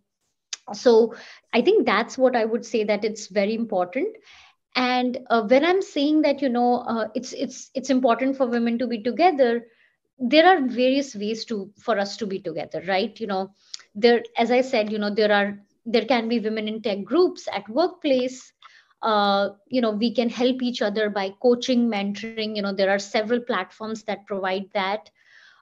so 0.74 1.14
i 1.54 1.62
think 1.62 1.86
that's 1.86 2.18
what 2.18 2.36
i 2.36 2.46
would 2.46 2.66
say 2.66 2.84
that 2.84 3.04
it's 3.06 3.28
very 3.28 3.54
important. 3.56 4.16
And 4.76 5.18
uh, 5.30 5.44
when 5.48 5.66
i'm 5.66 5.82
saying 5.82 6.22
that 6.22 6.42
you 6.42 6.50
know 6.50 6.80
uh, 6.94 7.08
it's 7.16 7.34
it's 7.34 7.70
it's 7.74 7.90
important 7.90 8.38
for 8.38 8.48
women 8.48 8.78
to 8.80 8.88
be 8.88 9.02
together 9.02 9.66
there 10.20 10.46
are 10.48 10.62
various 10.68 11.16
ways 11.16 11.46
to 11.46 11.72
for 11.78 11.98
us 12.00 12.18
to 12.18 12.26
be 12.28 12.40
together 12.40 12.84
right? 12.88 13.20
You 13.20 13.28
know 13.28 13.52
there 13.96 14.22
as 14.38 14.52
i 14.52 14.62
said 14.62 14.92
you 14.92 15.00
know 15.00 15.10
there 15.14 15.32
are 15.32 15.58
there 15.86 16.06
can 16.06 16.28
be 16.28 16.40
women 16.40 16.68
in 16.68 16.82
tech 16.82 17.04
groups 17.04 17.48
at 17.54 17.68
workplace. 17.70 18.52
Uh, 19.02 19.50
you 19.70 19.82
know 19.82 19.92
we 19.92 20.14
can 20.14 20.30
help 20.30 20.62
each 20.62 20.82
other 20.82 21.10
by 21.10 21.30
coaching 21.42 21.90
mentoring. 21.90 22.46
You 22.46 22.52
know 22.52 22.74
there 22.74 22.80
are 22.82 22.90
several 22.90 23.30
platforms 23.30 23.94
that 23.96 24.18
provide 24.18 24.66
that. 24.74 25.10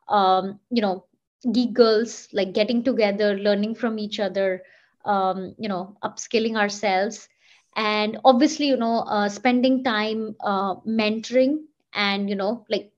Um, 0.08 0.60
you 0.70 0.82
know 0.82 1.06
geek 1.52 1.74
girls 1.74 2.28
like 2.34 2.54
getting 2.54 2.84
together 2.84 3.36
learning 3.38 3.76
from 3.76 3.98
each 4.00 4.20
other 4.20 4.62
um, 5.06 5.56
you 5.60 5.70
know 5.70 5.98
upskilling 6.04 6.56
ourselves. 6.58 7.28
And 7.76 8.18
obviously 8.26 8.68
you 8.68 8.78
know 8.78 9.00
uh, 9.08 9.30
spending 9.30 9.84
time 9.84 10.36
uh, 10.42 10.76
mentoring 10.88 11.58
and 11.94 12.30
you 12.30 12.36
know 12.36 12.66
like 12.70 12.92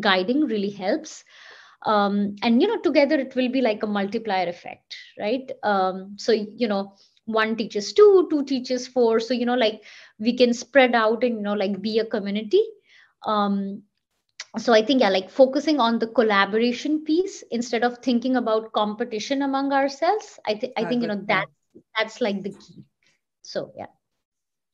guiding 0.00 0.46
really 0.46 0.70
helps. 0.70 1.24
Um, 1.86 2.36
and 2.42 2.60
you 2.60 2.68
know 2.68 2.80
together 2.80 3.16
it 3.18 3.34
will 3.36 3.50
be 3.50 3.60
like 3.62 3.82
a 3.82 3.86
multiplier 3.86 4.48
effect 4.48 4.96
right? 5.18 5.50
Um, 5.62 6.16
so 6.18 6.32
you 6.32 6.68
know 6.68 6.94
one 7.24 7.56
teaches 7.56 7.92
two 7.92 8.26
two 8.30 8.44
teaches 8.44 8.86
four. 8.88 9.20
So 9.20 9.34
you 9.34 9.46
know 9.46 9.54
like 9.56 9.82
we 10.18 10.36
can 10.36 10.52
spread 10.54 10.94
out 10.94 11.24
and 11.24 11.36
you 11.36 11.42
know 11.42 11.54
like 11.54 11.80
be 11.82 11.98
a 11.98 12.04
community. 12.04 12.62
Um, 13.26 13.82
so 14.58 14.72
i 14.72 14.84
think 14.84 15.00
yeah 15.00 15.08
like 15.08 15.30
focusing 15.30 15.78
on 15.78 15.98
the 15.98 16.06
collaboration 16.08 17.04
piece 17.04 17.44
instead 17.50 17.84
of 17.84 17.98
thinking 17.98 18.36
about 18.36 18.72
competition 18.72 19.42
among 19.42 19.72
ourselves 19.72 20.38
i 20.46 20.54
think 20.54 20.72
i 20.76 20.84
think 20.84 21.02
you 21.02 21.08
know 21.08 21.22
that 21.26 21.46
that's 21.96 22.20
like 22.20 22.42
the 22.42 22.50
key. 22.50 22.84
So 23.42 23.72
yeah. 23.76 23.86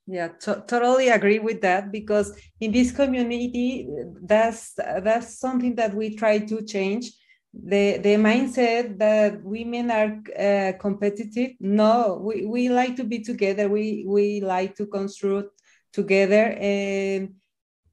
Yeah 0.07 0.29
to- 0.41 0.65
totally 0.67 1.09
agree 1.09 1.41
with 1.41 1.61
that 1.63 1.91
because 1.91 2.33
in 2.61 2.73
this 2.73 2.93
community 2.93 3.89
that's 4.23 4.75
that's 4.75 5.39
something 5.39 5.75
that 5.77 5.95
we 5.95 6.15
try 6.17 6.39
to 6.39 6.63
change. 6.65 7.13
The 7.53 7.99
the 7.99 8.17
mindset 8.17 8.99
that 8.99 9.43
women 9.43 9.91
are 9.91 10.21
uh, 10.39 10.73
competitive 10.79 11.53
no 11.59 12.21
we, 12.23 12.45
we 12.45 12.69
like 12.69 12.97
to 12.97 13.05
be 13.05 13.21
together. 13.21 13.69
We 13.69 14.05
we 14.07 14.41
like 14.43 14.77
to 14.77 14.87
construct 14.87 15.51
together 15.93 16.53
and 16.61 17.35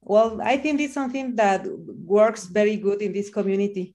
well 0.04 0.40
i 0.42 0.56
think 0.56 0.80
it's 0.80 0.94
something 0.94 1.36
that 1.36 1.66
works 2.04 2.44
very 2.44 2.76
good 2.76 3.02
in 3.02 3.12
this 3.12 3.30
community. 3.30 3.94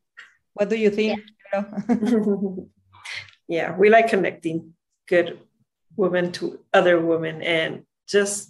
What 0.53 0.69
do 0.69 0.75
you 0.75 0.89
think 0.89 1.21
yeah, 1.53 1.63
yeah 3.47 3.77
we 3.77 3.89
like 3.89 4.09
connecting 4.09 4.73
good 5.07 5.39
women 5.95 6.31
to 6.33 6.59
other 6.73 6.99
women 6.99 7.41
and 7.41 7.83
just 8.07 8.49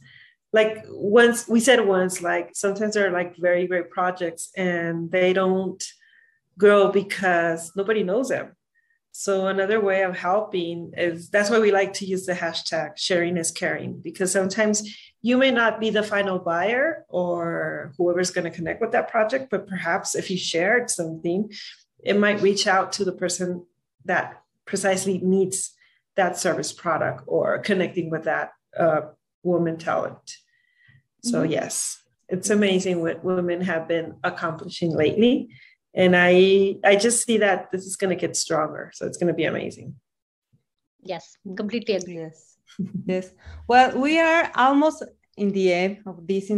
like 0.53 0.84
once 0.89 1.47
we 1.47 1.60
said 1.60 1.86
once 1.86 2.22
like 2.22 2.51
sometimes 2.53 2.95
they're 2.95 3.12
like 3.12 3.38
very 3.38 3.68
great 3.68 3.91
projects 3.91 4.49
and 4.57 5.12
they 5.12 5.34
don't 5.34 5.84
grow 6.57 6.91
because 6.91 7.72
nobody 7.76 8.03
knows 8.03 8.30
them. 8.30 8.55
So 9.12 9.47
another 9.47 9.82
way 9.82 10.03
of 10.03 10.16
helping 10.16 10.93
is 10.95 11.30
that's 11.30 11.49
why 11.49 11.60
we 11.60 11.72
like 11.72 11.93
to 11.93 12.05
use 12.05 12.26
the 12.26 12.34
hashtag 12.34 12.91
sharing 12.97 13.38
is 13.38 13.51
caring 13.51 13.99
because 14.01 14.32
sometimes 14.32 14.84
you 15.22 15.38
may 15.38 15.52
not 15.52 15.80
be 15.80 15.90
the 15.90 16.04
final 16.04 16.40
buyer 16.40 17.06
or 17.10 17.92
whoever's 17.98 18.32
going 18.32 18.46
to 18.46 18.58
connect 18.58 18.82
with 18.82 18.92
that 18.92 19.10
project 19.10 19.50
but 19.50 19.68
perhaps 19.68 20.16
if 20.16 20.30
you 20.30 20.38
shared 20.38 20.90
something 20.90 21.52
it 22.04 22.18
might 22.18 22.42
reach 22.42 22.68
out 22.68 22.92
to 22.94 23.04
the 23.04 23.12
person 23.12 23.66
that 24.06 24.42
precisely 24.66 25.18
needs 25.20 25.74
that 26.16 26.38
service 26.38 26.72
product 26.72 27.24
or 27.28 27.60
connecting 27.60 28.10
with 28.10 28.24
that 28.26 28.52
uh, 28.78 29.02
woman 29.44 29.78
talent. 29.78 30.38
So 31.24 31.42
mm-hmm. 31.42 31.52
yes, 31.52 32.02
it's 32.28 32.50
amazing 32.50 33.02
what 33.02 33.24
women 33.24 33.62
have 33.62 33.88
been 33.88 34.16
accomplishing 34.24 34.96
lately. 34.96 35.50
And 35.94 36.16
I 36.16 36.76
I 36.84 36.96
just 36.96 37.26
see 37.26 37.38
that 37.40 37.72
this 37.72 37.86
is 37.86 37.96
going 37.96 38.16
to 38.16 38.20
get 38.20 38.36
stronger. 38.36 38.92
So 38.94 39.08
it's 39.08 39.18
going 39.18 39.28
to 39.28 39.34
be 39.34 39.46
amazing. 39.46 39.96
Yes, 41.02 41.38
completely 41.58 41.96
agree. 41.96 42.20
Yes. 42.20 42.58
Yes. 43.06 43.32
Well, 43.68 44.00
we 44.00 44.20
are 44.20 44.52
almost 44.56 45.04
in 45.38 45.52
the 45.52 45.74
end 45.74 46.04
of 46.06 46.26
this 46.28 46.52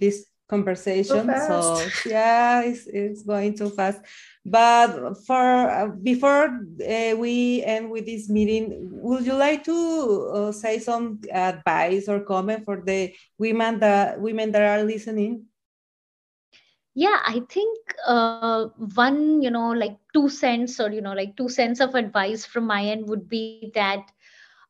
this 0.00 0.26
conversation. 0.48 1.26
So, 1.48 1.60
so 1.62 1.88
yeah, 2.10 2.62
it's, 2.62 2.86
it's 2.86 3.22
going 3.22 3.56
too 3.56 3.70
fast. 3.70 4.00
But 4.44 5.16
for 5.26 5.42
uh, 5.70 5.88
before 6.02 6.60
uh, 6.86 7.14
we 7.16 7.62
end 7.64 7.90
with 7.90 8.06
this 8.06 8.28
meeting, 8.28 8.88
would 9.02 9.26
you 9.26 9.34
like 9.34 9.64
to 9.64 10.30
uh, 10.32 10.52
say 10.52 10.78
some 10.78 11.20
advice 11.32 12.08
or 12.08 12.20
comment 12.20 12.64
for 12.64 12.82
the 12.84 13.12
women 13.38 13.80
that 13.80 14.20
women 14.20 14.52
that 14.52 14.62
are 14.62 14.84
listening? 14.84 15.46
Yeah, 16.94 17.20
I 17.26 17.42
think 17.50 17.76
uh, 18.06 18.66
one, 18.94 19.42
you 19.42 19.50
know, 19.50 19.72
like 19.72 19.98
two 20.14 20.30
cents 20.30 20.80
or 20.80 20.90
you 20.90 21.02
know, 21.02 21.12
like 21.12 21.36
two 21.36 21.50
cents 21.50 21.80
of 21.80 21.94
advice 21.94 22.46
from 22.46 22.66
my 22.66 22.84
end 22.84 23.08
would 23.08 23.28
be 23.28 23.70
that 23.74 24.00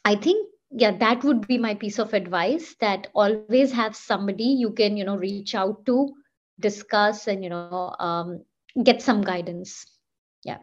i 0.06 0.16
think 0.16 0.50
yeah 0.72 0.98
that 0.98 1.24
would 1.24 1.42
be 1.42 1.58
my 1.58 1.76
piece 1.76 2.00
of 2.00 2.14
advice 2.14 2.76
that 2.82 3.08
always 3.14 3.72
have 3.74 3.96
somebody 3.96 4.46
you 4.64 4.72
can 4.72 4.98
you 4.98 5.06
know 5.06 5.18
reach 5.18 5.56
out 5.56 5.86
to 5.86 6.14
discuss 6.64 7.28
and 7.28 7.44
you 7.44 7.50
know 7.50 7.94
um, 8.00 8.42
get 8.82 9.02
some 9.02 9.22
guidance. 9.22 9.86
Yeah. 10.44 10.60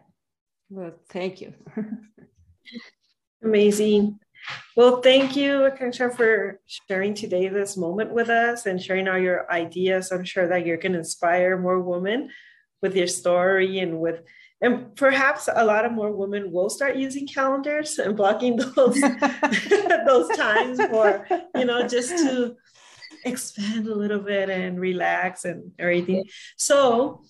Well 0.69 0.93
thank 1.09 1.39
you. 1.39 1.53
Amazing. 3.43 4.19
Well 4.75 5.01
thank 5.01 5.35
you 5.35 5.69
akansha 5.69 6.13
for 6.17 6.59
sharing 6.65 7.13
today 7.13 7.47
this 7.47 7.77
moment 7.77 8.11
with 8.11 8.29
us 8.29 8.65
and 8.65 8.81
sharing 8.81 9.07
all 9.07 9.17
your 9.17 9.49
ideas. 9.51 10.11
I'm 10.11 10.25
sure 10.25 10.47
that 10.47 10.65
you're 10.65 10.81
going 10.83 10.93
to 10.93 10.99
inspire 10.99 11.57
more 11.57 11.79
women 11.79 12.29
with 12.81 12.95
your 12.95 13.07
story 13.07 13.79
and 13.79 13.99
with 13.99 14.23
and 14.63 14.95
perhaps 14.95 15.49
a 15.53 15.65
lot 15.65 15.85
of 15.85 15.91
more 15.91 16.11
women 16.11 16.51
will 16.51 16.69
start 16.69 16.95
using 16.95 17.27
calendars 17.27 17.97
and 17.97 18.15
blocking 18.15 18.55
those 18.75 19.01
those 20.07 20.29
times 20.37 20.77
for 20.85 21.27
you 21.55 21.65
know 21.65 21.87
just 21.87 22.09
to 22.09 22.55
expand 23.25 23.87
a 23.87 23.95
little 23.95 24.19
bit 24.19 24.49
and 24.49 24.79
relax 24.79 25.45
and 25.45 25.71
everything 25.79 26.23
so 26.57 27.21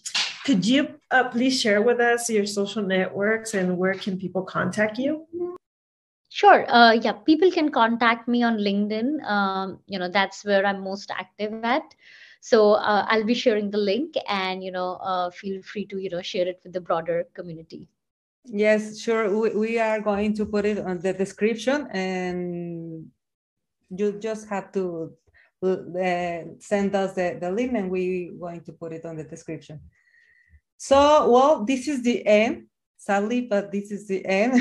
could 0.43 0.65
you 0.65 0.87
uh, 1.11 1.29
please 1.29 1.59
share 1.59 1.81
with 1.81 1.99
us 1.99 2.29
your 2.29 2.45
social 2.45 2.81
networks 2.81 3.53
and 3.53 3.77
where 3.77 3.93
can 3.93 4.17
people 4.17 4.41
contact 4.41 4.97
you? 4.97 5.27
Sure. 6.29 6.65
Uh, 6.71 6.93
yeah, 6.93 7.11
people 7.11 7.51
can 7.51 7.69
contact 7.69 8.27
me 8.27 8.41
on 8.41 8.57
LinkedIn. 8.57 9.23
Um, 9.23 9.79
you 9.85 9.99
know, 9.99 10.07
that's 10.07 10.43
where 10.43 10.65
I'm 10.65 10.81
most 10.81 11.11
active 11.11 11.53
at. 11.63 11.83
So 12.39 12.73
uh, 12.73 13.05
I'll 13.07 13.25
be 13.25 13.35
sharing 13.35 13.69
the 13.69 13.77
link, 13.77 14.15
and 14.27 14.63
you 14.63 14.71
know, 14.71 14.93
uh, 14.95 15.29
feel 15.29 15.61
free 15.61 15.85
to 15.87 15.99
you 15.99 16.09
know 16.09 16.23
share 16.23 16.47
it 16.47 16.59
with 16.63 16.73
the 16.73 16.81
broader 16.81 17.27
community. 17.35 17.87
Yes, 18.45 18.99
sure. 18.99 19.29
We, 19.29 19.49
we 19.51 19.79
are 19.79 20.01
going 20.01 20.33
to 20.35 20.45
put 20.45 20.65
it 20.65 20.79
on 20.79 20.99
the 20.99 21.13
description, 21.13 21.87
and 21.91 23.11
you 23.95 24.13
just 24.13 24.49
have 24.49 24.71
to 24.71 25.13
uh, 25.63 26.43
send 26.59 26.95
us 26.95 27.13
the, 27.13 27.37
the 27.39 27.51
link, 27.51 27.73
and 27.73 27.89
we're 27.89 28.33
going 28.33 28.61
to 28.61 28.73
put 28.73 28.93
it 28.93 29.05
on 29.05 29.17
the 29.17 29.23
description. 29.23 29.79
So, 30.77 31.29
well, 31.29 31.65
this 31.65 31.87
is 31.87 32.01
the 32.03 32.25
end. 32.25 32.67
sadly, 33.01 33.41
but 33.49 33.71
this 33.71 33.91
is 33.91 34.07
the 34.07 34.23
end. 34.25 34.53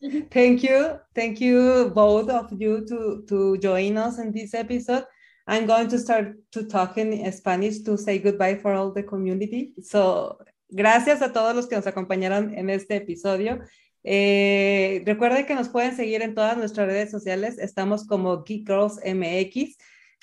thank 0.30 0.62
you. 0.62 0.98
Thank 1.14 1.40
you 1.40 1.92
both 1.94 2.30
of 2.30 2.50
you 2.58 2.86
to, 2.88 3.24
to 3.28 3.58
join 3.58 3.98
us 3.98 4.18
in 4.18 4.32
this 4.32 4.54
episode. 4.54 5.04
I'm 5.46 5.66
going 5.66 5.88
to 5.88 5.98
start 5.98 6.36
to 6.52 6.64
talk 6.64 6.96
in 6.98 7.30
Spanish 7.32 7.80
to 7.80 7.96
say 7.96 8.18
goodbye 8.18 8.56
for 8.56 8.72
all 8.72 8.92
the 8.92 9.02
community. 9.02 9.74
So, 9.82 10.38
gracias 10.70 11.20
a 11.22 11.32
todos 11.32 11.54
los 11.54 11.66
que 11.66 11.76
nos 11.76 11.86
acompañaron 11.86 12.56
en 12.56 12.70
este 12.70 12.96
episodio. 12.96 13.60
Eh, 14.04 15.02
recuerden 15.04 15.46
que 15.46 15.54
nos 15.54 15.68
pueden 15.68 15.96
seguir 15.96 16.22
en 16.22 16.34
todas 16.34 16.56
nuestras 16.56 16.86
redes 16.86 17.10
sociales. 17.10 17.58
Estamos 17.58 18.06
como 18.06 18.44
Geek 18.44 18.66
Girls 18.66 19.00
MX. 19.04 19.76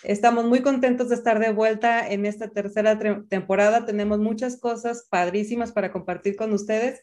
Estamos 0.03 0.45
muy 0.45 0.61
contentos 0.61 1.09
de 1.09 1.15
estar 1.15 1.39
de 1.39 1.51
vuelta 1.51 2.07
en 2.07 2.25
esta 2.25 2.49
tercera 2.49 2.99
temporada. 3.29 3.85
Tenemos 3.85 4.19
muchas 4.19 4.59
cosas 4.59 5.07
padrísimas 5.09 5.71
para 5.71 5.91
compartir 5.91 6.35
con 6.35 6.53
ustedes. 6.53 7.01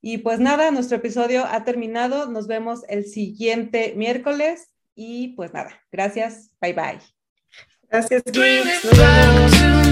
Y 0.00 0.18
pues 0.18 0.40
nada, 0.40 0.70
nuestro 0.70 0.96
episodio 0.96 1.44
ha 1.46 1.64
terminado. 1.64 2.28
Nos 2.28 2.46
vemos 2.48 2.80
el 2.88 3.04
siguiente 3.04 3.94
miércoles. 3.96 4.72
Y 4.94 5.28
pues 5.36 5.54
nada, 5.54 5.80
gracias. 5.90 6.50
Bye 6.60 6.74
bye. 6.74 6.98
Gracias, 7.88 8.22
Geeks. 8.24 9.91